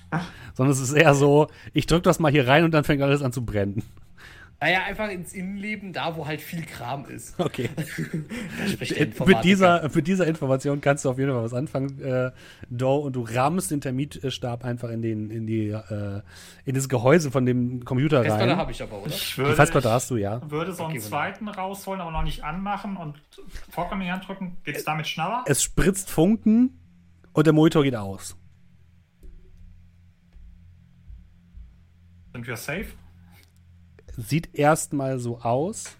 [0.54, 3.22] Sondern es ist eher so, ich drück das mal hier rein und dann fängt alles
[3.22, 3.82] an zu brennen.
[4.62, 7.38] Naja, einfach ins Innenleben, da wo halt viel Kram ist.
[7.40, 7.70] Okay.
[9.26, 12.30] Mit, dieser, mit dieser Information kannst du auf jeden Fall was anfangen, äh,
[12.68, 16.20] Doe, und du rammst den Termitstab einfach in, den, in, die, äh,
[16.66, 18.58] in das Gehäuse von dem Computer Festplatte rein.
[18.58, 19.06] habe ich aber, oder?
[19.10, 20.40] Ich Die würde, Festplatte hast du, ja.
[20.50, 23.20] würde so einen Okay, zweiten rausholen, aber noch nicht anmachen und
[23.70, 24.58] vollkommen in die Hand drücken.
[24.64, 25.42] Geht es damit schneller?
[25.46, 26.78] Es spritzt Funken
[27.32, 28.36] und der Monitor geht aus.
[32.32, 32.86] Sind wir safe?
[34.20, 35.96] Sieht erstmal so aus.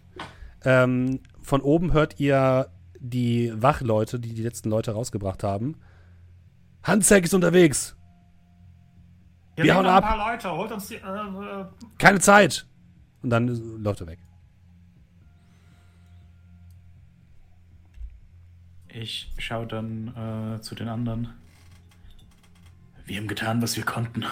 [0.65, 2.69] Ähm, von oben hört ihr
[2.99, 5.77] die Wachleute, die die letzten Leute rausgebracht haben.
[6.83, 7.97] Handzeig ist unterwegs.
[9.57, 10.05] Wir liegen hauen noch ab.
[10.05, 10.97] ein paar Leute, holt uns die.
[10.97, 11.65] Äh, äh,
[11.99, 12.67] Keine Zeit.
[13.23, 13.49] Und dann
[13.83, 14.19] läuft er weg.
[18.89, 21.29] Ich schaue dann äh, zu den anderen.
[23.07, 24.25] Wir haben getan, was wir konnten.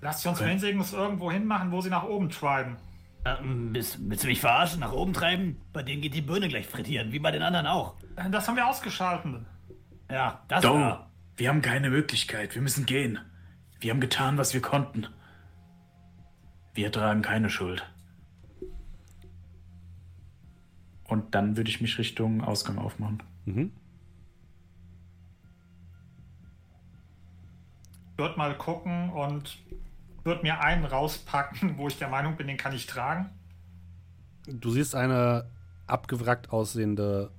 [0.00, 0.48] lasst sie uns Okay.
[0.48, 2.76] Mainsegnus irgendwo hinmachen, wo sie nach oben treiben.
[3.24, 4.80] Ähm, bist, willst du mich verarschen?
[4.80, 5.60] Nach oben treiben?
[5.72, 7.94] Bei denen geht die Birne gleich frittieren, wie bei den anderen auch.
[8.16, 9.42] Äh, Das haben wir ausgeschaltet.
[10.10, 11.10] Ja, das Doe, war.
[11.36, 12.54] wir haben keine Möglichkeit.
[12.54, 13.18] Wir müssen gehen.
[13.80, 15.06] Wir haben getan, was wir konnten.
[16.74, 17.86] Wir tragen keine Schuld.
[21.04, 23.22] Und dann würde ich mich Richtung Ausgang aufmachen.
[23.44, 23.72] Mhm.
[28.16, 29.58] Würde mal gucken und
[30.24, 33.30] würde mir einen rauspacken, wo ich der Meinung bin, den kann ich tragen.
[34.46, 35.48] Du siehst eine
[35.86, 37.30] abgewrackt aussehende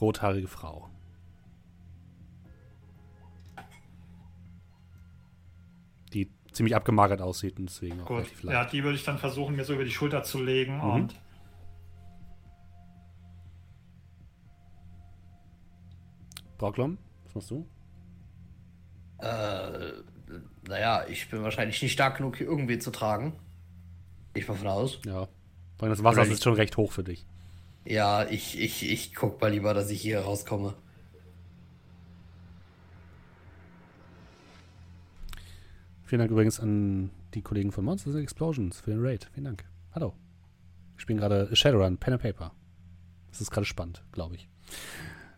[0.00, 0.88] rothaarige Frau.
[6.12, 8.72] Die ziemlich abgemagert aussieht und deswegen auch Gut, relativ ja, leicht.
[8.72, 10.90] die würde ich dann versuchen, mir so über die Schulter zu legen Mhm.
[10.90, 11.14] und
[16.58, 17.66] Brauklom, was machst du?
[19.18, 19.92] Äh,
[20.68, 23.34] naja, ich bin wahrscheinlich nicht stark genug, hier irgendwie zu tragen.
[24.34, 24.98] Ich mal von aus.
[25.06, 25.28] Ja.
[25.78, 27.26] Weil das Wasser Oder ist schon recht hoch für dich.
[27.84, 30.74] Ja, ich, ich, ich guck mal lieber, dass ich hier rauskomme.
[36.04, 39.28] Vielen Dank übrigens an die Kollegen von Monsters Explosions für den Raid.
[39.32, 39.64] Vielen Dank.
[39.94, 40.14] Hallo.
[40.94, 42.52] Wir spielen gerade Shadowrun, Pen and Paper.
[43.30, 44.48] Das ist gerade spannend, glaube ich.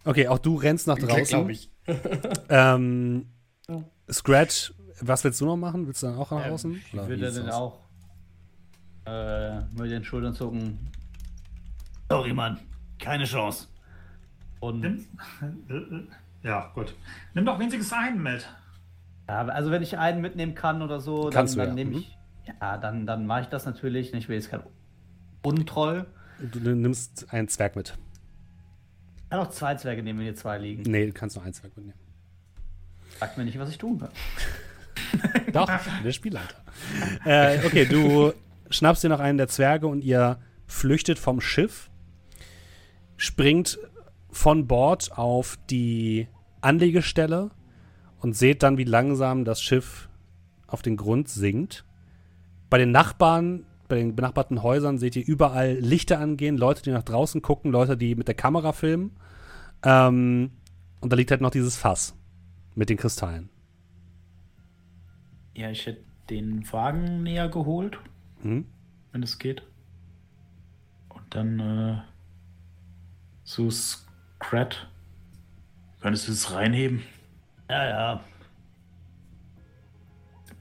[0.04, 1.26] Okay, auch du rennst nach draußen.
[1.26, 1.70] Glaube ich.
[2.48, 3.26] Ähm,
[4.10, 5.86] Scratch, was willst du noch machen?
[5.86, 6.74] Willst du dann auch nach Ähm, außen?
[6.76, 7.80] Ich Oder wie würde dann auch
[9.06, 10.78] äh, mit den Schultern zucken.
[12.08, 12.58] Sorry, Mann.
[12.98, 13.68] Keine Chance.
[14.60, 15.04] Und nimm,
[16.42, 16.94] ja, gut.
[17.34, 18.48] Nimm doch wenigstens einen mit.
[19.28, 21.74] ja, also wenn ich einen mitnehmen kann oder so, dann, Kannst du, dann ja.
[21.74, 21.96] nehme Mhm.
[21.98, 22.16] ich.
[22.60, 24.14] Ja, dann, dann mache ich das natürlich.
[24.14, 24.62] Ich will jetzt kein
[25.42, 26.06] Untroll.
[26.40, 27.96] Du nimmst einen Zwerg mit.
[29.24, 30.82] Ich kann auch zwei Zwerge nehmen, wenn hier zwei liegen.
[30.82, 31.98] Nee, du kannst nur einen Zwerg mitnehmen.
[33.18, 34.10] Sagt mir nicht, was ich tun kann.
[35.52, 35.70] Doch,
[36.04, 36.56] der Spielleiter.
[37.24, 38.32] äh, okay, du
[38.70, 41.90] schnappst dir noch einen der Zwerge und ihr flüchtet vom Schiff,
[43.16, 43.78] springt
[44.30, 46.28] von Bord auf die
[46.60, 47.50] Anlegestelle
[48.20, 50.08] und seht dann, wie langsam das Schiff
[50.66, 51.84] auf den Grund sinkt.
[52.68, 57.04] Bei den Nachbarn, bei den benachbarten Häusern seht ihr überall Lichter angehen, Leute, die nach
[57.04, 59.12] draußen gucken, Leute, die mit der Kamera filmen.
[59.84, 60.50] Ähm,
[61.00, 62.14] und da liegt halt noch dieses Fass
[62.74, 63.48] mit den Kristallen.
[65.56, 67.98] Ja, ich hätte den Wagen näher geholt,
[68.42, 68.66] Mhm.
[69.12, 69.62] wenn es geht.
[71.08, 72.02] Und dann äh,
[73.44, 74.88] so Scrat.
[76.02, 77.02] Könntest du es reinheben?
[77.70, 78.24] Ja, ja.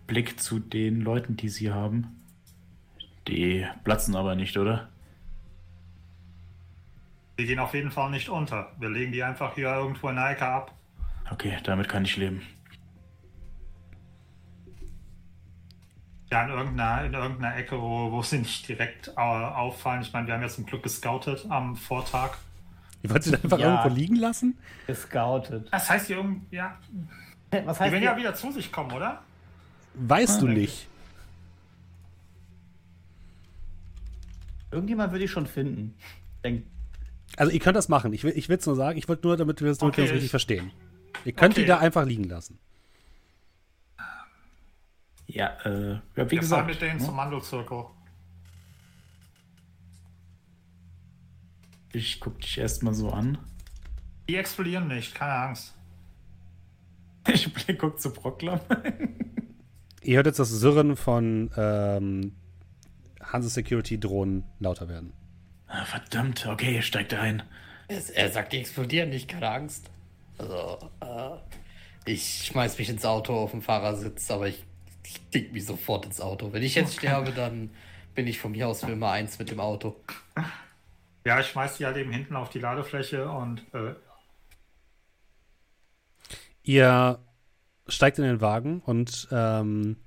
[0.08, 2.24] Blick zu den Leuten, die sie haben.
[3.28, 4.88] Die platzen aber nicht, oder?
[7.38, 8.72] Die gehen auf jeden Fall nicht unter.
[8.80, 10.74] Wir legen die einfach hier irgendwo in der Ecke ab.
[11.30, 12.44] Okay, damit kann ich leben.
[16.32, 20.02] Ja, in irgendeiner, in irgendeiner Ecke, wo, wo sie nicht direkt äh, auffallen.
[20.02, 22.38] Ich meine, wir haben ja zum Glück gescoutet am Vortag.
[23.04, 23.76] Ihr wollt sie einfach Ja.
[23.84, 24.58] irgendwo liegen lassen?
[24.88, 25.68] Gescoutet.
[25.72, 26.78] Das heißt, die, irgend, ja,
[27.52, 28.20] Was die heißt werden ja die?
[28.22, 29.22] wieder zu sich kommen, oder?
[29.94, 30.62] Weißt du danke.
[30.62, 30.88] nicht.
[34.72, 35.94] Irgendjemand würde ich schon finden.
[36.44, 36.66] Denk,
[37.38, 38.14] Also ihr könnt das machen.
[38.14, 38.98] Ich will es ich nur sagen.
[38.98, 40.72] Ich wollte nur, damit wir es Okay, richtig ich- verstehen.
[41.24, 41.62] Ihr könnt Okay.
[41.62, 42.60] die da einfach liegen lassen.
[45.36, 46.68] Ja, äh, ja wie Wir fahren gesagt.
[46.70, 47.06] mit denen ne?
[47.06, 47.86] zum Mandelzirkel.
[51.92, 53.38] Ich guck dich erstmal so an.
[54.30, 55.74] Die explodieren nicht, keine Angst.
[57.28, 58.60] Ich guck zu Proklam.
[60.02, 62.36] Ihr hört jetzt das Sirren von ähm,
[63.22, 65.12] Hanse Security Drohnen lauter werden.
[65.68, 67.44] Ah, verdammt, okay, steigt ein.
[67.88, 69.90] Es, er sagt, die explodieren nicht, keine Angst.
[70.38, 74.64] Also, äh, ich schmeiß mich ins Auto auf dem Fahrersitz, aber ich,
[75.06, 76.52] ich leg mich sofort ins Auto.
[76.54, 77.70] Wenn ich jetzt sterbe, dann
[78.14, 79.96] bin ich von mir aus für immer eins mit dem Auto.
[81.26, 83.94] Ja, ich schmeiß die halt eben hinten auf die Ladefläche und äh,
[86.64, 87.20] Ihr
[87.88, 89.98] steigt in den Wagen und ähm,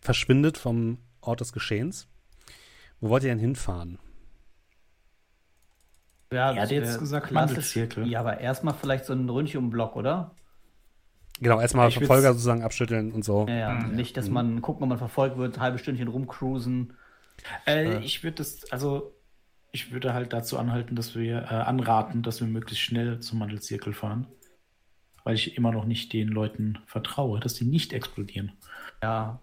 [0.00, 2.08] verschwindet vom Ort des Geschehens.
[3.00, 3.98] Wo wollt ihr denn hinfahren?
[6.32, 7.54] Ja, Er hat jetzt gesagt klassisch.
[7.56, 8.06] Mandelzirkel.
[8.08, 10.34] Ja, aber erstmal vielleicht so ein Ründchen um Block, oder?
[11.40, 13.46] Genau, erstmal Ich Verfolger sozusagen abschütteln und so.
[13.48, 13.74] Ja, ja.
[13.74, 13.96] Mhm.
[13.96, 16.94] Nicht, dass man gucken, ob man verfolgt wird, ein halbes Stündchen rumcruisen.
[17.66, 19.12] Äh, ich würde das, also
[19.72, 23.92] ich würde halt dazu anhalten, dass wir äh, anraten, dass wir möglichst schnell zum Mandelzirkel
[23.92, 24.26] fahren.
[25.24, 28.52] Weil ich immer noch nicht den Leuten vertraue, dass die nicht explodieren.
[29.02, 29.40] Ja.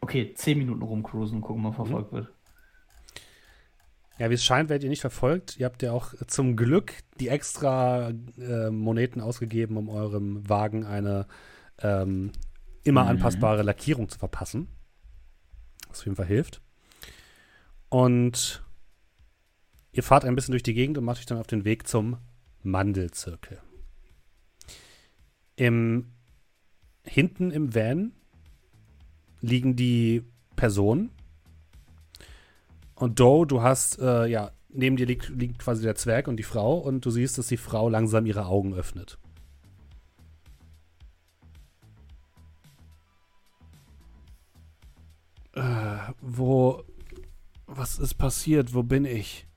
[0.00, 1.88] Okay, 10 Minuten rumcruisen und gucken, ob man Mhm.
[1.90, 2.28] verfolgt wird.
[4.18, 5.56] Ja, wie es scheint, werdet ihr nicht verfolgt.
[5.58, 11.26] Ihr habt ja auch zum Glück die extra äh, Moneten ausgegeben, um eurem Wagen eine
[11.80, 12.32] ähm,
[12.82, 13.10] immer Mhm.
[13.10, 14.68] anpassbare Lackierung zu verpassen.
[15.88, 16.60] Was auf jeden Fall hilft.
[17.88, 18.64] Und
[19.92, 22.18] ihr fahrt ein bisschen durch die Gegend und macht euch dann auf den Weg zum
[22.62, 23.60] Mandelzirkel.
[25.56, 26.12] Im,
[27.04, 28.12] hinten im Van
[29.40, 30.24] liegen die
[30.56, 31.10] Personen.
[32.98, 36.42] Und Doe, du hast, äh, ja, neben dir liegt, liegt quasi der Zwerg und die
[36.42, 39.18] Frau und du siehst, dass die Frau langsam ihre Augen öffnet.
[45.54, 46.82] Äh, wo,
[47.66, 48.74] was ist passiert?
[48.74, 49.48] Wo bin ich?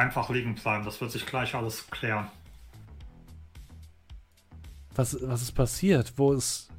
[0.00, 0.84] einfach liegen bleiben.
[0.84, 2.28] Das wird sich gleich alles klären.
[4.94, 6.14] Was, was ist passiert?
[6.16, 6.70] Wo ist,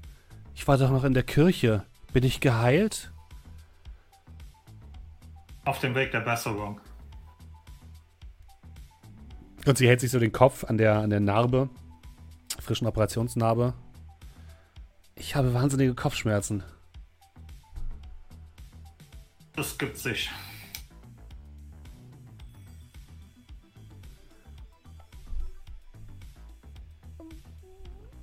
[0.54, 1.86] ich war doch noch in der Kirche.
[2.14, 3.12] Bin ich geheilt?
[5.66, 6.80] Auf dem Weg der Besserung.
[9.66, 11.70] Und sie hält sich so den Kopf an der, an der Narbe,
[12.60, 13.74] frischen Operationsnarbe.
[15.16, 16.64] Ich habe wahnsinnige Kopfschmerzen.
[19.56, 20.32] Das gibt sich.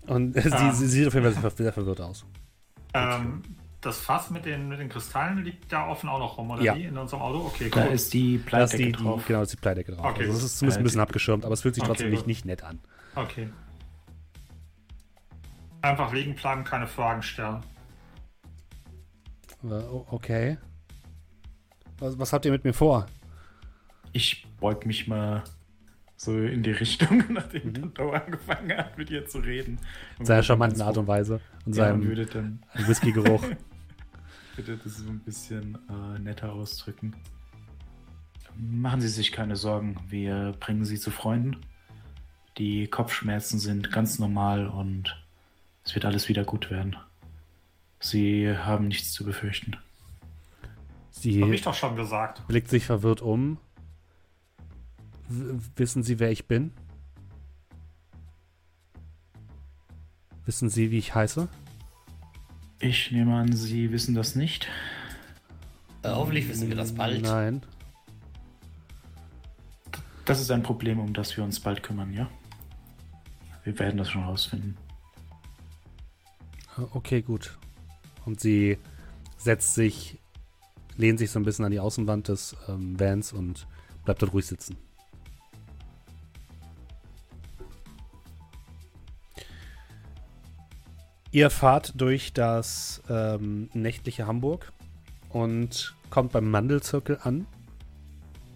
[0.06, 0.72] Und sie, Ah.
[0.72, 2.24] sie sieht auf jeden Fall sehr verwirrt aus.
[2.94, 3.42] Ähm,
[3.80, 6.74] das Fass mit den, mit den Kristallen liegt da offen auch noch rum, oder Ja.
[6.76, 6.84] wie?
[6.84, 7.46] In unserem Auto?
[7.46, 7.92] Okay, Da cool.
[7.92, 9.24] ist die Da ist Pleitdecke die, die, drauf.
[9.26, 10.04] genau, da ist die Pleidecke drauf.
[10.06, 12.26] Okay, also das ist zumindest ein bisschen abgeschirmt, aber es fühlt sich Okay, trotzdem nicht,
[12.26, 12.80] nicht nett an.
[13.14, 13.48] Okay.
[15.82, 17.62] Einfach liegen bleiben, keine Fragen stellen.
[19.64, 19.74] Äh,
[20.10, 20.58] Okay.
[22.00, 23.06] Was, was habt ihr mit mir vor?
[24.12, 25.42] Ich beug mich mal
[26.16, 27.94] so in die Richtung, nachdem Mhm.
[27.94, 29.78] Doe angefangen hat, mit ihr zu reden.
[30.18, 33.44] In seiner charmanten Art und Weise und ja, seinem Whisky-Geruch.
[34.58, 37.14] bitte das so ein bisschen äh, netter ausdrücken.
[38.56, 41.58] Machen Sie sich keine Sorgen, wir bringen Sie zu Freunden.
[42.58, 45.16] Die Kopfschmerzen sind ganz normal und
[45.84, 46.96] es wird alles wieder gut werden.
[48.00, 49.76] Sie haben nichts zu befürchten.
[49.76, 52.44] Hab Sie ich doch schon gesagt.
[52.48, 53.58] blickt sich verwirrt um.
[55.28, 56.72] W wissen Sie, wer ich bin?
[60.46, 61.48] Wissen Sie, wie ich heiße?
[62.80, 64.68] Ich nehme an, Sie wissen das nicht.
[66.02, 67.22] Äh, hoffentlich wissen wir das bald.
[67.22, 67.62] Nein.
[70.24, 72.28] Das ist ein Problem, um das wir uns bald kümmern, ja?
[73.64, 74.76] Wir werden das schon rausfinden.
[76.76, 77.58] Äh, Okay, gut.
[78.24, 78.78] Und sie
[79.38, 80.18] setzt sich,
[80.96, 83.66] lehnt sich so ein bisschen an die Außenwand des ähm, Vans und
[84.04, 84.76] bleibt dort ruhig sitzen.
[91.30, 94.72] Ihr fahrt durch das ähm, nächtliche Hamburg
[95.28, 97.46] und kommt beim Mandelzirkel an.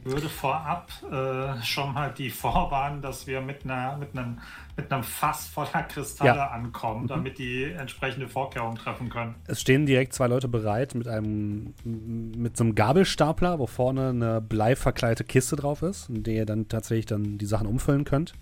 [0.04, 4.40] Würde vorab äh, schon mal die vorwarnen, dass wir mit, einer, mit, einem,
[4.76, 6.48] mit einem Fass voller Kristalle Ja.
[6.48, 9.36] ankommen, damit die entsprechende Vorkehrungen treffen können.
[9.46, 14.40] Es stehen direkt zwei Leute bereit mit einem mit so einem Gabelstapler, wo vorne eine
[14.40, 18.32] bleiverkleidete Kiste drauf ist, in der ihr dann tatsächlich dann die Sachen umfüllen könnt.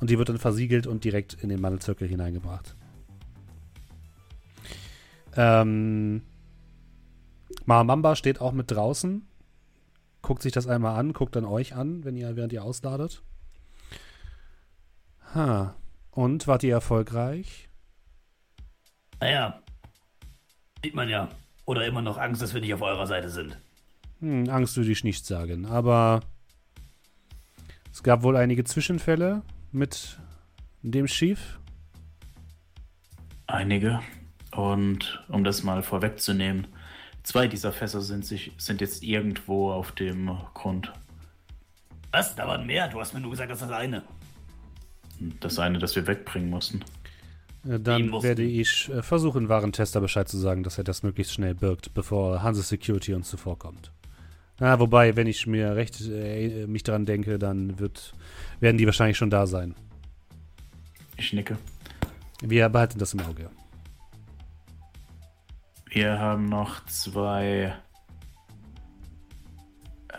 [0.00, 2.74] Und die wird dann versiegelt und direkt in den Mandelzirkel hineingebracht.
[5.38, 6.22] Ähm,
[7.64, 9.24] Mahamamba steht auch mit draußen,
[10.20, 13.22] guckt sich das einmal an, guckt dann euch an, wenn ihr, während ihr ausladet.
[15.32, 15.76] Ha.
[16.10, 17.68] Und wart ihr erfolgreich?
[19.20, 19.62] Naja,
[20.82, 21.28] sieht man ja.
[21.66, 23.56] Oder immer noch Angst, dass wir nicht auf eurer Seite sind.
[24.18, 26.20] Hm, Angst würde ich nicht sagen, aber
[27.92, 30.18] es gab wohl einige Zwischenfälle mit
[30.82, 31.60] dem Schiff.
[33.46, 34.00] Einige.
[34.52, 36.66] Und um das mal vorwegzunehmen,
[37.22, 40.92] zwei dieser Fässer sind, sich, sind jetzt irgendwo auf dem Grund.
[42.10, 42.34] Was?
[42.34, 42.88] Da waren mehr.
[42.88, 44.02] Du hast mir nur gesagt, das ist das eine.
[45.40, 46.82] Das eine, das wir wegbringen mussten.
[47.68, 51.34] Äh, Dann mussten- werde ich äh, versuchen, Warentester Bescheid zu sagen, dass er das möglichst
[51.34, 53.92] schnell birgt, bevor Hanse Security uns zuvorkommt.
[54.60, 58.12] Na, wobei, wenn ich mir recht äh, mich daran denke, dann wird,
[58.60, 59.74] werden die wahrscheinlich schon da sein.
[61.16, 61.58] Ich nicke.
[62.40, 63.50] Wir behalten das im Auge.
[65.90, 67.74] Wir haben noch zwei,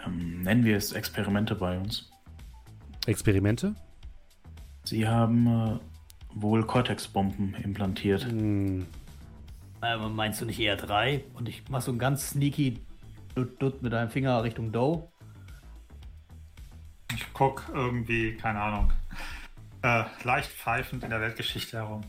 [0.06, 2.12] ähm, nennen wir es Experimente bei uns.
[3.06, 3.76] Experimente?
[4.84, 5.80] Sie haben äh,
[6.34, 8.26] wohl Cortex-Bomben implantiert.
[8.26, 8.88] Hm,
[9.82, 11.24] Äh, meinst du nicht eher drei?
[11.36, 12.80] Und ich mach so einen ganz sneaky
[13.36, 15.08] Dutt Dutt mit deinem Finger Richtung Doe.
[17.16, 18.91] Ich guck irgendwie, keine Ahnung,
[19.82, 22.02] äh, leicht pfeifend in der Weltgeschichte herum.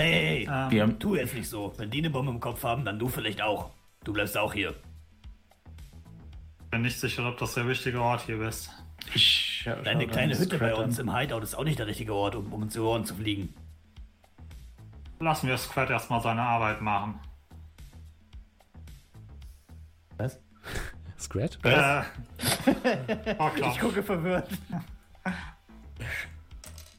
[0.00, 0.80] Hey, hey, hey.
[0.80, 1.74] Ähm, Tu jetzt nicht so.
[1.76, 3.70] Wenn die eine Bombe im Kopf haben, dann du vielleicht auch.
[4.02, 4.74] Du bleibst auch hier.
[6.70, 8.70] bin nicht sicher, ob das der richtige Ort hier ist.
[9.14, 11.08] ich Deine kleine Hütte bei uns an.
[11.08, 13.52] im Hideout ist auch nicht der richtige Ort, um, um uns die Ohren zu fliegen.
[15.18, 17.20] Lassen wir Squad erstmal seine Arbeit machen.
[20.16, 20.40] Was?
[21.18, 21.58] Scrat?
[21.62, 22.04] Äh,
[23.38, 23.50] oh.
[23.70, 24.48] Ich gucke verwirrt.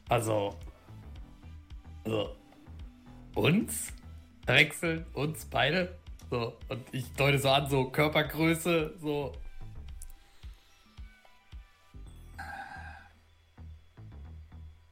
[0.07, 0.55] Also.
[2.05, 2.35] So.
[3.35, 3.93] Uns?
[4.45, 5.05] Wechseln?
[5.13, 5.97] Uns beide?
[6.29, 6.57] So.
[6.69, 9.33] Und ich deute so an, so Körpergröße, so.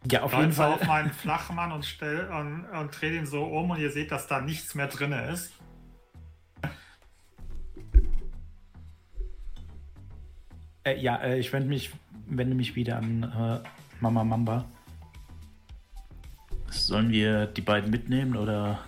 [0.09, 0.73] Ja, auf jeden Fall.
[0.73, 4.27] auf meinen Flachmann und, stell, und, und dreht ihn so um und ihr seht, dass
[4.27, 5.53] da nichts mehr drin ist.
[10.83, 11.91] Äh, ja, äh, ich wende mich,
[12.27, 13.67] wende mich wieder an äh,
[13.99, 14.65] Mama Mamba.
[16.71, 18.79] Sollen wir die beiden mitnehmen oder?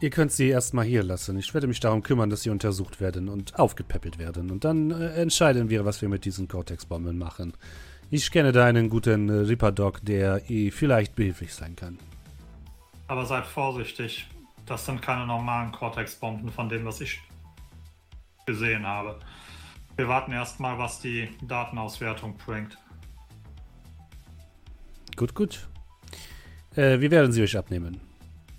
[0.00, 1.38] Ihr könnt sie erstmal hier lassen.
[1.38, 4.50] Ich werde mich darum kümmern, dass sie untersucht werden und aufgepäppelt werden.
[4.50, 7.52] Und dann äh, entscheiden wir, was wir mit diesen Cortex-Bomben machen.
[8.10, 11.98] Ich kenne da einen guten äh, Reaper-Dog, der eh vielleicht behilflich sein kann.
[13.08, 14.26] Aber seid vorsichtig.
[14.64, 17.20] Das sind keine normalen Cortex-Bomben von dem, was ich
[18.46, 19.18] gesehen habe.
[19.96, 22.78] Wir warten erstmal, was die Datenauswertung bringt.
[25.14, 25.69] Gut, gut.
[26.76, 28.00] Äh, wir werden sie euch abnehmen.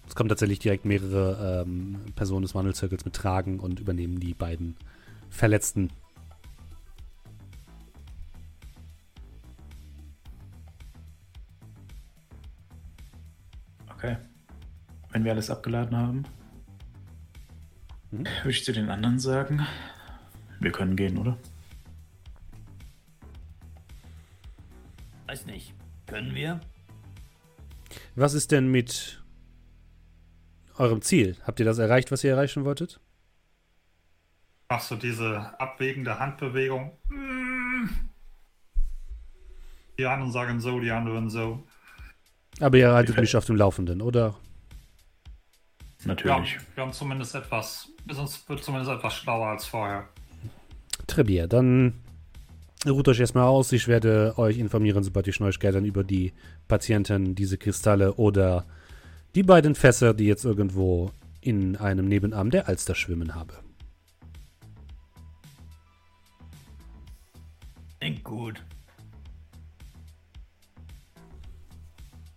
[0.08, 4.76] Es kommen tatsächlich direkt mehrere ähm, Personen des Wandelzirkels mit Tragen und übernehmen die beiden
[5.30, 5.90] Verletzten.
[13.90, 14.18] Okay.
[15.12, 16.24] Wenn wir alles abgeladen haben,
[18.12, 18.26] Mhm.
[18.26, 19.66] würde ich zu den anderen sagen,
[20.60, 21.38] wir können gehen, oder?
[25.28, 25.74] Weiß nicht.
[26.08, 26.60] Können wir?
[28.16, 29.24] Was ist denn mit
[30.78, 31.38] eurem Ziel?
[31.44, 33.00] Habt ihr das erreicht, was ihr erreichen wolltet?
[34.70, 36.98] Machst du diese abwägende Handbewegung?
[37.10, 37.90] Mm.
[39.98, 41.64] Die einen sagen so, die anderen so.
[42.60, 44.36] Aber ihr haltet mich auf dem Laufenden, oder?
[46.00, 46.58] Ja, Natürlich.
[46.76, 48.30] wir haben zumindest etwas, wir sind
[48.64, 50.08] zumindest etwas schlauer als vorher.
[51.08, 52.02] Trebier, dann
[52.88, 53.72] ruht euch erstmal aus.
[53.72, 56.34] Ich werde euch informieren, sobald ich Neuigkeiten über die
[56.68, 58.66] Patienten, diese Kristalle oder
[59.36, 63.54] die beiden Fässer, die jetzt irgendwo in einem Nebenarm der Alster schwimmen habe.
[68.02, 68.64] Denk gut.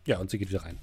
[0.06, 0.78] Ja, und sie geht wieder rein.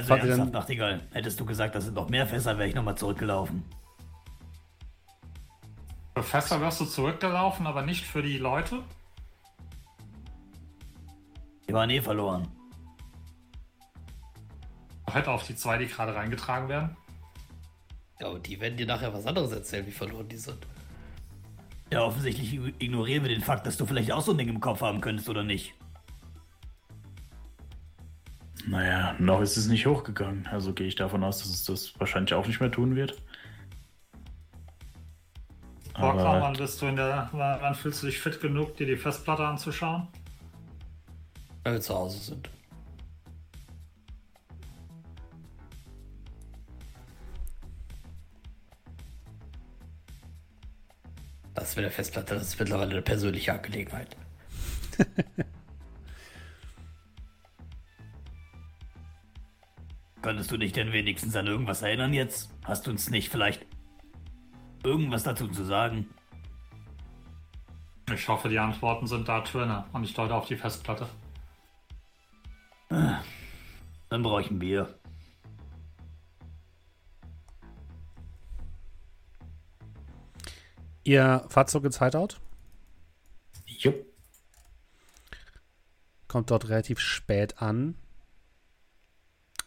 [0.00, 1.00] Also ihr ernsthaft, Nachtigall.
[1.12, 3.64] Hättest du gesagt, das sind noch mehr Fässer, wäre ich nochmal zurückgelaufen.
[6.16, 8.82] Für Fässer wirst du zurückgelaufen, aber nicht für die Leute.
[11.68, 12.48] Die waren eh verloren.
[15.06, 16.96] Hätte auf die zwei, die gerade reingetragen werden.
[18.20, 20.66] Ja, und die werden dir nachher was anderes erzählen, wie verloren die sind.
[21.90, 24.80] Ja, offensichtlich ignorieren wir den Fakt, dass du vielleicht auch so ein Ding im Kopf
[24.80, 25.74] haben könntest, oder nicht?
[28.66, 30.46] Naja, noch ist es nicht hochgegangen.
[30.48, 33.20] Also gehe ich davon aus, dass es das wahrscheinlich auch nicht mehr tun wird.
[35.94, 39.46] Aber wann bist du in der, wann fühlst du dich fit genug, dir die Festplatte
[39.46, 40.08] anzuschauen?
[41.64, 42.50] Wenn wir zu Hause sind.
[51.54, 54.16] Das wäre der Festplatte, das ist mittlerweile eine persönliche Angelegenheit.
[60.22, 62.50] Könntest du dich denn wenigstens an irgendwas erinnern jetzt?
[62.64, 63.64] Hast du uns nicht vielleicht
[64.84, 66.08] irgendwas dazu zu sagen?
[68.12, 71.08] Ich hoffe, die Antworten sind da drin und ich deute auf die Festplatte.
[72.90, 74.94] Dann brauche ich ein Bier.
[81.04, 82.36] Ihr fahrt zurück ins Hideout,
[83.64, 84.04] Jupp.
[86.28, 87.96] kommt dort relativ spät an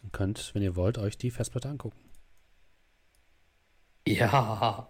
[0.04, 1.98] und könnt, wenn ihr wollt, euch die Festplatte angucken.
[4.06, 4.88] Ja.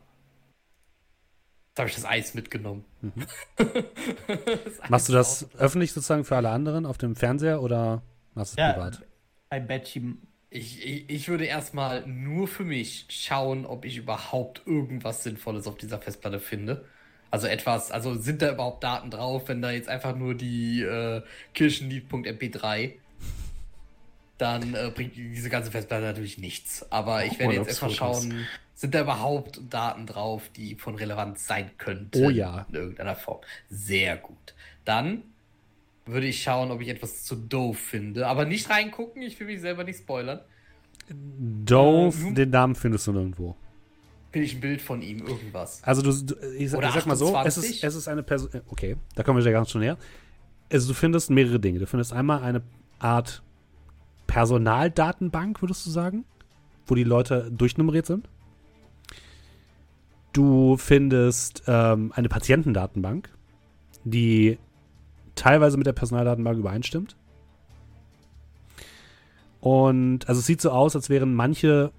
[1.70, 2.84] Jetzt habe ich das Eis mitgenommen.
[3.56, 8.02] Das Eis Machst du das auch- öffentlich sozusagen für alle anderen auf dem Fernseher oder
[8.34, 9.02] machst du es privat?
[9.50, 10.26] ein Bettchen.
[10.50, 15.76] Ich, ich, ich würde erstmal nur für mich schauen, ob ich überhaupt irgendwas Sinnvolles auf
[15.76, 16.84] dieser Festplatte finde.
[17.30, 21.22] Also etwas, also sind da überhaupt Daten drauf, wenn da jetzt einfach nur die äh,
[21.54, 22.92] Kirchenlied.mp3,
[24.38, 26.90] dann äh, bringt diese ganze Festplatte natürlich nichts.
[26.90, 31.70] Aber ich werde jetzt erstmal schauen, sind da überhaupt Daten drauf, die von Relevanz sein
[31.78, 32.24] könnten.
[32.24, 32.66] Oh ja.
[32.70, 33.40] In irgendeiner Form.
[33.70, 34.54] Sehr gut.
[34.84, 35.22] Dann
[36.06, 38.26] würde ich schauen, ob ich etwas zu doof finde.
[38.26, 40.40] Aber nicht reingucken, ich will mich selber nicht spoilern.
[41.08, 43.56] Dove, Äh, nun- den Namen findest du nirgendwo.
[44.32, 45.82] Will ich ein Bild von ihm, irgendwas.
[45.84, 47.70] Also du, du ich, sag- ich sag mal so, es 28?
[47.76, 48.50] ist, es ist eine Person.
[48.68, 49.96] Okay, da kommen wir ja ganz schon näher.
[50.72, 51.78] Also du findest mehrere Dinge.
[51.78, 52.62] Du findest einmal eine
[52.98, 53.42] Art
[54.26, 56.24] Personaldatenbank, würdest du sagen,
[56.86, 58.28] wo die Leute durchnummeriert sind.
[60.32, 63.30] Du findest ähm, eine Patientendatenbank,
[64.04, 64.58] die
[65.34, 67.16] teilweise mit der Personaldatenbank übereinstimmt.
[69.60, 71.92] Und also es sieht so aus, als wären manche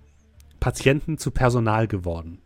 [0.60, 2.40] Patienten zu Personal geworden.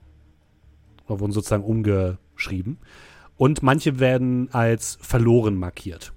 [1.08, 2.78] Oder wurden sozusagen umgeschrieben.
[3.36, 6.14] Und manche werden als verloren markiert.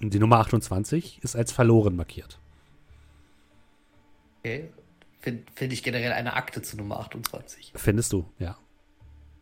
[0.00, 2.38] Und die Nummer 28 ist als verloren markiert.
[4.38, 4.70] Okay.
[5.20, 7.72] Finde find ich generell eine Akte zu Nummer 28.
[7.76, 8.56] Findest du, ja.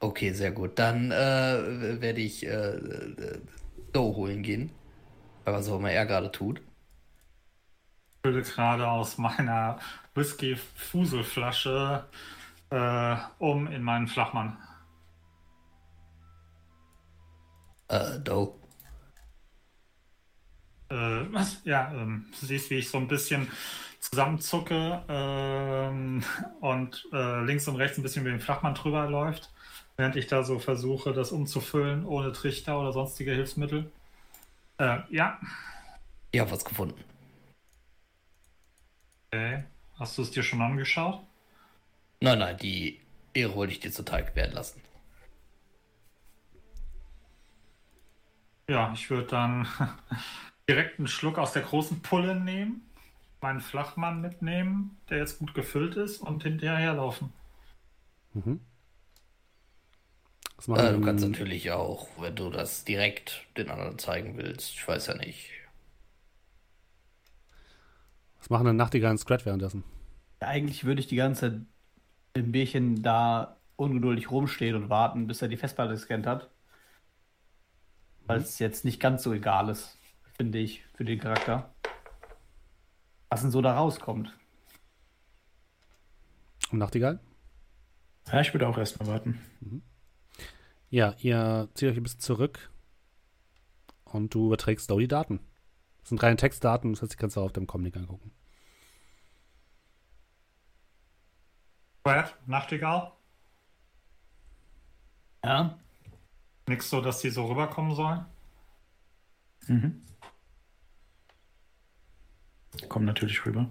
[0.00, 0.78] Okay, sehr gut.
[0.78, 3.38] Dann äh, werde ich äh, äh,
[3.92, 4.70] Dough holen gehen.
[5.44, 6.58] Weil was auch immer er gerade tut.
[6.58, 6.64] Ich
[8.22, 9.78] fülle gerade aus meiner
[10.14, 12.04] Whisky-Fuselflasche
[12.70, 14.58] äh, um in meinen Flachmann.
[17.88, 18.54] Äh, Dough.
[20.90, 21.24] Äh?
[21.64, 23.48] Ja, ähm, du siehst, wie ich so ein bisschen
[24.00, 26.24] zusammenzucke ähm,
[26.60, 29.50] und äh, links und rechts ein bisschen über den Flachmann drüber läuft,
[29.96, 33.90] während ich da so versuche, das umzufüllen ohne Trichter oder sonstige Hilfsmittel.
[34.78, 35.40] Äh, ja,
[36.32, 37.04] Ich habe was gefunden.
[39.32, 39.64] okay.
[39.98, 41.24] Hast du es dir schon angeschaut?
[42.20, 43.00] Nein, nein, die
[43.34, 44.80] Ehre wollte ich dir zuteil werden lassen.
[48.68, 49.66] Ja, ich würde dann
[50.68, 52.82] direkt einen Schluck aus der großen Pulle nehmen,
[53.40, 57.32] meinen Flachmann mitnehmen, der jetzt gut gefüllt ist, und hinterherlaufen.
[58.34, 58.60] Mhm.
[60.66, 65.06] Äh, du kannst natürlich auch, wenn du das direkt den anderen zeigen willst, ich weiß
[65.06, 65.50] ja nicht.
[68.38, 69.84] was machen denn Nachtigall und Scrat währenddessen?
[70.40, 71.60] Eigentlich würde ich die ganze Zeit
[72.34, 76.50] im Bierchen da ungeduldig rumstehen und warten, bis er die Festplatte gescannt hat.
[78.26, 79.97] Weil es jetzt nicht ganz so egal ist,
[80.38, 81.74] finde ich, für den Charakter.
[83.28, 84.32] Was denn so da rauskommt.
[86.70, 87.18] Und Nachtigall?
[88.28, 89.40] Ja, ich würde auch erstmal warten.
[90.90, 92.70] Ja, ihr zieht euch ein bisschen zurück
[94.04, 95.40] und du überträgst Dow die Daten.
[96.00, 98.30] Das sind reine Textdaten, das heißt, die kannst du auf dem Comlink angucken.
[102.04, 103.12] Brad, Nachtigall?
[105.44, 105.78] Ja?
[106.66, 108.24] Nix so, dass die so rüberkommen sollen?
[109.66, 110.07] Mhm.
[112.88, 113.68] Kommt natürlich rüber.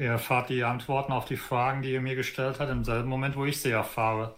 [0.00, 3.34] Ihr erfahrt die Antworten auf die Fragen, die ihr mir gestellt habt, im selben Moment,
[3.36, 4.36] wo ich sie erfahre.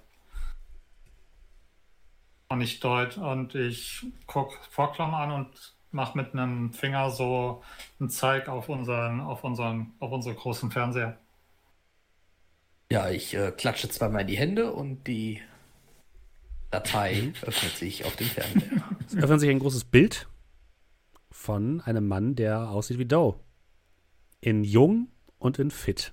[2.49, 7.63] Und ich deut und ich guck Vorklam an und mach mit einem Finger so
[7.99, 11.19] einen Zeig auf unseren, auf unseren, auf unsere großen Fernseher.
[12.91, 15.43] Ja, ich äh, klatsche zweimal in die Hände und die
[16.71, 18.83] Datei öffnet sich auf dem Fernseher.
[19.07, 20.29] Es öffnet sich ein großes Bild
[21.31, 23.39] von einem Mann, der aussieht wie Doe.
[24.41, 26.13] In jung und in fit.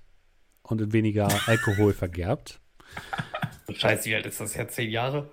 [0.63, 2.59] Und in weniger Alkohol vergerbt.
[3.71, 4.75] Scheiße, wie alt ist das jetzt?
[4.75, 5.29] Zehn Jahre?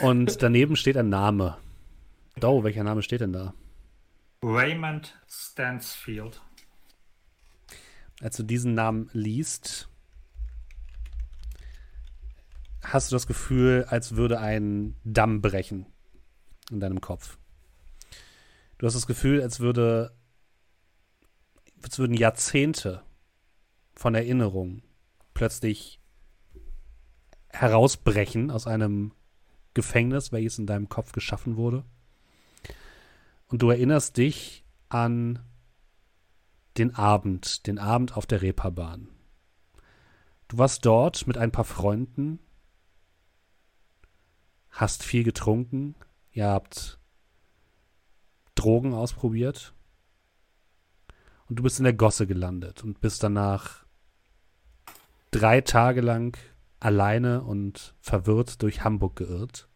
[0.00, 1.56] Und daneben steht ein Name.
[2.40, 3.54] Doe, welcher Name steht denn da?
[4.42, 6.40] Raymond Stansfield.
[8.20, 9.88] als du diesen Namen liest,
[12.92, 15.86] hast du das Gefühl, als würde ein Damm brechen
[16.70, 17.38] in deinem Kopf.
[18.78, 20.16] Du hast das Gefühl, als würde,
[21.82, 23.02] als würden Jahrzehnte
[23.94, 24.82] von Erinnerung
[25.34, 26.00] plötzlich
[27.48, 29.12] herausbrechen aus einem
[29.74, 31.84] Gefängnis, welches in deinem Kopf geschaffen wurde.
[33.48, 35.40] Und du erinnerst dich an
[36.76, 39.08] den Abend, den Abend auf der Reeperbahn.
[40.48, 42.38] Du warst dort mit ein paar Freunden,
[44.76, 45.94] hast viel getrunken,
[46.32, 46.98] ihr habt
[48.54, 49.74] Drogen ausprobiert
[51.48, 53.84] und du bist in der Gosse gelandet und bist danach
[55.30, 56.38] drei Tage lang
[56.78, 59.68] alleine und verwirrt durch Hamburg geirrt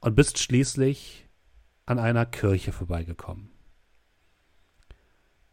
[0.00, 1.28] und bist schließlich
[1.86, 3.50] an einer Kirche vorbeigekommen,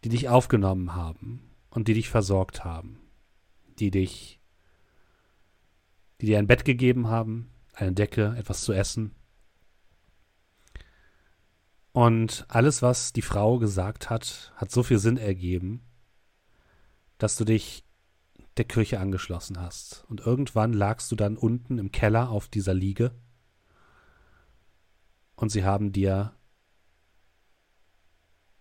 [0.03, 2.99] die dich aufgenommen haben und die dich versorgt haben,
[3.80, 4.35] die dich,
[6.22, 9.16] die dir ein Bett gegeben haben, eine Decke, etwas zu essen.
[11.92, 15.82] Und alles, was die Frau gesagt hat, hat so viel Sinn ergeben,
[17.18, 17.86] dass du dich
[18.58, 20.06] der Kirche angeschlossen hast.
[20.10, 23.12] Und irgendwann lagst du dann unten im Keller auf dieser Liege
[25.36, 26.34] und sie haben dir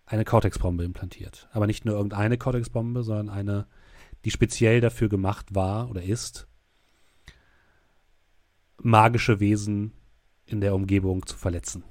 [0.06, 1.48] eine Cortex-Bombe implantiert.
[1.52, 3.66] Aber nicht nur irgendeine Cortex-Bombe, sondern eine,
[4.24, 6.46] die speziell dafür gemacht war oder ist,
[8.78, 9.92] magische Wesen
[10.46, 11.84] in der Umgebung zu verletzen.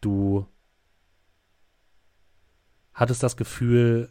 [0.00, 0.46] Du
[2.92, 4.10] hattest das Gefühl,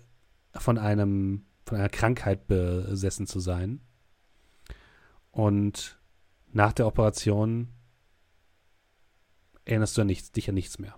[0.60, 3.82] von einem, von einer Krankheit besessen zu sein.
[5.32, 6.00] Und
[6.52, 7.74] nach der Operation
[9.66, 10.98] erinnerst du an nichts, dich an nichts mehr.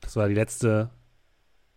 [0.00, 0.90] Das war die letzte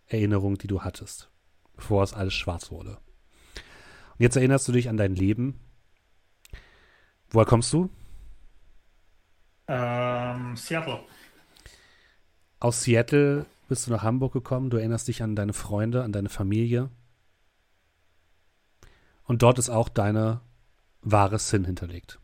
[0.06, 1.32] Erinnerung, die du hattest,
[1.76, 2.98] bevor es alles schwarz wurde.
[2.98, 5.60] Und jetzt erinnerst du dich an dein Leben.
[7.32, 7.90] Woher kommst du?
[9.68, 11.02] Ähm, Seattle.
[12.60, 14.70] Aus Seattle bist du nach Hamburg gekommen.
[14.70, 16.90] Du erinnerst dich an deine Freunde, an deine Familie.
[19.26, 20.40] Und dort ist auch deine
[21.02, 22.20] wahre Sinn hinterlegt.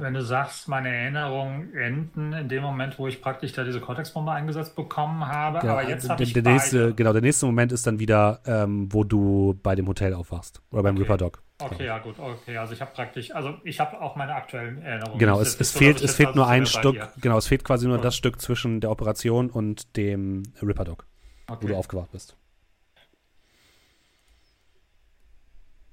[0.00, 4.32] Wenn du sagst, meine Erinnerungen enden in dem Moment, wo ich praktisch da diese Cortex-Bombe
[4.32, 7.86] eingesetzt bekommen habe, Genau, aber jetzt habe ich der nächste, genau, der nächste Moment ist
[7.86, 10.62] dann wieder, ähm, wo du bei dem Hotel aufwachst.
[10.70, 11.02] Oder beim Okay.
[11.02, 11.42] Ripper Dog.
[11.62, 15.18] Okay, ja gut, okay, also ich habe praktisch, also ich habe auch meine aktuellen Erinnerungen.
[15.18, 17.64] Genau, Es es, so, fehlt, es fehlt also nur ein bei Stück, genau, es fehlt
[17.64, 18.06] quasi nur Gut.
[18.06, 21.06] das Stück zwischen der Operation und dem Ripper Dog,
[21.48, 21.74] wo du Okay.
[21.74, 22.34] aufgewacht bist.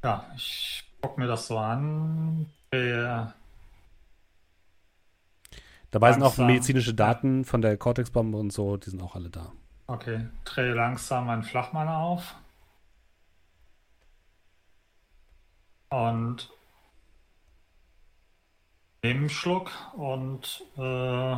[0.04, 2.46] Ja, ich gucke mir das so an.
[2.72, 3.34] Der,
[5.98, 6.46] Dabei sind auch Langsam.
[6.46, 9.52] medizinische Daten von der Cortex-Bombe und so, die sind auch alle da.
[9.88, 12.36] okay, drehe langsam meinen Flachmann auf.
[15.90, 16.52] Und
[19.02, 21.36] nehme einen Schluck und äh,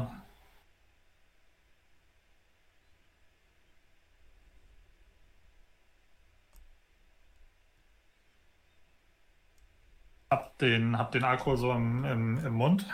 [10.29, 12.85] hab den, hab den Alkohol so im, im, im Mund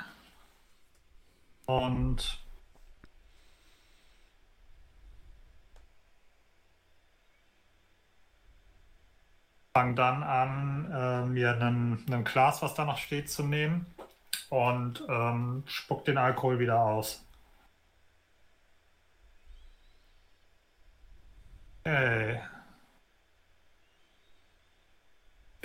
[1.66, 2.44] und
[9.74, 13.86] fange dann an, äh, mir einen, einen Glas, was da noch steht, zu nehmen
[14.50, 17.26] und ähm, spuck den Alkohol wieder aus.
[21.84, 22.40] Ey,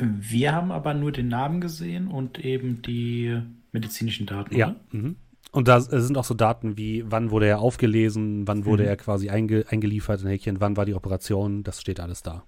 [0.00, 4.56] Wir haben aber nur den Namen gesehen und eben die medizinischen Daten.
[4.56, 4.68] Ja.
[4.68, 4.80] oder?
[4.92, 5.16] Mhm.
[5.52, 8.86] Und da sind auch so Daten wie, wann wurde er aufgelesen, wann wurde Mhm.
[8.86, 12.44] er quasi einge eingeliefert in Häkchen, wann war die Operation, das steht alles da.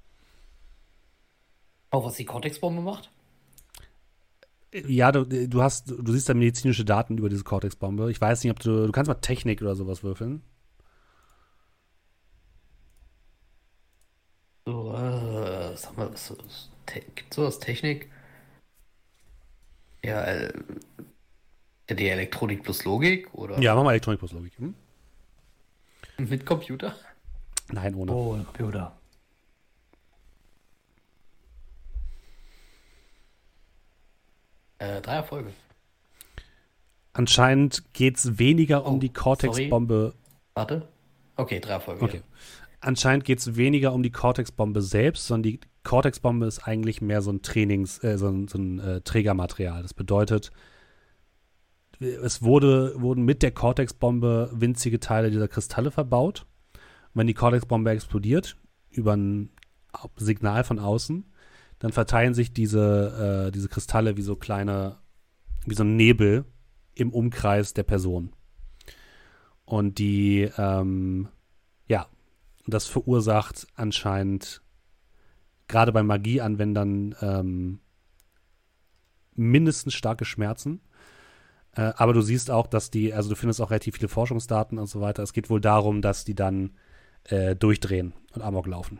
[1.90, 3.12] Auch was die Cortex-Bombe macht?
[4.74, 8.10] Ja, du, du hast, du siehst da medizinische Daten über diese Cortex-Bombe.
[8.10, 10.42] Ich weiß nicht, ob du, du kannst mal Technik oder sowas würfeln.
[14.66, 17.58] So, äh, sag mal, was, was, Te gibt's sowas?
[17.60, 18.10] Technik?
[20.04, 21.11] Ja, äh, ja,
[21.94, 24.52] die Elektronik plus Logik oder Ja, mach mal Elektronik plus Logik.
[24.58, 24.74] Hm?
[26.18, 26.94] mit Computer?
[27.72, 28.12] Nein, ohne.
[28.12, 28.96] Oh, Computer.
[34.78, 35.52] Äh, drei Erfolge.
[37.12, 40.14] Anscheinend geht es weniger um Oh, die Cortex-Bombe.
[40.54, 40.88] Warte.
[41.36, 42.04] Okay, drei Erfolge.
[42.04, 42.22] Okay.
[42.80, 47.30] Anscheinend geht es weniger um die Cortex-Bombe selbst, sondern die Cortex-Bombe ist eigentlich mehr so
[47.30, 49.82] ein Trainings-, äh, so ein, so ein äh, Trägermaterial.
[49.82, 50.50] Das bedeutet,
[52.02, 56.46] es wurde, wurden mit der Cortex-Bombe winzige Teile dieser Kristalle verbaut.
[56.72, 58.56] Und wenn die Cortex-Bombe explodiert,
[58.90, 59.50] über ein
[60.16, 61.24] Signal von außen,
[61.78, 64.98] dann verteilen sich diese, äh, diese Kristalle wie so kleine,
[65.66, 66.44] wie so ein Nebel
[66.94, 68.32] im Umkreis der Person.
[69.64, 71.28] Und die, ähm,
[71.88, 72.06] ja,
[72.66, 74.62] das verursacht anscheinend
[75.68, 77.80] gerade bei Magieanwendern ähm,
[79.34, 80.80] mindestens starke Schmerzen.
[81.74, 84.86] Äh, aber du siehst auch, dass die, also du findest auch relativ viele Forschungsdaten und
[84.86, 85.22] so weiter.
[85.22, 86.76] Es geht wohl darum, dass die dann
[87.24, 88.98] äh, durchdrehen und Amok laufen.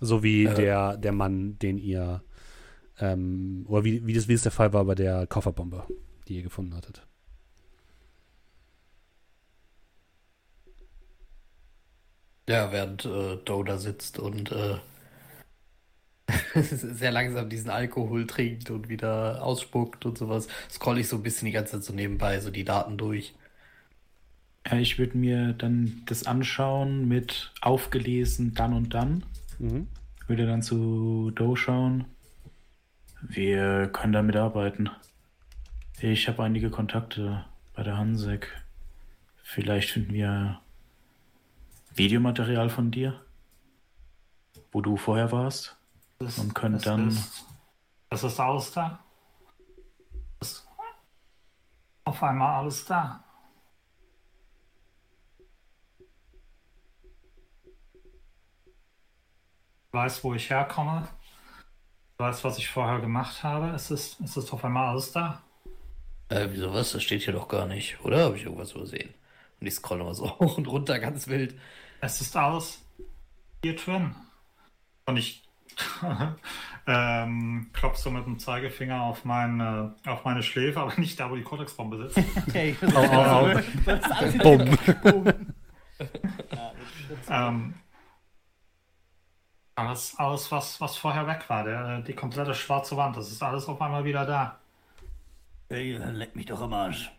[0.00, 0.54] So wie Äh.
[0.54, 2.22] der, der Mann, den ihr,
[2.98, 5.86] ähm, oder wie, wie, das, wie es der Fall war bei der Kofferbombe,
[6.26, 7.06] die ihr gefunden hattet.
[12.48, 14.76] Ja, während äh, Doe da sitzt und äh,
[16.54, 21.46] sehr langsam diesen Alkohol trinkt und wieder ausspuckt und sowas, scroll ich so ein bisschen
[21.46, 23.34] die ganze Zeit so nebenbei so die Daten durch.
[24.66, 29.24] Ja, ich würde mir dann das anschauen mit aufgelesen dann und dann.
[29.58, 29.88] Mhm.
[30.26, 32.06] Würde dann zu Doe schauen.
[33.20, 34.88] Wir können damit arbeiten.
[36.00, 37.44] Ich habe einige Kontakte
[37.74, 38.62] bei der Hansek.
[39.42, 40.60] Vielleicht finden wir
[41.94, 43.20] Videomaterial von dir,
[44.72, 45.76] wo du vorher warst.
[46.18, 47.44] Das, Und können das dann- Ist,
[48.10, 48.98] das ist alles da.
[50.38, 50.68] Das ist
[52.04, 53.24] auf einmal alles da.
[59.88, 61.08] Ich weiß, wo ich herkomme.
[62.12, 63.68] Ich weiß, was ich vorher gemacht habe.
[63.70, 65.42] Es ist, es ist auf einmal alles da.
[66.28, 66.92] Äh, wieso was?
[66.92, 68.24] Das steht hier doch gar nicht, oder?
[68.24, 69.12] Habe ich irgendwas übersehen?
[69.60, 71.58] Und ich scrolle mal so hoch und runter, ganz wild.
[72.00, 72.80] Es ist alles
[73.62, 74.14] hier drin.
[75.06, 75.43] Und ich
[76.86, 81.36] ähm, klopfe so mit dem Zeigefinger auf meine, auf meine Schläfe, aber nicht da, wo
[81.36, 82.18] die Cortex-Bombe sitzt.
[82.96, 83.48] Au.
[83.84, 84.78] Das ist alles Bumm.
[87.30, 87.74] ähm,
[89.76, 93.66] alles, alles was, was vorher weg war, der, die komplette schwarze Wand, das ist alles
[93.66, 94.58] auf einmal wieder da.
[95.68, 97.10] Ey, leck mich doch am Arsch.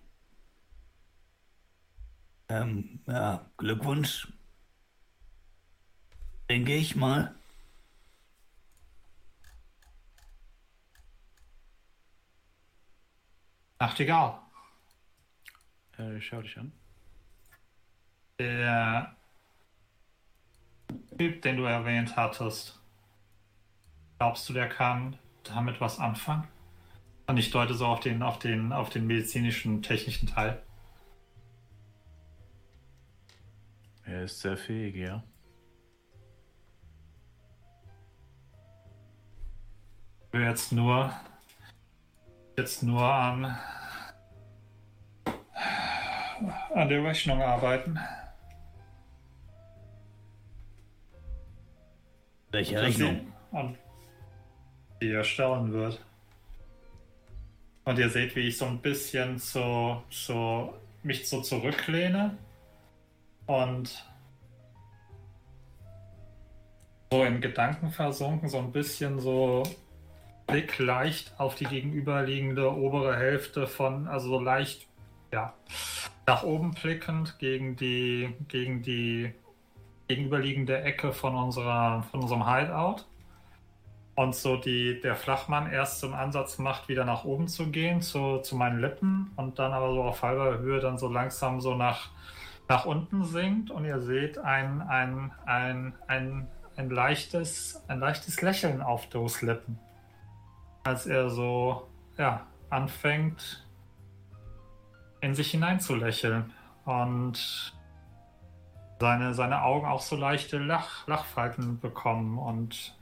[2.48, 4.28] Ähm, ja, Glückwunsch.
[6.50, 7.34] Denke ich mal.
[13.80, 14.40] Nachtigall,
[15.98, 16.72] Äh, schau dich an.
[18.40, 19.16] der
[21.18, 22.82] Typ, den du erwähnt hattest,
[24.18, 26.48] glaubst du, der kann damit was anfangen?
[27.28, 30.62] Und ich deute so auf den, auf den, auf den medizinischen, technischen Teil.
[34.04, 35.24] Er ist sehr fähig, ja.
[40.34, 41.14] Jetzt nur
[42.58, 43.58] jetzt nur an
[46.74, 47.98] an der Rechnung arbeiten.
[52.52, 53.34] Welche Rechnung?
[53.52, 53.78] Und
[55.02, 56.04] die erstellen wird.
[57.86, 60.74] Und ihr seht, wie ich so ein bisschen so, so
[61.04, 62.38] mich so zurücklehne
[63.46, 64.06] und
[67.12, 69.64] so in Gedanken versunken, so ein bisschen so
[70.48, 74.88] Blick leicht auf die gegenüberliegende obere Hälfte von, also so leicht,
[75.32, 75.54] ja,
[76.28, 79.34] nach oben blickend gegen die, gegen die
[80.08, 83.06] gegenüberliegende Ecke von unserer, von unserem Hideout.
[84.16, 88.40] Und so die, der Flachmann erst einen Ansatz macht, wieder nach oben zu gehen, zu,
[88.40, 92.12] zu meinen Lippen und dann aber so auf halber Höhe dann so langsam so nach,
[92.70, 96.48] nach unten sinkt und ihr seht ein, ein, ein, ein,
[96.78, 99.80] ein, leichtes, ein leichtes Lächeln auf Does Lippen.
[100.86, 103.68] Als er so, ja, anfängt,
[105.20, 106.54] in sich hinein zu lächeln.
[106.86, 107.74] Und
[109.00, 112.96] seine, seine Augen auch so leichte Lach, Lachfalten bekommen und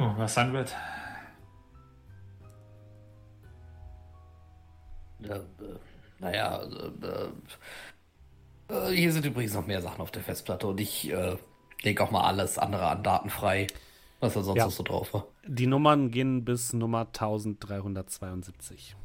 [0.00, 0.74] Oh, was sein wird.
[5.22, 5.40] Äh,
[6.20, 7.28] naja, also, äh,
[8.68, 11.12] äh, hier sind übrigens noch mehr Sachen auf der Festplatte und ich
[11.82, 13.66] lege auch mal alles andere an Daten frei,
[14.20, 14.64] was da sonst Ja.
[14.66, 15.26] noch so drauf war.
[15.46, 18.96] Die Nummern gehen bis Nummer 1372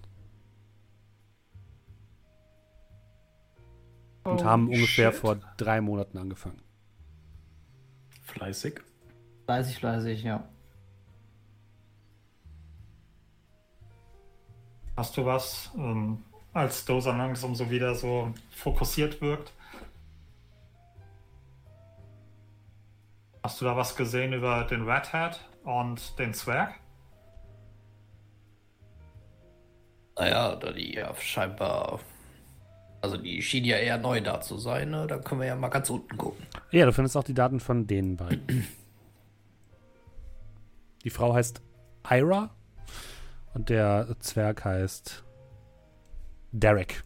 [4.25, 5.19] und Oh, haben ungefähr shit.
[5.19, 6.61] vor drei Monaten angefangen.
[8.23, 8.79] Fleißig.
[9.45, 10.47] Fleißig, fleißig, ja.
[14.95, 16.19] Hast du was, ähm,
[16.53, 19.51] als Dosa langsam so wieder so fokussiert wirkt?
[23.43, 26.75] Hast du da was gesehen über den Red Hat und den Zwerg?
[30.17, 31.99] Naja, da die ja scheinbar.
[33.01, 35.07] Also die schien ja eher neu da zu sein, ne?
[35.07, 36.45] Da können wir ja mal ganz unten gucken.
[36.71, 38.65] Ja, du findest auch die Daten von den beiden.
[41.03, 41.61] Die Frau heißt
[42.09, 42.49] Ira
[43.53, 45.21] und der Zwerg heißt
[46.53, 47.03] Derek.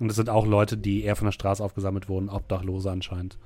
[0.00, 3.38] Und das sind auch Leute, die eher von der Straße aufgesammelt wurden, Obdachlose anscheinend.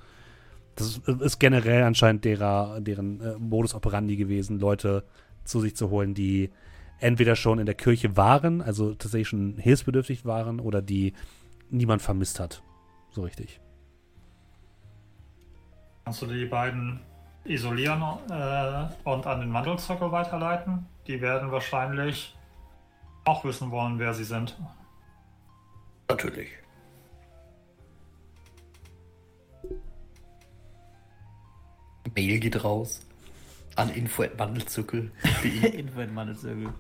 [0.78, 5.05] Das ist, generell anscheinend derer, deren äh, Modus operandi gewesen, Leute
[5.44, 6.50] zu sich zu holen, die
[7.00, 11.14] entweder schon in der Kirche waren, also tatsächlich schon hilfsbedürftig waren, oder die
[11.70, 12.62] niemand vermisst hat.
[13.10, 13.60] So richtig.
[16.05, 17.00] Kannst du die beiden
[17.44, 20.86] isolieren äh, und an den Wandelzirkel weiterleiten?
[21.06, 22.36] Die werden wahrscheinlich
[23.24, 24.56] auch wissen wollen, wer sie sind.
[26.09, 26.48] Natürlich.
[32.14, 33.01] Mail geht raus
[33.76, 35.78] an info@wandelzirkel.de.
[35.78, 36.72] Info in Mandelzirkel.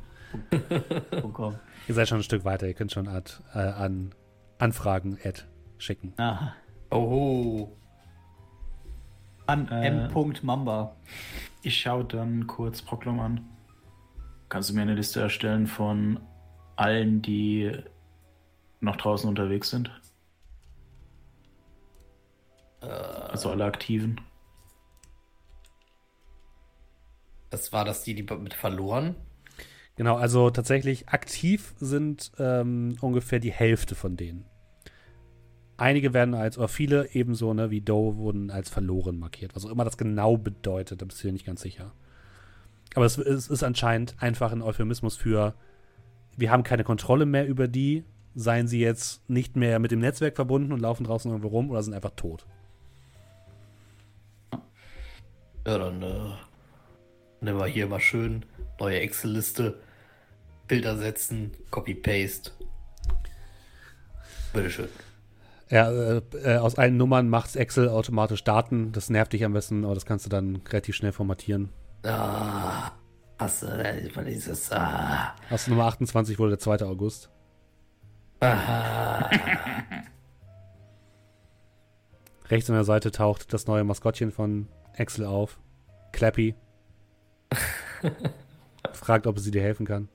[1.88, 4.14] Ihr seid schon ein Stück weiter, ihr könnt schon Art, äh, an
[4.58, 5.42] Anfragen Ad
[5.78, 6.12] schicken.
[6.18, 6.52] Ah,
[6.90, 7.68] Oh,
[9.46, 9.86] an Äh.
[9.86, 10.08] M.
[10.42, 10.96] Mamba.
[11.62, 13.48] Ich schaue dann kurz Proklom an.
[14.48, 16.20] Kannst du mir eine Liste erstellen von
[16.76, 17.72] allen, die
[18.80, 19.90] noch draußen unterwegs sind?
[22.80, 24.20] Also alle Aktiven.
[27.50, 29.14] Das war das die, die mit verloren.
[29.96, 34.44] Genau, also tatsächlich aktiv sind ähm, ungefähr die Hälfte von denen.
[35.76, 39.54] Einige werden als, oder viele ebenso, ne, wie Doe, wurden als verloren markiert.
[39.54, 41.92] Was auch immer das genau bedeutet, da bist du dir nicht ganz sicher.
[42.94, 45.54] Aber es, es ist anscheinend einfach ein Euphemismus für,
[46.36, 48.04] wir haben keine Kontrolle mehr über die,
[48.34, 51.82] seien sie jetzt nicht mehr mit dem Netzwerk verbunden und laufen draußen irgendwo rum oder
[51.82, 52.46] sind einfach tot.
[55.66, 56.30] Ja, dann äh,
[57.40, 58.44] nehmen wir hier mal schön
[58.80, 59.80] neue Excel-Liste,
[60.66, 62.52] Bilder setzen, Copy-Paste.
[64.52, 64.88] Bitteschön.
[65.70, 68.92] Ja, äh, äh, aus allen Nummern macht Excel automatisch Daten.
[68.92, 71.70] Das nervt dich am besten, aber das kannst du dann relativ schnell formatieren.
[72.04, 72.92] Ah,
[73.38, 74.72] hast du äh, dieses.
[74.72, 76.82] Ah, Aus Nummer 28 wurde der 2.
[76.86, 77.28] August.
[78.40, 79.28] ah,
[82.50, 85.58] Rechts an der Seite taucht das neue Maskottchen von Excel auf.
[86.12, 86.54] Clappy.
[88.92, 90.08] Fragt, ob sie dir helfen kann.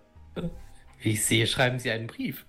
[1.01, 2.45] wie ich sehe, schreiben Sie einen Brief.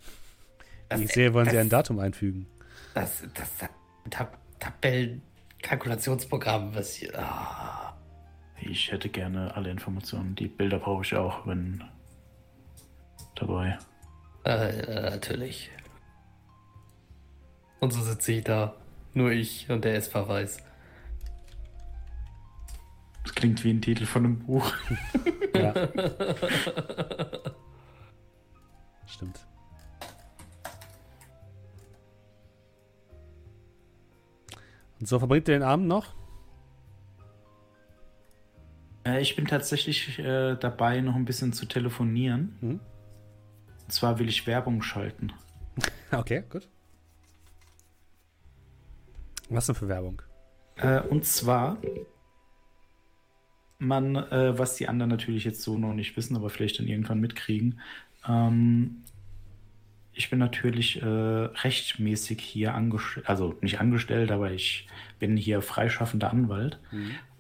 [0.89, 2.47] Das, Wie ich sehe, wollen sie das, ein Datum einfügen.
[2.95, 3.71] Das, das, das
[4.11, 5.21] Tab Tabellen,
[5.63, 7.19] Kalkulationsprogramm, was hier.
[7.19, 7.97] Ah.
[8.61, 10.35] Ich hätte gerne alle Informationen.
[10.37, 11.85] Die Bilder brauche ich auch, wenn
[13.35, 13.79] dabei.
[14.45, 15.71] Äh, äh, natürlich.
[17.81, 18.75] Und so sitze ich da.
[19.13, 20.59] Nur ich und der SV weiß.
[23.25, 24.73] Das klingt wie ein Titel von einem Buch.
[25.55, 25.75] Ja.
[29.07, 29.41] Stimmt.
[35.01, 36.15] Und so verbringt ihr den Abend noch?
[39.07, 42.57] Äh, ich bin tatsächlich äh, dabei, noch ein bisschen zu telefonieren.
[42.61, 42.81] Mhm.
[43.85, 45.33] Und zwar will ich Werbung schalten.
[46.13, 46.69] Okay, gut.
[49.49, 50.23] Was denn für Werbung?
[50.77, 51.79] Äh, und zwar,
[53.87, 57.21] man, äh, was die anderen natürlich jetzt so noch nicht wissen, aber vielleicht dann irgendwann
[57.21, 57.81] mitkriegen.
[58.27, 59.03] Ähm,
[60.13, 64.87] ich bin natürlich äh, rechtmäßig hier angestellt, also nicht angestellt, aber ich
[65.19, 66.79] bin hier freischaffender Anwalt.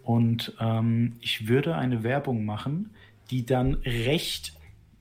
[0.02, 2.90] Und ähm, ich würde eine Werbung machen,
[3.30, 4.52] die dann recht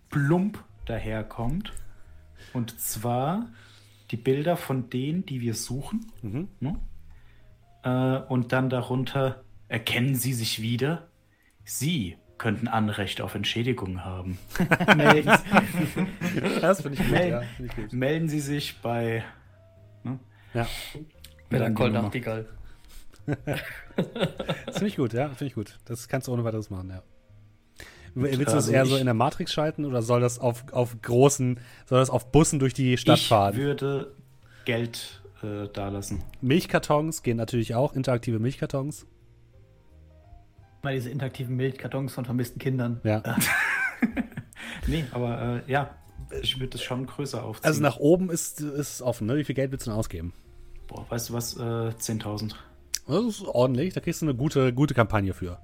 [0.09, 1.73] plump daherkommt.
[2.53, 3.49] Und zwar
[4.11, 6.11] die Bilder von denen, die wir suchen.
[6.21, 6.47] Mhm.
[6.59, 6.79] Ne?
[7.83, 11.07] Äh, und dann darunter erkennen Sie sich wieder.
[11.63, 14.37] Sie könnten Anrecht auf Entschädigung haben.
[14.97, 15.31] melden,
[16.61, 17.41] Das finde ich Mel- ja.
[17.55, 17.93] Find ich gut.
[17.93, 19.23] melden Sie sich bei.
[20.53, 20.67] Ja,
[21.49, 22.03] Melanchol Nummer.
[22.03, 22.47] Nachtigall.
[23.25, 25.79] das finde ich gut, ja, finde ich gut.
[25.85, 27.01] Das kannst du ohne weiteres machen, ja.
[28.15, 30.65] Willst du das also eher so ich- in der Matrix schalten oder soll das auf,
[30.71, 33.55] auf großen, soll das auf Bussen durch die Stadt ich fahren?
[33.55, 34.13] würde
[34.65, 36.23] Geld äh, dalassen.
[36.41, 39.07] Milchkartons gehen natürlich auch, interaktive Milchkartons.
[40.83, 42.99] Mal diese interaktiven Milchkartons von vermissten Kindern.
[43.03, 43.23] Ja.
[44.85, 45.95] Nee, aber äh, ja,
[46.41, 47.65] ich würde es schon größer aufziehen.
[47.65, 49.37] Also nach oben ist es offen, ne?
[49.37, 50.33] Wie viel Geld willst du denn ausgeben?
[50.87, 51.55] Boah, weißt du was?
[51.55, 52.53] Äh, 10.000.
[53.07, 55.57] Das ist ordentlich, da kriegst du eine gute, gute Kampagne für.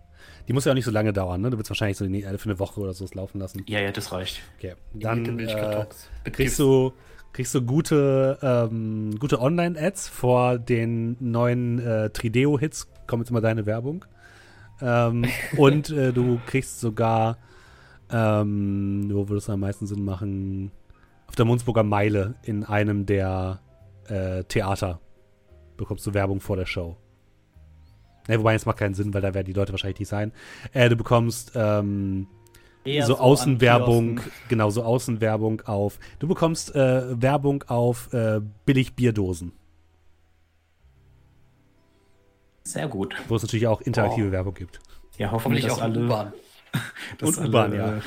[0.48, 1.50] Die muss ja auch nicht so lange dauern, ne?
[1.50, 3.64] Du willst wahrscheinlich so die- für eine Woche oder so laufen lassen.
[3.68, 4.40] Ja, ja, das reicht.
[4.58, 4.76] Okay.
[4.94, 5.86] Dann äh,
[6.32, 6.94] kriegst du
[7.34, 12.88] kriegst du gute, ähm, gute Online-Ads vor den neuen äh, Trideo-Hits.
[13.06, 14.06] Kommt jetzt mal deine Werbung.
[14.82, 15.26] Ähm,
[15.58, 17.38] und äh, du kriegst sogar,
[18.12, 20.72] ähm, wo würde es am meisten Sinn machen?
[21.28, 23.60] Auf der Munzburger Meile in einem der
[24.08, 25.00] äh, Theater
[25.78, 26.98] bekommst du Werbung vor der Show.
[28.28, 30.32] Ne, wobei, es macht keinen Sinn, weil da werden die Leute wahrscheinlich nicht sein.
[30.74, 32.28] Äh, du bekommst ähm,
[33.02, 36.00] so an Außenwerbung, genau, so Außenwerbung auf.
[36.20, 38.96] Du bekommst äh, Werbung auf äh, billig
[42.70, 43.16] Sehr gut.
[43.28, 44.32] wo es natürlich auch interaktive Oh.
[44.32, 44.80] Werbung gibt.
[45.18, 46.34] Ja, hoffentlich, Hoffentlich dass auch alle, U-Bahn.
[47.18, 47.98] dass Und U-Bahn, alle ja.
[47.98, 48.02] äh,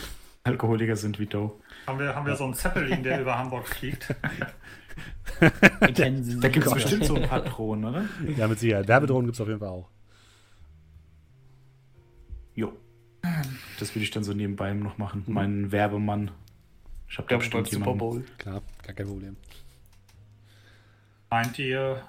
[0.45, 1.53] Alkoholiker sind wie Doe.
[1.87, 4.15] Haben wir, haben wir so einen Zeppelin, der über Hamburg fliegt?
[5.41, 5.49] Da
[5.99, 6.75] gibt es sie?
[6.75, 8.05] bestimmt so ein paar Drohnen, oder?
[8.37, 8.87] Ja, mit Sicherheit.
[8.87, 9.89] Werbedrohnen gibt es auf jeden Fall auch.
[12.55, 12.73] Jo.
[13.79, 15.25] Das würde ich dann so nebenbei noch machen.
[15.27, 16.31] Mein Werbemann.
[17.09, 17.99] Ich habe da bestimmt Super jemanden.
[17.99, 18.25] Bowl.
[18.39, 19.37] Klar, gar kein Problem.
[21.31, 22.03] Meint ihr,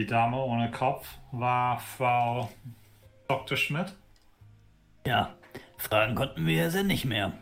[0.00, 2.50] die Dame ohne Kopf war Frau
[3.28, 3.56] Dr.
[3.58, 3.94] Schmidt?
[5.06, 5.34] Ja,
[5.76, 7.32] fragen konnten wir sie nicht mehr.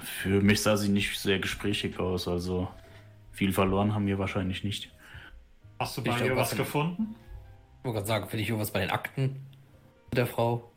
[0.00, 2.68] Für mich sah sie nicht sehr gesprächig aus, also
[3.30, 4.90] viel verloren haben wir wahrscheinlich nicht.
[5.78, 7.14] Hast du Ich bei glaub, ihr was was- gefunden?
[7.78, 9.44] Ich wollte gerade sagen, finde ich irgendwas bei den Akten
[10.14, 10.71] der Frau.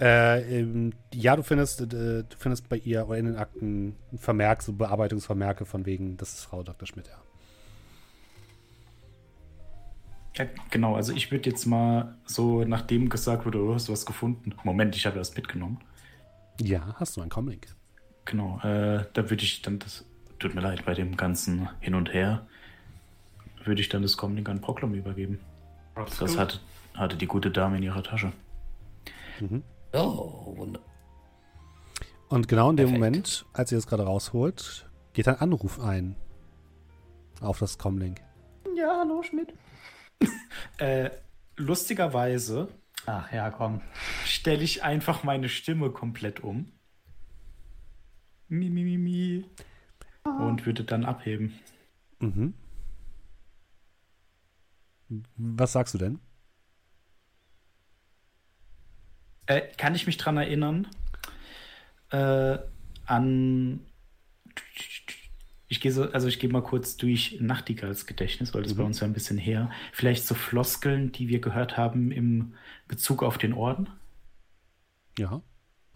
[0.00, 4.18] Äh, ähm, ja, du findest, äh, du findest bei ihr oder in den Akten ein
[4.18, 6.86] Vermerk, so Bearbeitungsvermerke von wegen, das ist Frau Dr.
[6.86, 7.20] Schmidt, ja.
[10.36, 14.06] Ja, genau, also ich würde jetzt mal so, nachdem gesagt wurde, oh, hast du was
[14.06, 14.54] gefunden?
[14.62, 15.80] Moment, ich habe das mitgenommen.
[16.60, 17.66] Ja, hast du einen Comlink.
[18.24, 20.04] Genau, äh, da würde ich dann das,
[20.38, 22.46] tut mir leid, bei dem ganzen Hin und Her,
[23.64, 25.40] würde ich dann das Comlink an Proklom übergeben.
[25.96, 26.60] Das Das hatte,
[26.94, 28.32] hatte die gute Dame in ihrer Tasche.
[29.92, 30.80] Oh, wunder.
[32.28, 33.00] Und genau in dem Perfekt.
[33.00, 36.16] Moment, als ihr das gerade rausholt, geht ein Anruf ein
[37.40, 38.20] auf das Comlink.
[38.76, 39.52] Ja, hallo Schmidt.
[40.78, 41.10] Äh,
[41.56, 42.68] lustigerweise
[43.06, 43.80] Ach ja, komm.
[44.24, 46.70] stelle ich einfach meine Stimme komplett um.
[48.48, 49.44] Mi, mi, mi, mi.
[50.24, 51.58] Und würde dann abheben.
[52.20, 52.54] Mhm.
[55.36, 56.20] Was sagst du denn?
[59.48, 60.86] Äh, kann ich mich dran erinnern?
[62.10, 62.58] Äh,
[63.06, 63.80] an.
[65.70, 69.00] Ich gehe so, also ich gehe mal kurz durch Nachtigalls Gedächtnis, weil das bei uns
[69.00, 69.70] ja ein bisschen her.
[69.92, 72.54] Vielleicht so Floskeln, die wir gehört haben im
[72.88, 73.88] Bezug auf den Orden.
[75.18, 75.42] Ja.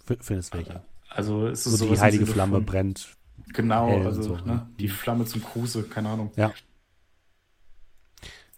[0.09, 0.83] F findest welche?
[1.09, 3.17] Also es ist So die heilige Sinne Flamme von- brennt.
[3.55, 6.33] Genau, also so, ne, die Flamme zum Gruße, keine Ahnung.
[6.37, 6.53] Ja.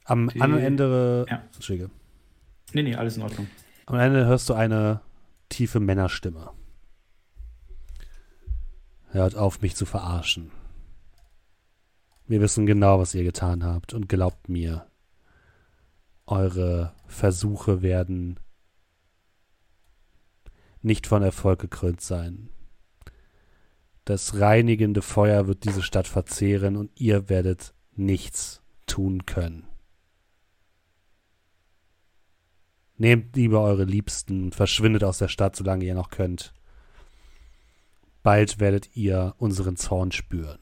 [0.05, 1.27] Am anderen Ende.
[1.29, 1.43] Ja.
[1.55, 1.91] Entschuldige.
[2.73, 3.49] Nee, nee, alles in Ordnung.
[3.87, 5.03] Am Ende hörst du eine
[5.51, 6.51] tiefe Männerstimme.
[9.11, 10.51] Hört auf, mich zu verarschen.
[12.27, 14.87] Wir wissen genau, was ihr getan habt und glaubt mir,
[16.27, 18.41] eure Versuche werden
[20.81, 22.49] nicht von Erfolg gekrönt sein.
[24.07, 29.67] Das reinigende Feuer wird diese Stadt verzehren und ihr werdet nichts tun können.
[32.97, 36.55] Nehmt lieber eure Liebsten und verschwindet aus der Stadt, solange ihr noch könnt.
[38.23, 40.61] Bald werdet ihr unseren Zorn spüren.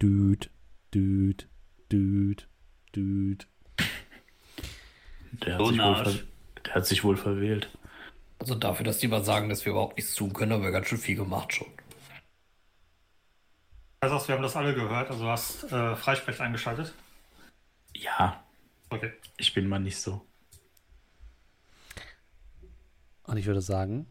[0.00, 0.50] Düd,
[0.92, 1.48] düd,
[1.92, 2.48] düd,
[2.94, 3.46] düd.
[5.32, 6.24] Der hat, So sich wohl,
[6.66, 7.68] der hat sich wohl verwählt.
[8.38, 10.88] Also dafür, dass die mal sagen, dass wir überhaupt nichts tun können, haben wir ganz
[10.88, 11.68] schön viel gemacht schon.
[14.00, 15.10] Also, wir haben das alle gehört.
[15.10, 16.92] Also, du hast äh, Freisprech eingeschaltet.
[17.94, 18.42] Ja,
[18.90, 19.12] Okay.
[19.38, 20.26] ich bin mal nicht so.
[23.34, 24.06] Und ich würde sagen,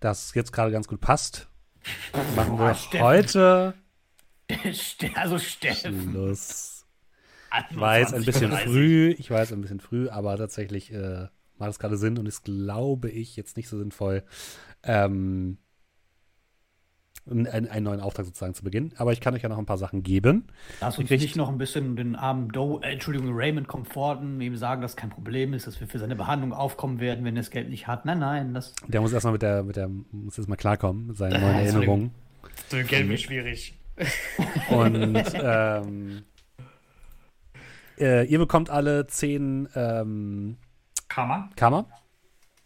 [0.00, 1.48] dass es jetzt gerade ganz gut passt.
[2.36, 3.00] Machen wir Steffen.
[3.06, 3.74] heute
[5.14, 6.10] Also Steffen.
[6.10, 6.84] Schluss.
[7.70, 8.64] Ich weiß, ein bisschen 21:30.
[8.64, 12.44] früh, ich weiß, ein bisschen früh, aber tatsächlich äh, macht es gerade Sinn und ist,
[12.44, 14.24] glaube ich, jetzt nicht so sinnvoll,
[14.82, 15.56] ähm,
[17.30, 18.92] einen, einen neuen Auftrag sozusagen zu beginnen.
[18.96, 20.46] Aber ich kann euch ja noch ein paar Sachen geben.
[20.80, 24.82] Lass uns nicht noch ein bisschen den armen Doe, äh, Entschuldigung, Raymond komforten, ihm sagen,
[24.82, 27.68] dass kein Problem ist, dass wir für seine Behandlung aufkommen werden, wenn er das Geld
[27.68, 28.04] nicht hat.
[28.04, 28.74] Nein, nein, das.
[28.88, 32.10] Der muss erstmal mit der, mit der, muss erstmal klarkommen, mit seinen neuen Erinnerungen.
[32.68, 33.74] So Geld wird schwierig.
[34.70, 36.22] Und ähm,
[37.98, 40.56] äh, ihr bekommt alle zehn ähm,
[41.08, 41.50] Kammer.
[41.56, 41.86] Kammer.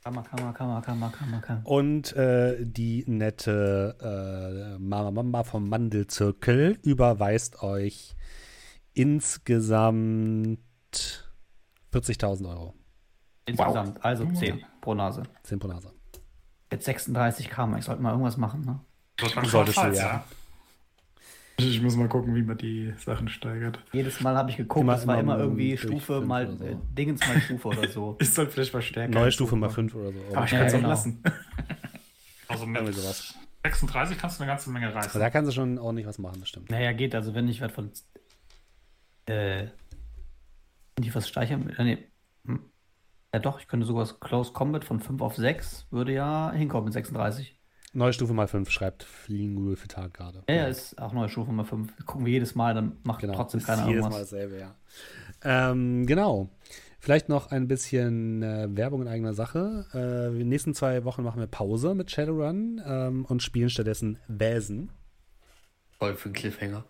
[0.07, 1.61] Kammer, Kammer, Kammer, Kammer, Kammer, Kammer.
[1.65, 8.15] Und äh, die nette äh, Mama Mama vom Mandelzirkel überweist euch
[8.95, 10.61] insgesamt
[11.93, 12.75] 40.000 Euro.
[13.47, 15.25] Insgesamt, also 10 pro Nase.
[15.43, 15.93] 10 pro Nase.
[16.71, 18.79] Jetzt 36 kam, ich sollte mal irgendwas machen, ne?
[19.19, 20.25] Solltest du, Zeit, ja.
[21.59, 23.79] Ich muss mal gucken, wie man die Sachen steigert.
[23.93, 26.63] Jedes Mal habe ich geguckt, Immer- es war immer immer irgendwie Stufe mal so.
[26.65, 28.17] äh, Dingens mal Stufe oder so.
[28.21, 29.13] Ich soll vielleicht mal stärker.
[29.15, 29.89] Neue Stufe mal machen.
[29.89, 30.19] 5 oder so.
[30.37, 30.89] Aber ich Ja, kann es auch genau.
[30.91, 31.23] lassen.
[32.49, 33.35] Also mit sowas.
[33.65, 35.21] 36 kannst du eine ganze Menge Aber reißen.
[35.21, 36.71] da kannst du schon ordentlich was machen, das stimmt.
[36.71, 37.91] Naja, geht, also wenn ich was von.
[39.27, 39.67] Äh.
[40.99, 41.69] Die was steigern.
[41.71, 41.99] Äh, nee.
[42.47, 42.61] Hm.
[43.35, 46.85] Ja, doch, ich könnte sogar das Close Combat von 5 auf 6 würde ja hinkommen
[46.85, 47.56] mit 36.
[47.97, 50.43] Neue Stufe mal 5 schreibt Fliegen für Tag gerade.
[50.51, 52.05] Ja, ja, ist auch neue Stufe mal 5.
[52.05, 54.75] Gucken wir jedes Mal, dann macht Genau, trotzdem keiner jedes Mal dasselbe, ja.
[55.43, 56.51] Ähm, genau.
[57.01, 59.87] Vielleicht noch ein bisschen äh, Werbung in eigener Sache.
[59.95, 64.19] Äh, in den nächsten zwei Wochen machen wir Pause mit Shadowrun ähm, und spielen stattdessen
[64.29, 64.91] Wäsen.
[65.99, 66.85] Voll für einen Cliffhanger.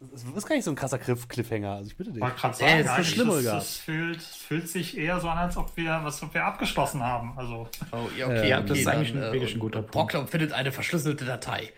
[0.00, 2.22] Das ist gar nicht so ein krasser Cliff Cliffhanger, also ich bitte Ich dich.
[2.22, 3.54] wollte gerade Äh, sagen, ist so schlimm, Olga.
[3.56, 7.32] das fühlt, fühlt sich eher so an, als ob wir, was ob wir abgeschlossen haben.
[7.36, 8.54] Also Oh, ja, Äh, okay.
[8.54, 9.92] okay, das ist eigentlich dann, ein- wirklich ein guter Punkt.
[10.12, 11.72] Brockler findet eine verschlüsselte Datei.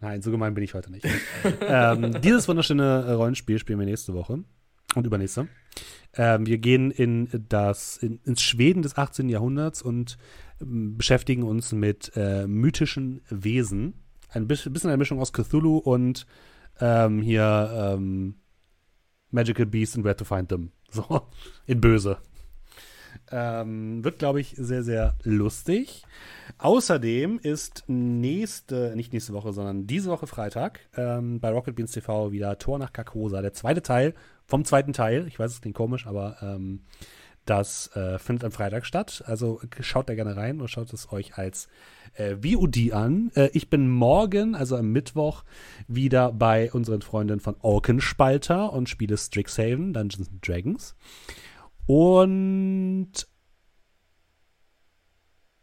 [0.00, 1.06] Nein, so gemein bin ich heute nicht.
[1.62, 4.40] ähm, dieses wunderschöne äh, Rollenspiel spielen wir nächste Woche
[4.94, 5.48] und übernächste.
[6.14, 9.30] Ähm, wir gehen in das, in, ins Schweden des 18.
[9.30, 10.18] Jahrhunderts und
[10.60, 13.94] ähm, beschäftigen uns mit äh, mythischen Wesen.
[14.28, 16.26] Ein bis- bisschen eine Mischung aus Cthulhu und
[16.80, 18.34] ähm, hier ähm,
[19.30, 20.72] Magical Beasts and Where to Find Them.
[20.94, 21.22] So,
[21.66, 22.18] in böse.
[23.30, 26.02] Ähm, wird, glaube ich, sehr, sehr lustig.
[26.58, 32.30] Außerdem ist nächste, nicht nächste Woche, sondern diese Woche Freitag ähm, bei Rocket Beans TV
[32.30, 34.12] wieder Tor nach Carcosa, der zweite Teil
[34.44, 35.26] vom zweiten Teil.
[35.28, 36.80] Ich weiß, es klingt komisch, aber ähm,
[37.44, 39.24] das äh, findet am Freitag statt.
[39.26, 41.68] Also schaut da gerne rein und schaut es euch als
[42.14, 43.32] äh, VOD an.
[43.34, 45.44] Äh, ich bin morgen, also am Mittwoch,
[45.88, 50.94] wieder bei unseren Freunden von Orkenspalter und spiele Strixhaven, Dungeons and Dragons.
[51.86, 53.26] Und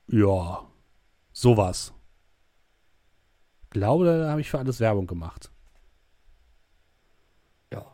[0.08, 0.68] ja,
[1.32, 1.94] sowas.
[3.70, 5.52] Glaube, da habe ich für alles Werbung gemacht.
[7.72, 7.86] Ja.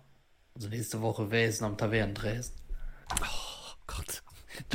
[0.55, 2.59] Also nächste Woche Wesen am Tavernen Dresden.
[3.87, 4.23] Gott.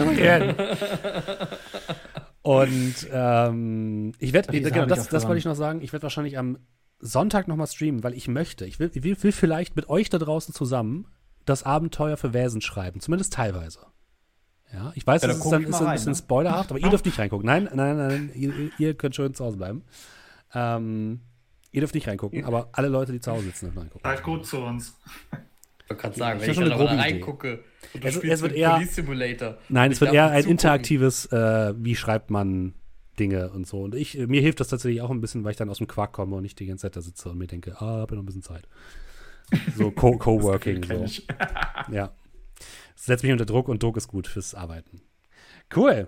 [2.43, 6.59] Und ähm, ich werde, genau, das, das wollte ich noch sagen, ich werde wahrscheinlich am
[6.99, 8.65] Sonntag nochmal streamen, weil ich möchte.
[8.67, 11.07] Ich will, will, will vielleicht mit euch da draußen zusammen
[11.45, 13.81] das Abenteuer für Wesen schreiben, zumindest teilweise.
[14.73, 16.19] Ja, ich weiß, Ja, da das ist, dann, ist mal ein rein, bisschen ne?
[16.19, 17.47] spoilerhaft, aber ihr dürft nicht reingucken.
[17.47, 19.83] Nein, nein, nein, ihr, ihr könnt schön zu Hause bleiben.
[20.55, 21.21] Ähm,
[21.73, 24.09] ihr dürft nicht reingucken, aber alle Leute, die zu Hause sitzen, dürfen reingucken.
[24.09, 24.97] seid gut zu uns.
[25.85, 28.73] Ich wollte gerade sagen, Ich wenn ich da reingucke und du Es- es wird eher-
[28.75, 29.59] Police Simulator.
[29.69, 32.75] Nein, es ich wird eher ein interaktives, äh, wie schreibt man
[33.19, 33.83] Dinge und so.
[33.83, 36.13] Und ich, mir hilft das tatsächlich auch ein bisschen, weil ich dann aus dem Quark
[36.13, 38.23] komme und nicht die ganze Zeit da sitze und mir denke, ah, hab ja noch
[38.23, 38.67] ein bisschen Zeit.
[39.77, 40.83] So Co- Coworking.
[40.85, 41.05] So.
[41.05, 41.27] ich.
[41.91, 42.13] Ja.
[42.95, 45.01] Setzt mich unter Druck und Druck ist gut fürs Arbeiten.
[45.75, 46.07] Cool.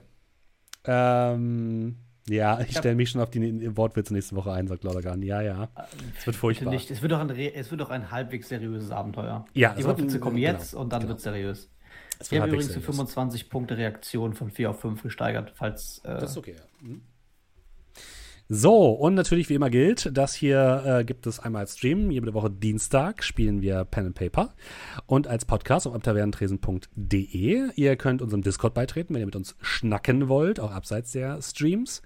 [0.84, 1.96] Ähm,
[2.28, 5.22] ja, ich stelle mich schon auf die Wortwitze nächste Woche ein, sagt Laudergan.
[5.22, 5.68] Ja, ja.
[6.18, 6.70] Es wird furchtbar.
[6.72, 6.90] Nicht.
[6.90, 9.44] Es, wird doch ein, es wird doch ein halbwegs seriöses Abenteuer.
[9.54, 11.10] Ja, Die es wird Wortwitze kommen genau, jetzt und dann genau.
[11.10, 11.70] wird es seriös.
[12.18, 12.96] Es Ich wird habe halbwegs übrigens die seriös.
[12.96, 15.98] 25 Punkte Reaktion von 4 auf 5 gesteigert, falls.
[16.04, 16.86] Äh, Das ist okay, ja.
[16.88, 17.02] Mhm.
[18.54, 22.10] So, und natürlich wie immer gilt, das hier äh, gibt es einmal als Stream.
[22.10, 24.52] Jede Woche Dienstag spielen wir Pen and Paper
[25.06, 27.70] und als Podcast auf abtavernentresen.de.
[27.74, 32.02] Ihr könnt unserem Discord beitreten, wenn ihr mit uns schnacken wollt, auch abseits der Streams.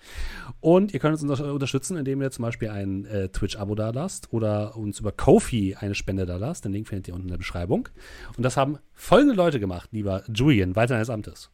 [0.61, 4.33] Und ihr könnt uns unter unterstützen, indem ihr zum Beispiel ein äh, Twitch-Abo da lasst
[4.33, 6.65] oder uns über Kofi eine Spende da lasst.
[6.65, 7.89] Den Link findet ihr unten in der Beschreibung.
[8.37, 11.51] Und das haben folgende Leute gemacht, lieber Julian, weiter deines Amtes.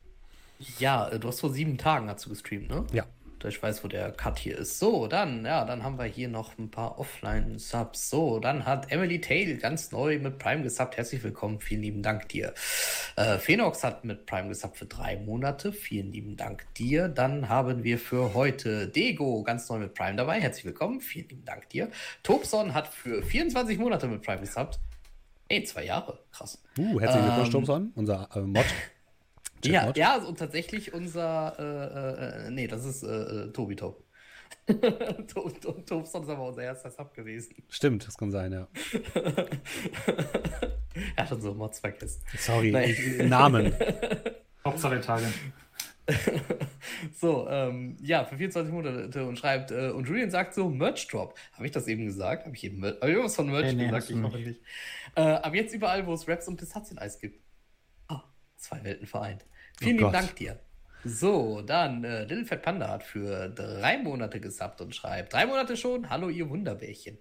[0.79, 2.85] Ja, äh, du hast vor sieben Tagen du gestreamt, ne?
[2.93, 3.07] Ja.
[3.45, 4.79] Ich weiß, wo der Cut hier ist.
[4.79, 8.11] So, dann, ja, dann haben wir hier noch ein paar Offline-Subs.
[8.11, 10.97] So, dann hat Emily Tail ganz neu mit Prime gesubbt.
[10.97, 12.55] Herzlich willkommen, vielen lieben Dank dir.
[13.17, 15.73] Äh, Phenox hat mit Prime gesubbt für drei Monate.
[15.73, 17.09] Vielen lieben Dank dir.
[17.09, 20.41] Dann haben wir für heute Dego ganz neu mit Prime dabei.
[20.41, 21.91] Herzlich willkommen, vielen lieben Dank dir.
[22.23, 24.79] Tobson hat für 24 Monate mit Prime gesubbt.
[25.49, 26.63] Ey, zwei Jahre, krass.
[26.79, 28.65] Uh, herzlichen Glückwunsch, Ähm, Thompson, unser äh, Mod.
[29.65, 34.05] Ja, ja, und tatsächlich unser, äh, äh, nee, das ist äh, äh, Tobi Top.
[35.29, 37.55] Tob Tob- Tobson ist aber unser erster Sub gewesen.
[37.69, 38.69] Stimmt, das kann sein, ja.
[41.17, 42.23] er hat unsere Mods vergessen.
[42.39, 43.75] Sorry, ich, Namen.
[44.65, 45.33] Hauptsache Italien.
[47.15, 51.39] So, ähm, ja, für 24 Monate und schreibt, äh, und Julian sagt so, Merch Drop.
[51.53, 52.45] Habe ich das eben gesagt?
[52.45, 54.11] Habe ich eben hab ich irgendwas von Merch Nee, nee, gesagt?
[54.11, 54.61] Ich hoffe nicht.
[55.15, 57.41] Äh, aber jetzt überall, wo es Raps und Pistazieneis gibt.
[58.09, 58.23] Ah,
[58.57, 59.45] zwei Welten vereint.
[59.83, 60.13] Vielen Oh lieben.
[60.13, 60.61] Dank dir.
[61.05, 65.77] So, dann äh, Little Fat Panda hat für drei Monate gesubbt und schreibt, drei Monate
[65.77, 66.09] schon?
[66.09, 67.19] Hallo, ihr Wunderbärchen.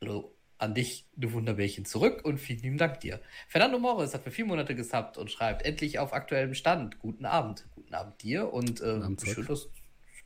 [0.00, 3.20] Hallo, an dich, du Wunderbärchen, zurück und vielen lieben Dank dir.
[3.48, 6.98] Fernando Morris hat für vier Monate gesubbt und schreibt, endlich auf aktuellem Stand.
[7.00, 7.66] Guten Abend.
[7.74, 9.68] Guten Abend dir und äh, Abend schön, dass,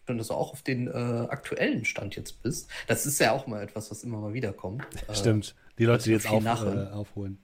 [0.06, 2.70] schön, dass du auch auf den äh, aktuellen Stand jetzt bist.
[2.86, 4.84] Das ist ja auch mal etwas, was immer mal wieder kommt.
[5.12, 5.54] Stimmt.
[5.78, 7.38] Die Leute, die jetzt auf, äh, aufholen.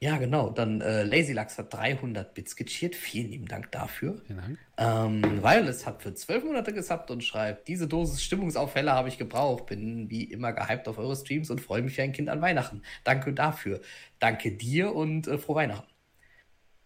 [0.00, 0.50] Ja, genau.
[0.50, 2.94] Dann äh, Lazy Lux hat 300 Bits gecheert.
[2.94, 4.20] Vielen lieben Dank dafür.
[4.26, 4.58] Vielen Dank.
[4.76, 9.66] Ähm, Violet hat für 12 Monate gesubbt und schreibt, diese Dosis Stimmungsaufheller habe ich gebraucht.
[9.66, 12.82] Bin wie immer gehypt auf eure Streams und freue mich wie ein Kind an Weihnachten.
[13.02, 13.80] Danke dafür.
[14.20, 15.88] Danke dir und äh, frohe Weihnachten.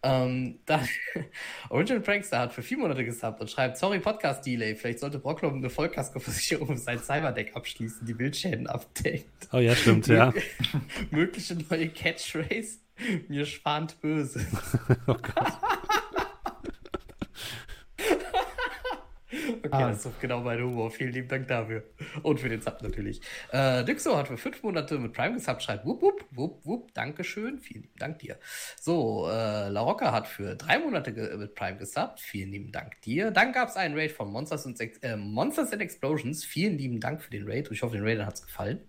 [0.05, 0.87] Ähm, dann
[1.69, 5.69] Original Prankster hat für vier Monate gesubbt und schreibt, sorry Podcast-Delay, vielleicht sollte Brocklom eine
[5.69, 9.47] Vollkaskoversicherung für sein Cyberdeck abschließen, die Bildschäden abdeckt.
[9.53, 10.33] Oh ja, stimmt, ja.
[11.11, 12.79] Mögliche neue Catchphrase,
[13.27, 14.45] mir spannt böse.
[15.07, 15.82] Oh Gott.
[19.63, 19.87] Okay, Ah.
[19.89, 20.91] das ist doch genau mein Humor.
[20.91, 21.83] Vielen lieben Dank dafür.
[22.21, 23.21] Und für den Sub natürlich.
[23.51, 27.59] Äh, Dixo hat für fünf Monate mit Prime gesubbt, schreibt wupp, wupp, wupp, wupp, Dankeschön.
[27.59, 28.37] Vielen lieben Dank dir.
[28.79, 32.19] So, äh, La Rocca hat für drei Monate mit Prime gesubbt.
[32.19, 33.31] Vielen lieben Dank dir.
[33.31, 36.43] Dann gab es einen Raid von Monsters, und, äh, Monsters and Explosions.
[36.45, 37.69] Vielen lieben Dank für den Raid.
[37.71, 38.79] Ich hoffe, den Raidern hat es gefallen.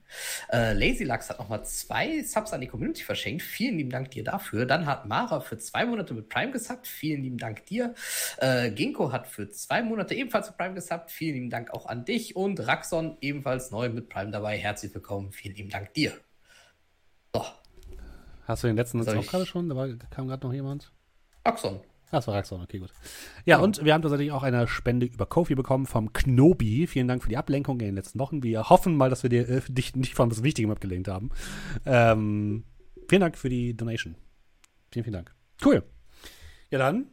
[0.53, 3.43] Äh, Lazy Lux hat nochmal zwei Subs an die Community verschenkt.
[3.43, 4.67] Vielen lieben Dank dir dafür.
[4.67, 6.87] Dann hat Mara für zwei Monate mit Prime gesubbt.
[6.87, 7.95] Vielen lieben Dank dir.
[8.39, 11.11] Äh, Ginkgo hat für zwei Monate ebenfalls mit Prime gesubbt.
[11.11, 12.37] Vielen lieben Dank auch an dich.
[12.37, 14.59] Und Raxon ebenfalls neu mit Prime dabei.
[14.59, 15.31] Herzlich willkommen.
[15.33, 16.13] Vielen lieben Dank dir.
[17.35, 17.45] So,
[18.47, 19.69] Hast du den letzten Soll auch gerade schon?
[19.69, 20.93] Da war, kam gerade noch jemand.
[21.47, 21.81] Raxon.
[22.07, 22.91] Ah, Das war Raxon, okay, gut.
[23.45, 26.87] Ja, und wir haben tatsächlich auch eine Spende über Kofi bekommen vom Knobi.
[26.87, 28.43] Vielen Dank für die Ablenkung in den letzten Wochen.
[28.43, 31.31] Wir hoffen mal, dass wir dir, äh, dich nicht von was Wichtigem abgelenkt haben.
[31.87, 32.65] Ähm,
[33.09, 34.17] vielen Dank für die Donation.
[34.93, 35.35] Vielen, vielen Dank.
[35.65, 35.83] Cool.
[36.71, 37.07] Ja, dann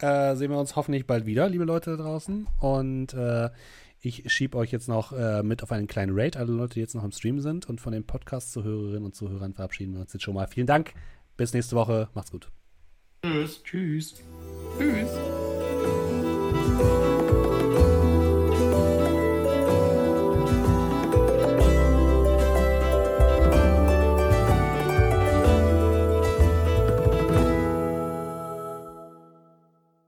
[0.00, 2.46] äh, sehen wir uns hoffentlich bald wieder, liebe Leute da draußen.
[2.60, 3.50] Und äh,
[4.00, 6.94] ich schiebe euch jetzt noch äh, mit auf einen kleinen Raid, alle Leute, die jetzt
[6.94, 7.68] noch im Stream sind.
[7.68, 10.46] Und von den Podcast-Zuhörerinnen und Zuhörern verabschieden wir uns jetzt schon mal.
[10.46, 10.92] Vielen Dank.
[11.36, 12.08] Bis nächste Woche.
[12.14, 12.50] Macht's gut.
[13.22, 13.62] Tschüss.
[13.62, 14.14] Tschüss.
[14.78, 15.10] Tschüss.